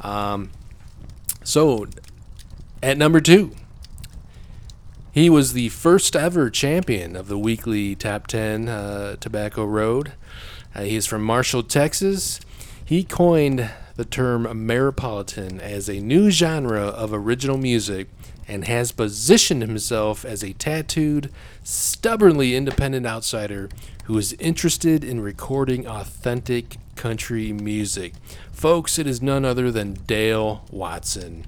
Um, 0.00 0.50
so, 1.44 1.86
at 2.82 2.96
number 2.98 3.20
two, 3.20 3.52
he 5.12 5.28
was 5.28 5.52
the 5.52 5.68
first 5.68 6.16
ever 6.16 6.48
champion 6.48 7.16
of 7.16 7.28
the 7.28 7.38
weekly 7.38 7.94
Top 7.94 8.26
10 8.26 8.68
uh, 8.68 9.16
Tobacco 9.16 9.64
Road. 9.64 10.12
Uh, 10.74 10.82
he 10.82 10.96
is 10.96 11.06
from 11.06 11.22
Marshall, 11.22 11.62
Texas. 11.62 12.40
He 12.92 13.04
coined 13.04 13.70
the 13.96 14.04
term 14.04 14.44
Ameripolitan 14.44 15.60
as 15.60 15.88
a 15.88 15.98
new 15.98 16.30
genre 16.30 16.88
of 16.88 17.14
original 17.14 17.56
music 17.56 18.08
and 18.46 18.66
has 18.66 18.92
positioned 18.92 19.62
himself 19.62 20.26
as 20.26 20.44
a 20.44 20.52
tattooed, 20.52 21.32
stubbornly 21.64 22.54
independent 22.54 23.06
outsider 23.06 23.70
who 24.04 24.18
is 24.18 24.34
interested 24.34 25.04
in 25.04 25.20
recording 25.20 25.86
authentic 25.86 26.76
country 26.94 27.50
music. 27.50 28.12
Folks, 28.52 28.98
it 28.98 29.06
is 29.06 29.22
none 29.22 29.46
other 29.46 29.70
than 29.70 29.94
Dale 29.94 30.66
Watson. 30.70 31.46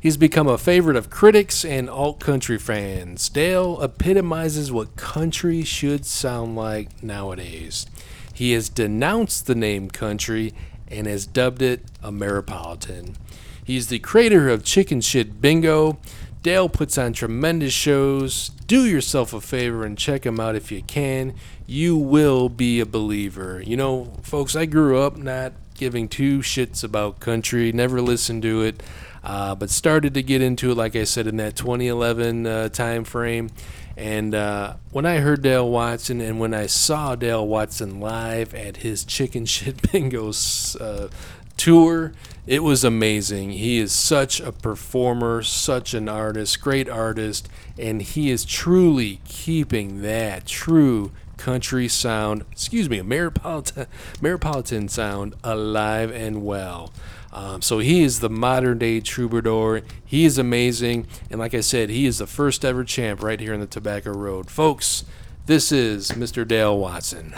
He's 0.00 0.16
become 0.16 0.46
a 0.46 0.58
favorite 0.58 0.96
of 0.96 1.10
critics 1.10 1.64
and 1.64 1.90
alt 1.90 2.20
country 2.20 2.56
fans. 2.56 3.28
Dale 3.28 3.82
epitomizes 3.82 4.70
what 4.70 4.94
country 4.94 5.64
should 5.64 6.06
sound 6.06 6.54
like 6.54 7.02
nowadays. 7.02 7.84
He 8.40 8.52
has 8.52 8.70
denounced 8.70 9.46
the 9.46 9.54
name 9.54 9.90
country 9.90 10.54
and 10.88 11.06
has 11.06 11.26
dubbed 11.26 11.60
it 11.60 11.82
Ameripolitan. 12.02 13.16
He's 13.62 13.88
the 13.88 13.98
creator 13.98 14.48
of 14.48 14.64
Chicken 14.64 15.02
Shit 15.02 15.42
Bingo. 15.42 15.98
Dale 16.42 16.70
puts 16.70 16.96
on 16.96 17.12
tremendous 17.12 17.74
shows. 17.74 18.48
Do 18.66 18.86
yourself 18.86 19.34
a 19.34 19.42
favor 19.42 19.84
and 19.84 19.98
check 19.98 20.24
him 20.24 20.40
out 20.40 20.56
if 20.56 20.72
you 20.72 20.80
can. 20.80 21.34
you 21.66 21.98
will 21.98 22.48
be 22.48 22.80
a 22.80 22.86
believer. 22.86 23.62
You 23.62 23.76
know, 23.76 24.14
folks, 24.22 24.56
I 24.56 24.64
grew 24.64 24.98
up 24.98 25.18
not 25.18 25.52
giving 25.74 26.08
two 26.08 26.38
shits 26.38 26.82
about 26.82 27.20
country, 27.20 27.72
never 27.72 28.00
listened 28.00 28.40
to 28.44 28.62
it, 28.62 28.82
uh, 29.22 29.54
but 29.54 29.70
started 29.70 30.14
to 30.14 30.22
get 30.22 30.40
into 30.40 30.70
it, 30.70 30.76
like 30.76 30.96
I 30.96 31.04
said, 31.04 31.26
in 31.26 31.36
that 31.36 31.56
2011 31.56 32.46
uh, 32.46 32.68
time 32.70 33.04
frame. 33.04 33.50
And 33.96 34.34
uh, 34.34 34.76
when 34.92 35.04
I 35.04 35.18
heard 35.18 35.42
Dale 35.42 35.68
Watson 35.68 36.20
and 36.20 36.40
when 36.40 36.54
I 36.54 36.66
saw 36.66 37.14
Dale 37.16 37.46
Watson 37.46 38.00
live 38.00 38.54
at 38.54 38.78
his 38.78 39.04
Chicken 39.04 39.44
Shit 39.44 39.92
Bingo 39.92 40.32
uh, 40.80 41.08
tour, 41.56 42.12
it 42.46 42.62
was 42.62 42.82
amazing. 42.82 43.50
He 43.50 43.78
is 43.78 43.92
such 43.92 44.40
a 44.40 44.52
performer, 44.52 45.42
such 45.42 45.92
an 45.92 46.08
artist, 46.08 46.60
great 46.62 46.88
artist, 46.88 47.48
and 47.78 48.00
he 48.00 48.30
is 48.30 48.46
truly 48.46 49.20
keeping 49.26 50.00
that 50.00 50.46
true 50.46 51.12
country 51.36 51.88
sound, 51.88 52.44
excuse 52.52 52.88
me, 52.88 52.98
Ameripolitan, 52.98 53.86
Ameripolitan 54.20 54.88
sound 54.88 55.34
alive 55.44 56.10
and 56.10 56.44
well. 56.44 56.92
Um, 57.32 57.62
so 57.62 57.78
he 57.78 58.02
is 58.02 58.20
the 58.20 58.30
modern 58.30 58.78
day 58.78 59.00
troubadour. 59.00 59.82
He 60.04 60.24
is 60.24 60.38
amazing. 60.38 61.06
And 61.30 61.38
like 61.38 61.54
I 61.54 61.60
said, 61.60 61.90
he 61.90 62.06
is 62.06 62.18
the 62.18 62.26
first 62.26 62.64
ever 62.64 62.84
champ 62.84 63.22
right 63.22 63.40
here 63.40 63.54
in 63.54 63.60
the 63.60 63.66
Tobacco 63.66 64.12
Road. 64.12 64.50
Folks, 64.50 65.04
this 65.46 65.72
is 65.72 66.10
Mr. 66.12 66.46
Dale 66.46 66.76
Watson. 66.76 67.32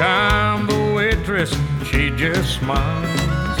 Time, 0.00 0.66
the 0.66 0.94
waitress, 0.96 1.54
she 1.84 2.08
just 2.16 2.54
smiles. 2.54 3.58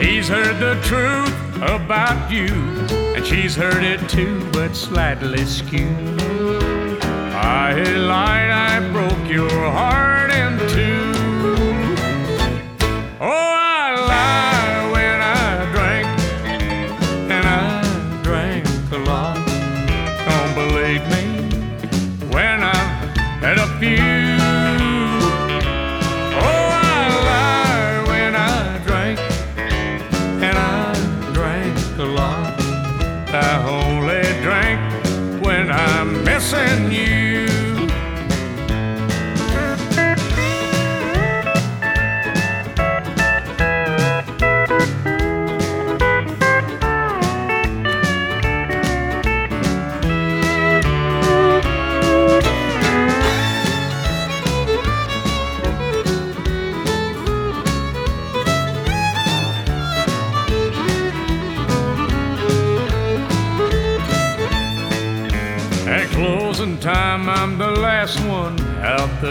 He's 0.00 0.26
heard 0.26 0.58
the 0.58 0.80
truth 0.84 1.36
about 1.56 2.32
you, 2.32 2.48
and 3.14 3.26
she's 3.26 3.54
heard 3.54 3.84
it 3.84 4.00
too, 4.08 4.42
but 4.52 4.74
slightly 4.74 5.44
skewed. 5.44 6.18
I 7.02 7.74
lied, 7.74 8.50
I 8.50 8.90
broke 8.90 9.28
your 9.30 9.50
heart 9.50 10.19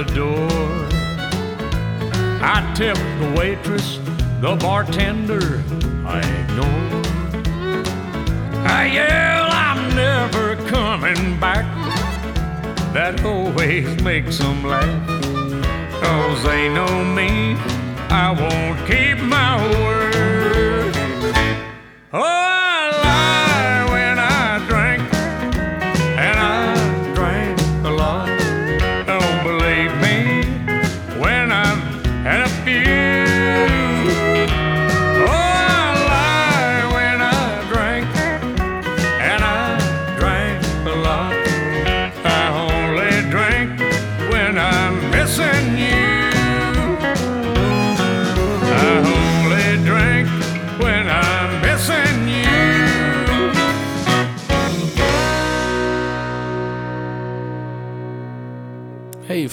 the 0.03 0.15
door. 0.15 0.47
I 2.41 2.73
tip 2.73 2.95
the 2.95 3.35
waitress, 3.37 3.97
the 4.39 4.55
bartender, 4.55 5.61
I 6.05 6.19
ignore. 6.39 7.03
I 8.65 8.85
yell, 8.85 9.47
I'm 9.51 9.93
never 9.95 10.55
coming 10.69 11.37
back. 11.37 11.65
That 12.93 13.25
always 13.25 14.01
makes 14.01 14.37
them 14.37 14.63
laugh. 14.63 16.01
Cause 16.01 16.43
they 16.43 16.73
know 16.73 17.03
me, 17.03 17.57
I 18.09 18.31
won't 18.31 18.79
keep 18.87 19.17
my 19.21 19.57
word. 19.81 20.08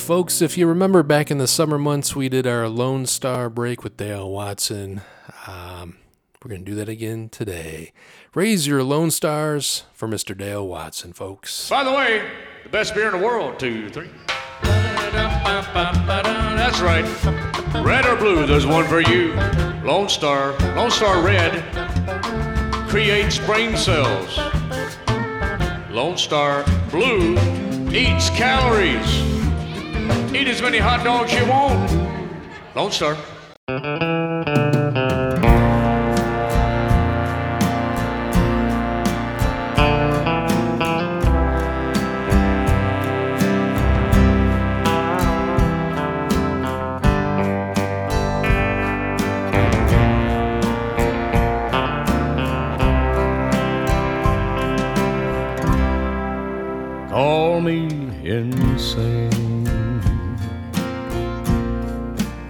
Folks, 0.07 0.41
if 0.41 0.57
you 0.57 0.69
remember 0.69 1.03
back 1.03 1.33
in 1.33 1.39
the 1.39 1.49
summer 1.49 1.77
months, 1.77 2.15
we 2.15 2.29
did 2.29 2.47
our 2.47 2.69
Lone 2.69 3.07
Star 3.07 3.51
break 3.51 3.83
with 3.83 3.97
Dale 3.97 4.31
Watson. 4.31 5.01
Um, 5.49 5.97
we're 6.41 6.51
going 6.51 6.65
to 6.65 6.71
do 6.71 6.77
that 6.77 6.89
again 6.89 7.29
today. 7.29 7.93
Raise 8.33 8.69
your 8.69 8.85
Lone 8.85 9.11
Stars 9.11 9.83
for 9.93 10.07
Mr. 10.07 10.39
Dale 10.39 10.65
Watson, 10.65 11.13
folks. 11.13 11.69
By 11.69 11.83
the 11.83 11.91
way, 11.91 12.23
the 12.63 12.69
best 12.69 12.95
beer 12.95 13.13
in 13.13 13.21
the 13.21 13.27
world. 13.27 13.59
Two, 13.59 13.89
three. 13.89 14.09
That's 16.63 16.79
right. 16.81 17.05
Red 17.85 18.07
or 18.07 18.15
blue, 18.15 18.47
there's 18.47 18.65
one 18.65 18.85
for 18.87 19.01
you. 19.01 19.33
Lone 19.83 20.09
Star. 20.09 20.53
Lone 20.77 20.93
Star 20.93 21.21
Red 21.21 21.65
creates 22.89 23.39
brain 23.39 23.77
cells. 23.77 24.39
Lone 25.91 26.17
Star 26.17 26.65
Blue 26.93 27.37
eats 27.91 28.31
calories. 28.31 29.36
Eat 30.35 30.49
as 30.49 30.61
many 30.61 30.79
hot 30.79 31.05
dogs 31.05 31.33
you 31.33 31.47
want. 31.47 31.91
Lone 32.75 32.91
Star. 32.93 33.17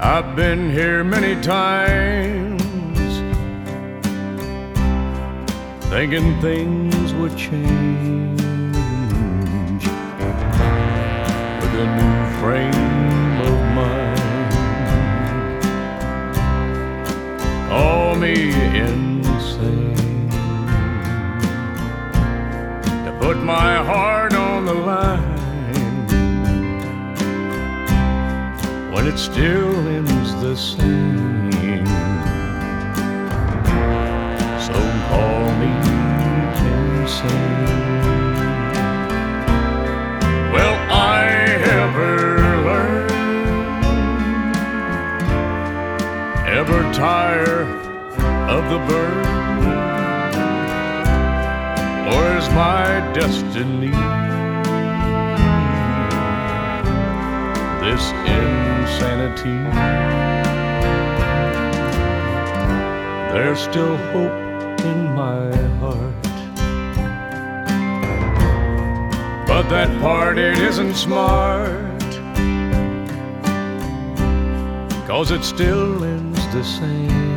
I've 0.09 0.37
been 0.37 0.71
here 0.71 1.03
many 1.03 1.35
times, 1.43 2.61
thinking 5.91 6.41
things 6.41 7.13
would 7.15 7.37
change. 7.37 8.41
with 11.61 11.75
a 11.75 11.87
new 11.99 12.19
frame 12.39 13.41
of 13.51 13.59
mind. 13.75 14.53
Call 17.69 18.15
me 18.15 18.53
insane 18.79 20.31
to 23.05 23.11
put 23.21 23.39
my 23.39 23.75
heart 23.83 24.35
on 24.35 24.67
the 24.67 24.75
line 24.75 25.26
when 29.07 29.15
it 29.15 29.19
still 29.19 29.89
ends 29.89 30.35
the 30.41 30.57
same. 30.57 31.87
So 34.67 34.75
call 35.09 35.45
me 35.61 35.73
insane. 36.67 37.23
Will 40.53 40.77
I 40.91 41.23
ever 41.83 42.41
learn? 42.67 43.11
Ever 46.49 46.81
tire 46.93 47.63
of 48.57 48.63
the 48.71 48.79
burn? 48.89 49.27
Or 52.13 52.37
is 52.39 52.49
my 52.51 53.13
destiny 53.15 53.95
this 57.85 58.13
insanity? 58.97 59.63
There's 63.33 63.61
still 63.61 63.97
hope 64.13 64.81
in 64.81 65.15
my 65.15 65.55
heart. 65.81 66.23
But 69.47 69.69
that 69.69 70.01
part 70.01 70.39
it 70.39 70.59
isn't 70.59 70.95
smart. 70.95 71.77
Cause 75.07 75.31
it 75.31 75.45
still 75.45 76.03
ends 76.03 76.47
the 76.55 76.65
same. 76.65 77.36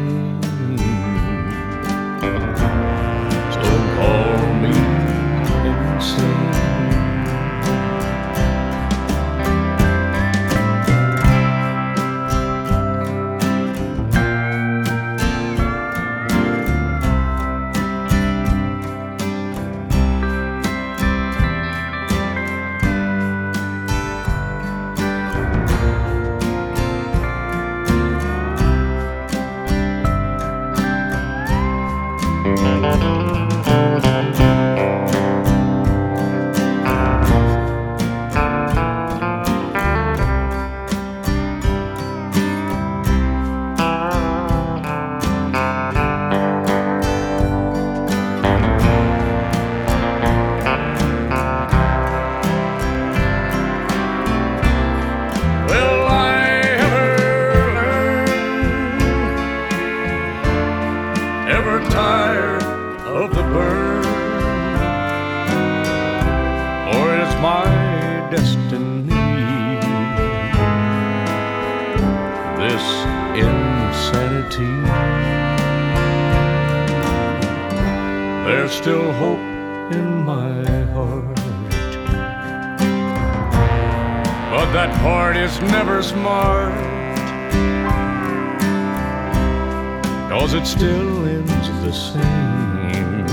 Cause 90.39 90.53
it 90.53 90.65
still 90.65 91.25
ends 91.25 91.69
the 91.83 91.91
same. 91.91 93.27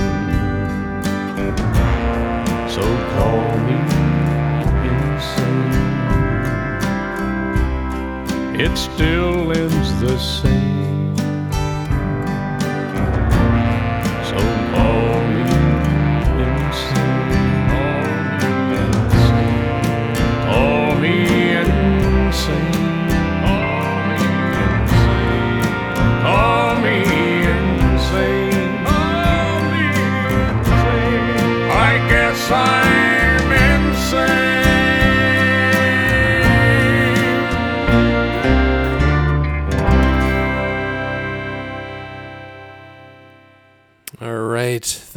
So 2.68 2.82
call 3.14 3.58
me 3.66 3.78
insane. 4.90 5.74
It 8.60 8.76
still 8.76 9.52
ends 9.52 10.00
the 10.00 10.18
same. 10.18 10.75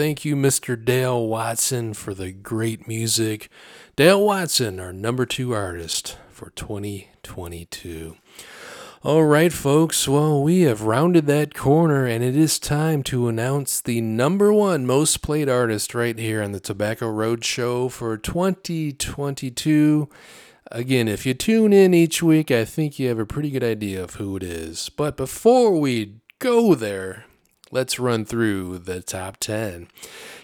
Thank 0.10 0.26
you, 0.26 0.36
Mr. 0.36 0.84
Dale 0.84 1.28
Watson, 1.28 1.94
for 1.94 2.16
the 2.16 2.32
great 2.32 2.88
music. 2.88 3.48
Dale 3.96 4.26
Watson, 4.26 4.80
our 4.80 4.92
number 4.92 5.24
two 5.28 5.54
artist 5.54 6.18
for 6.32 6.50
2022. 6.50 8.18
All 9.04 9.26
right, 9.26 9.54
folks. 9.54 10.08
Well, 10.08 10.42
we 10.42 10.62
have 10.62 10.82
rounded 10.82 11.28
that 11.28 11.54
corner, 11.54 12.08
and 12.08 12.24
it 12.24 12.36
is 12.36 12.58
time 12.58 13.04
to 13.04 13.28
announce 13.28 13.80
the 13.80 14.02
number 14.02 14.52
one 14.52 14.88
most 14.88 15.22
played 15.22 15.48
artist 15.48 15.94
right 15.94 16.18
here 16.18 16.42
on 16.42 16.54
the 16.54 16.60
Tobacco 16.60 17.08
Road 17.08 17.46
Show 17.46 17.88
for 17.88 18.18
2022. 18.18 20.10
Again, 20.72 21.08
if 21.08 21.24
you 21.28 21.36
tune 21.36 21.72
in 21.72 21.94
each 21.94 22.24
week, 22.24 22.50
I 22.50 22.66
think 22.66 22.98
you 22.98 23.10
have 23.10 23.20
a 23.20 23.28
pretty 23.28 23.52
good 23.52 23.64
idea 23.64 24.04
of 24.04 24.16
who 24.16 24.36
it 24.38 24.44
is. 24.44 24.90
But 24.90 25.16
before 25.16 25.80
we 25.80 26.16
go 26.40 26.74
there, 26.74 27.26
let's 27.72 28.00
run 28.00 28.26
through 28.26 28.80
the 28.80 29.02
top 29.02 29.38
10. 29.38 29.88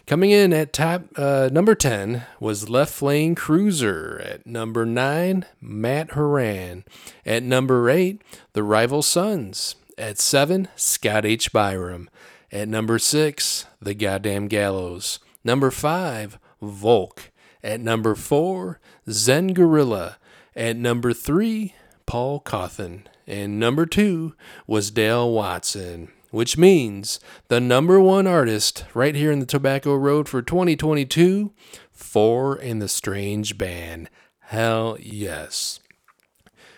Coming 0.06 0.32
in 0.32 0.54
at 0.54 0.74
top 0.74 1.04
uh, 1.16 1.50
number 1.52 1.76
10 1.76 2.24
was 2.40 2.70
Left 2.70 3.02
Lane 3.02 3.36
Cruiser. 3.36 4.22
At 4.24 4.46
number 4.46 4.86
9, 4.86 5.46
Matt 5.62 6.12
Horan. 6.12 6.84
At 7.26 7.44
number 7.44 7.90
8, 7.90 8.22
The 8.54 8.64
Rival 8.64 9.02
Sons. 9.02 9.76
At 9.98 10.20
7, 10.20 10.68
Scott 10.76 11.26
H. 11.26 11.52
Biram. 11.52 12.08
At 12.52 12.68
number 12.68 13.00
6, 13.00 13.66
The 13.82 13.96
Goddamn 13.96 14.48
Gallows. 14.48 15.20
Number 15.44 15.72
5, 15.72 16.38
Volk. 16.62 17.32
At 17.64 17.80
number 17.80 18.14
4, 18.14 18.80
Zen 19.10 19.54
Guerrilla. 19.54 20.18
At 20.56 20.78
number 20.78 21.14
3, 21.14 21.74
Paul 22.06 22.42
Cauthen. 22.42 23.02
And 23.26 23.60
number 23.60 23.88
2 23.88 24.36
was 24.68 24.92
Dale 24.92 25.32
Watson 25.32 26.12
which 26.36 26.58
means 26.58 27.18
the 27.48 27.62
number 27.62 27.98
one 27.98 28.28
artist 28.28 28.84
right 28.94 29.16
here 29.16 29.32
in 29.32 29.40
the 29.40 29.46
Tobacco 29.46 29.96
Road 29.96 30.28
for 30.28 30.42
2022, 30.42 31.54
Four 31.94 32.58
in 32.58 32.80
the 32.80 32.90
Strange 32.90 33.58
Band. 33.58 34.10
Hell 34.40 34.98
yes. 35.00 35.80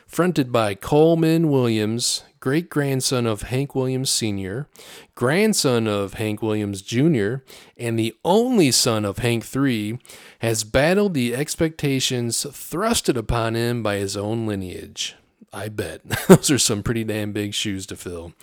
Fronted 0.05 0.51
by 0.51 0.75
Coleman 0.75 1.49
Williams, 1.49 2.23
great 2.39 2.69
grandson 2.69 3.25
of 3.25 3.41
Hank 3.41 3.73
Williams 3.73 4.11
Sr., 4.11 4.69
grandson 5.15 5.87
of 5.87 6.13
Hank 6.13 6.43
Williams 6.43 6.83
Jr., 6.83 7.37
and 7.75 7.97
the 7.97 8.15
only 8.23 8.69
son 8.69 9.05
of 9.05 9.17
Hank 9.17 9.43
III, 9.55 9.97
has 10.37 10.63
battled 10.63 11.15
the 11.15 11.33
expectations 11.33 12.45
thrusted 12.45 13.17
upon 13.17 13.55
him 13.55 13.81
by 13.81 13.95
his 13.95 14.15
own 14.15 14.45
lineage. 14.45 15.15
I 15.51 15.69
bet. 15.69 16.01
Those 16.27 16.51
are 16.51 16.59
some 16.59 16.83
pretty 16.83 17.03
damn 17.03 17.31
big 17.31 17.55
shoes 17.55 17.87
to 17.87 17.95
fill. 17.95 18.33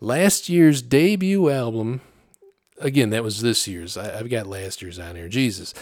Last 0.00 0.48
year's 0.48 0.82
debut 0.82 1.48
album, 1.48 2.00
again, 2.78 3.10
that 3.10 3.24
was 3.24 3.40
this 3.40 3.66
year's. 3.66 3.96
I, 3.96 4.16
have 4.16 4.30
got 4.30 4.46
last 4.46 4.82
year's 4.82 4.98
on 4.98 5.16
here. 5.16 5.28
Jesus. 5.28 5.72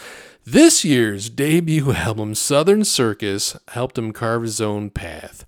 This 0.45 0.85
year's 0.85 1.29
debut 1.29 1.91
album, 1.93 2.35
Southern 2.35 2.85
Circus, 2.85 3.57
helped 3.69 3.97
him 3.97 4.13
carve 4.13 4.43
his 4.43 4.61
own 4.61 4.89
path. 4.89 5.45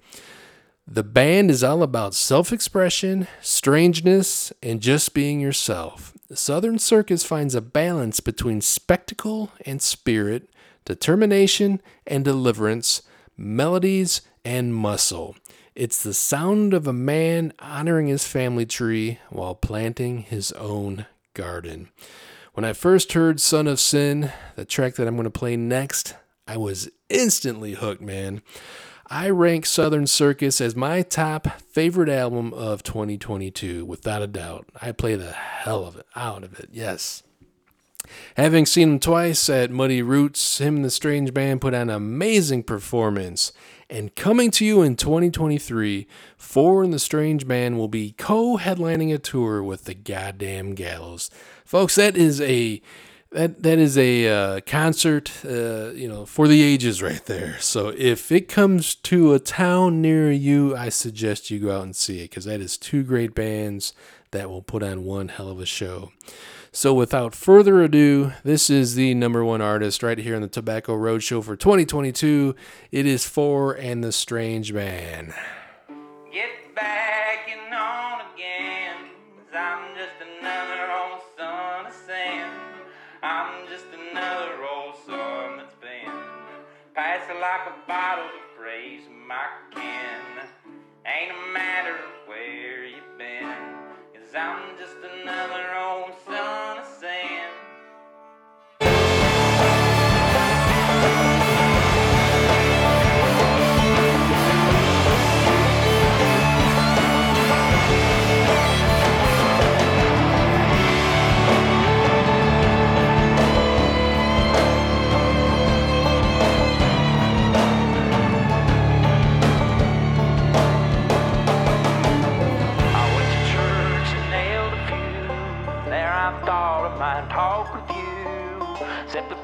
The 0.90 1.04
band 1.04 1.52
is 1.52 1.64
all 1.64 1.84
about 1.84 2.14
self 2.14 2.54
expression, 2.54 3.28
strangeness, 3.42 4.54
and 4.64 4.82
just 4.82 5.14
being 5.14 5.40
yourself. 5.40 6.14
Southern 6.34 6.80
Circus 6.80 7.24
finds 7.24 7.56
a 7.56 7.62
balance 7.62 8.20
between 8.20 8.62
spectacle 8.62 9.52
and 9.66 9.82
spirit, 9.82 10.50
determination 10.86 11.82
and 12.06 12.24
deliverance, 12.24 13.02
melodies 13.38 14.22
and 14.44 14.74
muscle. 14.74 15.36
It's 15.78 16.02
the 16.02 16.16
sound 16.16 16.74
of 16.74 16.88
a 16.88 16.92
man 16.92 17.54
honoring 17.60 18.08
his 18.08 18.26
family 18.26 18.66
tree 18.66 19.20
while 19.30 19.54
planting 19.54 20.24
his 20.24 20.52
own 20.54 21.06
garden. 21.36 21.90
When 22.56 22.66
I 22.66 22.74
first 22.74 23.14
heard 23.14 23.40
Son 23.40 23.68
of 23.68 23.80
Sin, 23.80 24.32
the 24.56 24.66
track 24.66 24.96
that 24.96 25.08
I'm 25.08 25.14
going 25.14 25.26
to 25.26 25.30
play 25.30 25.56
next, 25.56 26.16
I 26.48 26.58
was 26.58 26.90
instantly 27.10 27.76
hooked, 27.76 28.02
man. 28.02 28.42
I 29.06 29.30
rank 29.30 29.68
Southern 29.68 30.08
Circus 30.08 30.60
as 30.62 30.76
my 30.76 31.04
top 31.04 31.62
favorite 31.62 32.10
album 32.10 32.56
of 32.56 32.82
2022, 32.82 33.86
without 33.86 34.24
a 34.24 34.28
doubt. 34.28 34.68
I 34.82 34.94
play 34.94 35.14
the 35.14 35.32
hell 35.32 35.86
of 35.86 35.96
it 35.96 36.08
out 36.16 36.44
of 36.44 36.58
it, 36.60 36.70
yes. 36.72 37.22
Having 38.36 38.66
seen 38.66 38.94
him 38.94 39.00
twice 39.00 39.48
at 39.48 39.70
Muddy 39.70 40.02
Roots, 40.02 40.58
him 40.58 40.78
and 40.78 40.86
the 40.86 40.90
Strange 40.90 41.36
Band 41.36 41.62
put 41.62 41.76
on 41.76 41.90
an 41.90 41.96
amazing 41.96 42.64
performance. 42.64 43.52
And 43.90 44.14
coming 44.16 44.52
to 44.52 44.66
you 44.66 44.82
in 44.82 44.96
2023, 44.98 46.08
Four 46.38 46.84
and 46.84 46.92
the 46.92 47.00
Strange 47.00 47.46
Man 47.46 47.78
will 47.78 47.88
be 47.88 48.12
co 48.12 48.58
headlining 48.58 49.14
a 49.14 49.18
tour 49.18 49.64
with 49.64 49.86
the 49.86 49.94
Goddamn 49.94 50.76
Gallows. 50.76 51.30
Folks, 51.66 51.96
that 51.96 52.18
is 52.18 52.42
a. 52.42 52.82
That, 53.30 53.62
that 53.64 53.78
is 53.78 53.98
a 53.98 54.30
uh, 54.30 54.62
concert, 54.62 55.34
uh, 55.44 55.90
you 55.90 56.08
know, 56.08 56.26
for 56.26 56.48
the 56.48 56.64
ages 56.64 57.04
right 57.04 57.24
there. 57.26 57.60
So 57.60 57.90
if 57.90 58.32
it 58.32 58.48
comes 58.48 58.96
to 58.96 59.34
a 59.34 59.40
town 59.40 60.02
near 60.02 60.32
you, 60.32 60.78
I 60.78 60.88
suggest 60.88 61.52
you 61.52 61.60
go 61.60 61.76
out 61.76 61.84
and 61.84 61.94
see 61.94 62.22
it 62.22 62.30
because 62.30 62.46
that 62.46 62.62
is 62.62 62.78
two 62.78 63.04
great 63.04 63.36
bands 63.36 63.92
that 64.32 64.50
will 64.50 64.62
put 64.62 64.82
on 64.82 65.04
one 65.04 65.28
hell 65.28 65.50
of 65.50 65.60
a 65.60 65.66
show. 65.66 66.14
So 66.78 66.94
without 66.94 67.34
further 67.34 67.82
ado, 67.82 68.34
this 68.44 68.70
is 68.70 68.94
the 68.94 69.16
number 69.16 69.44
one 69.44 69.62
artist 69.62 70.04
right 70.04 70.20
here 70.20 70.36
on 70.36 70.44
the 70.44 70.48
Tobacco 70.48 70.96
Roadshow 70.96 71.44
for 71.44 71.56
2022. 71.56 72.56
It 72.92 73.08
is 73.08 73.26
Four 73.26 73.74
and 73.74 74.04
the 74.04 74.12
Strange 74.12 74.72
Man. 74.74 75.34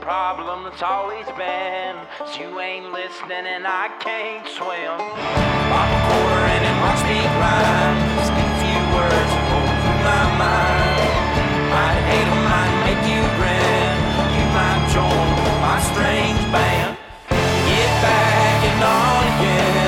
Problem 0.03 0.65
that's 0.65 0.83
always 0.83 1.25
been 1.39 1.95
is 2.27 2.37
you 2.37 2.59
ain't 2.59 2.91
listening 2.91 3.47
and 3.47 3.63
I 3.65 3.87
can't 4.03 4.43
swim. 4.51 4.99
Pop 4.99 5.87
a 5.87 5.99
quarter 6.11 6.43
and 6.43 6.63
it 6.67 6.77
watch 6.83 7.01
me 7.07 7.23
grind. 7.23 7.97
Speak 8.27 8.49
a 8.51 8.57
few 8.59 8.81
words 8.99 9.31
that 9.31 9.45
go 9.47 9.59
through 9.63 10.01
my 10.03 10.25
mind. 10.43 11.07
Might 11.71 11.99
hate 12.11 12.27
'em, 12.27 12.41
might 12.51 12.75
make 12.83 13.03
you 13.07 13.23
grin. 13.39 13.95
You 14.35 14.45
might 14.51 14.83
join 14.91 15.27
my 15.63 15.79
strange 15.87 16.43
band. 16.51 16.97
Get 17.71 17.91
back 18.03 18.59
and 18.71 18.83
on 18.83 19.23
again. 19.33 19.82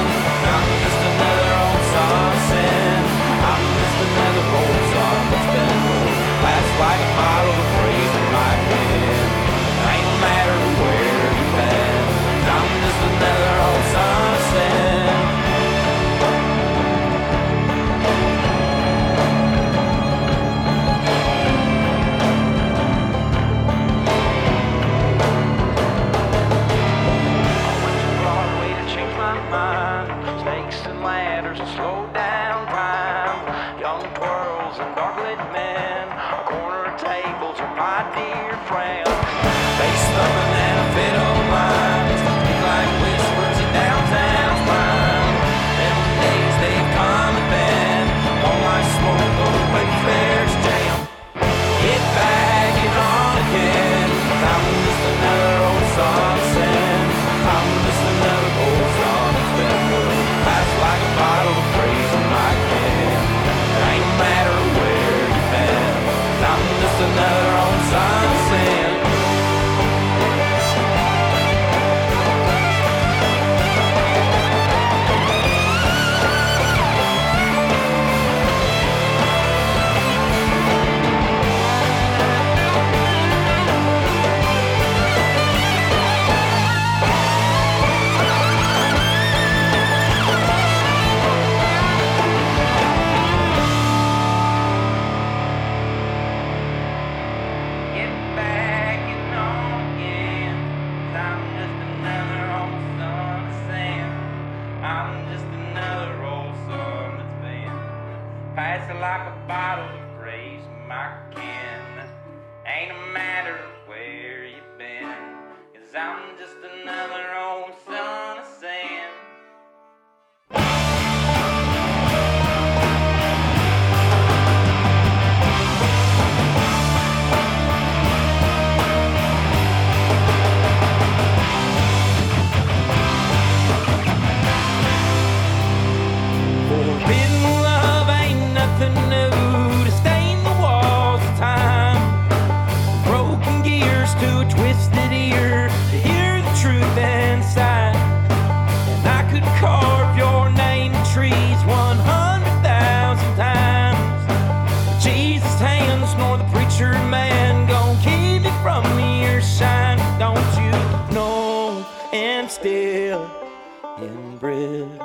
Inbred. 164.49 165.01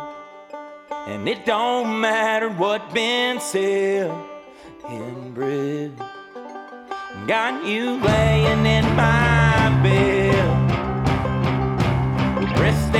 And 1.06 1.28
it 1.28 1.44
don't 1.46 2.00
matter 2.00 2.48
what 2.50 2.92
been 2.92 3.40
said, 3.40 4.10
in 4.88 5.02
inbred. 5.24 5.92
Got 7.26 7.64
you 7.64 8.00
laying 8.02 8.66
in 8.66 8.84
my 8.96 9.80
bed, 9.82 10.46
with 12.58 12.92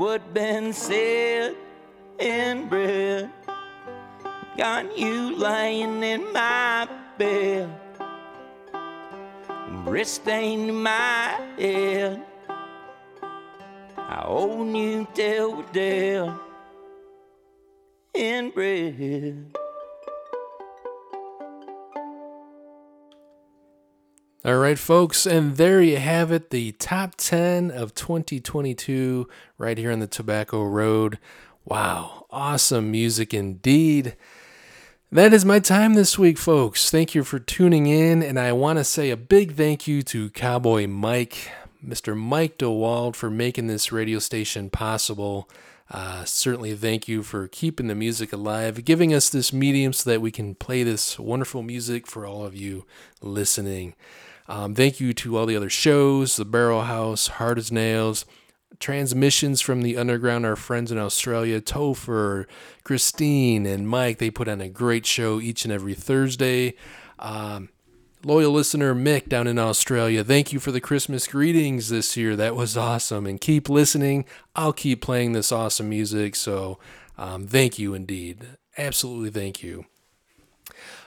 what 0.00 0.32
been 0.32 0.72
said 0.72 1.54
inbred. 2.18 3.28
Got 4.56 4.96
you 4.98 5.36
lying 5.36 6.02
in 6.02 6.32
my 6.32 6.88
bed, 7.18 7.68
wrist 9.84 10.26
in 10.26 10.74
my 10.74 11.38
head. 11.58 12.24
I 13.98 14.24
own 14.24 14.74
you 14.74 15.06
till 15.12 15.56
we're 15.56 15.72
dead. 15.74 16.32
Inbred. 18.14 19.59
All 24.42 24.56
right, 24.56 24.78
folks, 24.78 25.26
and 25.26 25.58
there 25.58 25.82
you 25.82 25.98
have 25.98 26.32
it 26.32 26.48
the 26.48 26.72
top 26.72 27.14
10 27.16 27.70
of 27.70 27.94
2022 27.94 29.28
right 29.58 29.76
here 29.76 29.92
on 29.92 29.98
the 29.98 30.06
Tobacco 30.06 30.64
Road. 30.64 31.18
Wow, 31.66 32.24
awesome 32.30 32.90
music 32.90 33.34
indeed. 33.34 34.16
That 35.12 35.34
is 35.34 35.44
my 35.44 35.58
time 35.58 35.92
this 35.92 36.18
week, 36.18 36.38
folks. 36.38 36.90
Thank 36.90 37.14
you 37.14 37.22
for 37.22 37.38
tuning 37.38 37.86
in, 37.86 38.22
and 38.22 38.40
I 38.40 38.52
want 38.52 38.78
to 38.78 38.84
say 38.84 39.10
a 39.10 39.16
big 39.16 39.56
thank 39.56 39.86
you 39.86 40.00
to 40.04 40.30
Cowboy 40.30 40.86
Mike, 40.86 41.50
Mr. 41.86 42.16
Mike 42.16 42.56
DeWald, 42.56 43.16
for 43.16 43.28
making 43.28 43.66
this 43.66 43.92
radio 43.92 44.18
station 44.18 44.70
possible. 44.70 45.50
Uh, 45.90 46.24
certainly, 46.24 46.74
thank 46.74 47.06
you 47.06 47.22
for 47.22 47.46
keeping 47.46 47.88
the 47.88 47.94
music 47.94 48.32
alive, 48.32 48.86
giving 48.86 49.12
us 49.12 49.28
this 49.28 49.52
medium 49.52 49.92
so 49.92 50.08
that 50.08 50.22
we 50.22 50.30
can 50.30 50.54
play 50.54 50.82
this 50.82 51.18
wonderful 51.18 51.62
music 51.62 52.06
for 52.06 52.24
all 52.24 52.46
of 52.46 52.54
you 52.54 52.86
listening. 53.20 53.94
Um, 54.50 54.74
thank 54.74 54.98
you 54.98 55.12
to 55.12 55.38
all 55.38 55.46
the 55.46 55.54
other 55.54 55.70
shows, 55.70 56.34
the 56.34 56.44
Barrel 56.44 56.82
House, 56.82 57.28
Hard 57.28 57.56
as 57.56 57.70
Nails, 57.70 58.26
transmissions 58.80 59.60
from 59.60 59.82
the 59.82 59.96
underground, 59.96 60.44
our 60.44 60.56
friends 60.56 60.90
in 60.90 60.98
Australia, 60.98 61.60
Topher, 61.60 62.46
Christine, 62.82 63.64
and 63.64 63.88
Mike. 63.88 64.18
They 64.18 64.28
put 64.28 64.48
on 64.48 64.60
a 64.60 64.68
great 64.68 65.06
show 65.06 65.40
each 65.40 65.64
and 65.64 65.72
every 65.72 65.94
Thursday. 65.94 66.74
Um, 67.20 67.68
loyal 68.24 68.50
listener 68.50 68.92
Mick 68.92 69.28
down 69.28 69.46
in 69.46 69.56
Australia, 69.56 70.24
thank 70.24 70.52
you 70.52 70.58
for 70.58 70.72
the 70.72 70.80
Christmas 70.80 71.28
greetings 71.28 71.88
this 71.88 72.16
year. 72.16 72.34
That 72.34 72.56
was 72.56 72.76
awesome. 72.76 73.26
And 73.26 73.40
keep 73.40 73.68
listening. 73.68 74.24
I'll 74.56 74.72
keep 74.72 75.00
playing 75.00 75.30
this 75.32 75.52
awesome 75.52 75.88
music. 75.88 76.34
So 76.34 76.80
um, 77.16 77.46
thank 77.46 77.78
you 77.78 77.94
indeed. 77.94 78.56
Absolutely 78.76 79.30
thank 79.30 79.62
you. 79.62 79.86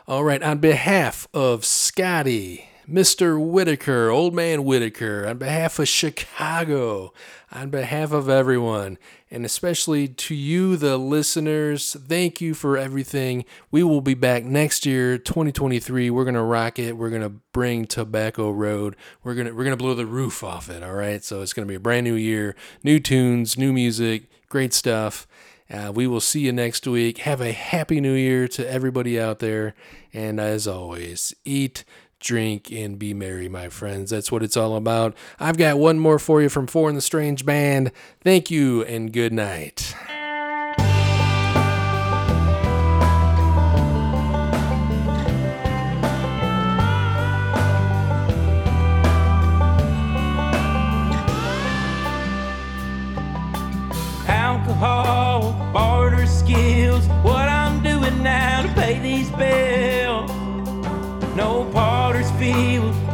All 0.08 0.24
right, 0.24 0.42
on 0.42 0.60
behalf 0.60 1.28
of 1.34 1.66
Scotty, 1.66 2.70
Mr. 2.90 3.40
Whitaker, 3.40 4.10
Old 4.10 4.34
Man 4.34 4.66
Whitaker, 4.66 5.26
on 5.26 5.38
behalf 5.38 5.80
of 5.80 5.88
Chicago, 5.88 7.14
on 7.52 7.70
behalf 7.70 8.12
of 8.12 8.28
everyone, 8.28 8.98
and 9.32 9.46
especially 9.46 10.08
to 10.08 10.36
you, 10.36 10.76
the 10.76 10.98
listeners, 10.98 11.96
thank 12.08 12.42
you 12.42 12.54
for 12.54 12.78
everything. 12.78 13.46
We 13.72 13.84
will 13.84 14.02
be 14.02 14.16
back 14.16 14.44
next 14.44 14.86
year, 14.86 15.18
2023. 15.18 16.10
We're 16.10 16.26
gonna 16.26 16.44
rock 16.44 16.78
it. 16.78 16.98
We're 16.98 17.10
gonna 17.10 17.30
bring 17.30 17.86
Tobacco 17.86 18.52
Road. 18.52 18.96
We're 19.24 19.36
gonna 19.36 19.54
we're 19.54 19.64
gonna 19.64 19.78
blow 19.78 19.94
the 19.94 20.06
roof 20.06 20.44
off 20.44 20.70
it. 20.70 20.84
All 20.84 20.94
right. 20.94 21.24
So 21.24 21.42
it's 21.42 21.54
gonna 21.54 21.68
be 21.68 21.76
a 21.76 21.80
brand 21.80 22.04
new 22.04 22.16
year, 22.16 22.56
new 22.84 23.00
tunes, 23.00 23.58
new 23.58 23.72
music, 23.72 24.24
great 24.50 24.74
stuff. 24.74 25.26
Uh, 25.74 25.92
we 25.94 26.06
will 26.06 26.22
see 26.22 26.42
you 26.42 26.52
next 26.52 26.86
week. 26.86 27.20
Have 27.20 27.42
a 27.42 27.52
happy 27.52 28.00
new 28.00 28.14
year 28.14 28.48
to 28.50 28.70
everybody 28.70 29.20
out 29.20 29.40
there. 29.40 29.74
And 30.14 30.40
as 30.40 30.68
always, 30.68 31.34
eat, 31.46 31.84
drink, 32.24 32.72
and 32.72 32.98
be 32.98 33.14
merry, 33.14 33.48
my 33.48 33.70
friends. 33.70 34.10
That's 34.10 34.32
what 34.32 34.42
it's 34.42 34.58
all 34.58 34.76
about. 34.76 35.16
I've 35.40 35.58
got 35.58 35.78
one 35.78 36.00
more 36.00 36.18
for 36.18 36.42
you 36.42 36.50
from 36.50 36.66
Four 36.66 36.90
in 36.90 36.96
the 36.96 37.02
Strange 37.02 37.46
Band. 37.46 37.92
Thank 38.24 38.50
you 38.50 38.84
and 38.84 39.14
good 39.14 39.34
night. 39.34 39.96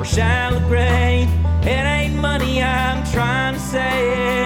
Shallow 0.10 0.60
it 1.62 1.68
ain't 1.68 2.16
money 2.16 2.64
I'm 2.64 3.06
trying 3.12 3.54
to 3.54 3.60
save. 3.60 4.39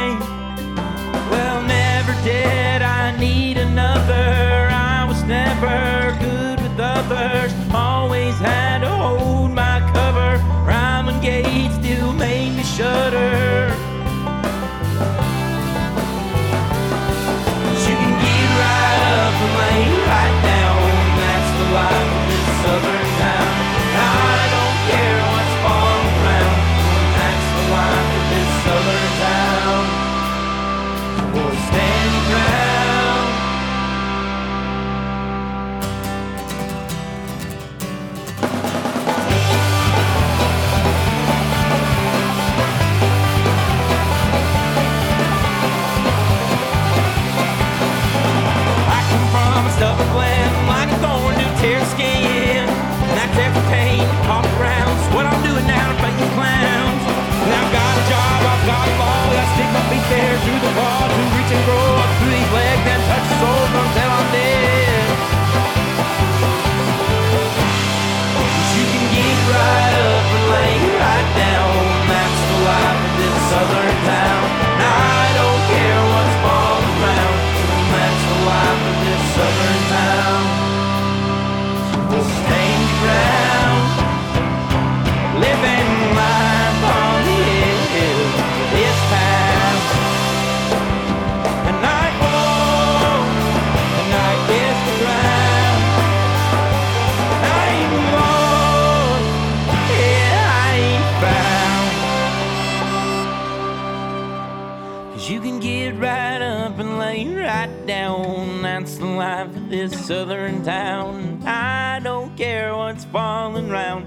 This 109.73 110.05
southern 110.05 110.63
town. 110.63 111.41
I 111.47 111.99
don't 112.03 112.37
care 112.37 112.77
what's 112.77 113.05
falling 113.05 113.69
round. 113.69 114.05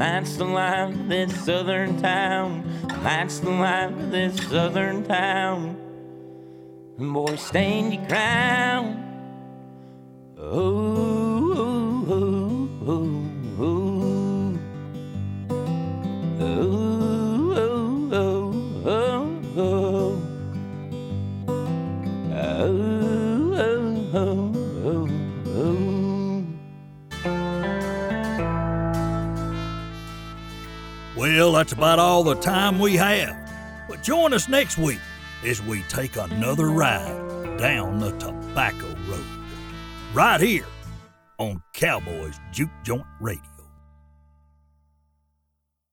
That's 0.00 0.36
the 0.36 0.46
life 0.46 0.94
of 0.94 1.06
this 1.06 1.44
southern 1.44 2.00
town. 2.00 2.64
That's 3.02 3.40
the 3.40 3.50
life 3.50 3.90
of 3.90 4.10
this 4.10 4.34
southern 4.48 5.04
town. 5.04 5.76
And 6.96 7.12
boy, 7.12 7.36
stand 7.36 7.92
your 7.92 8.06
crown. 8.06 9.04
Oh, 10.38 10.48
oh, 11.50 12.06
oh, 12.08 12.68
oh, 12.86 12.90
oh. 12.90 13.21
Well, 31.34 31.52
that's 31.52 31.72
about 31.72 31.98
all 31.98 32.22
the 32.24 32.34
time 32.34 32.78
we 32.78 32.94
have. 32.96 33.34
But 33.88 34.02
join 34.02 34.34
us 34.34 34.48
next 34.50 34.76
week 34.76 35.00
as 35.42 35.62
we 35.62 35.80
take 35.84 36.16
another 36.16 36.66
ride 36.66 37.56
down 37.58 37.98
the 38.00 38.10
Tobacco 38.18 38.86
Road. 39.08 39.24
Right 40.12 40.40
here 40.42 40.66
on 41.38 41.62
Cowboys 41.72 42.38
Juke 42.52 42.68
Joint 42.84 43.06
Radio. 43.18 43.51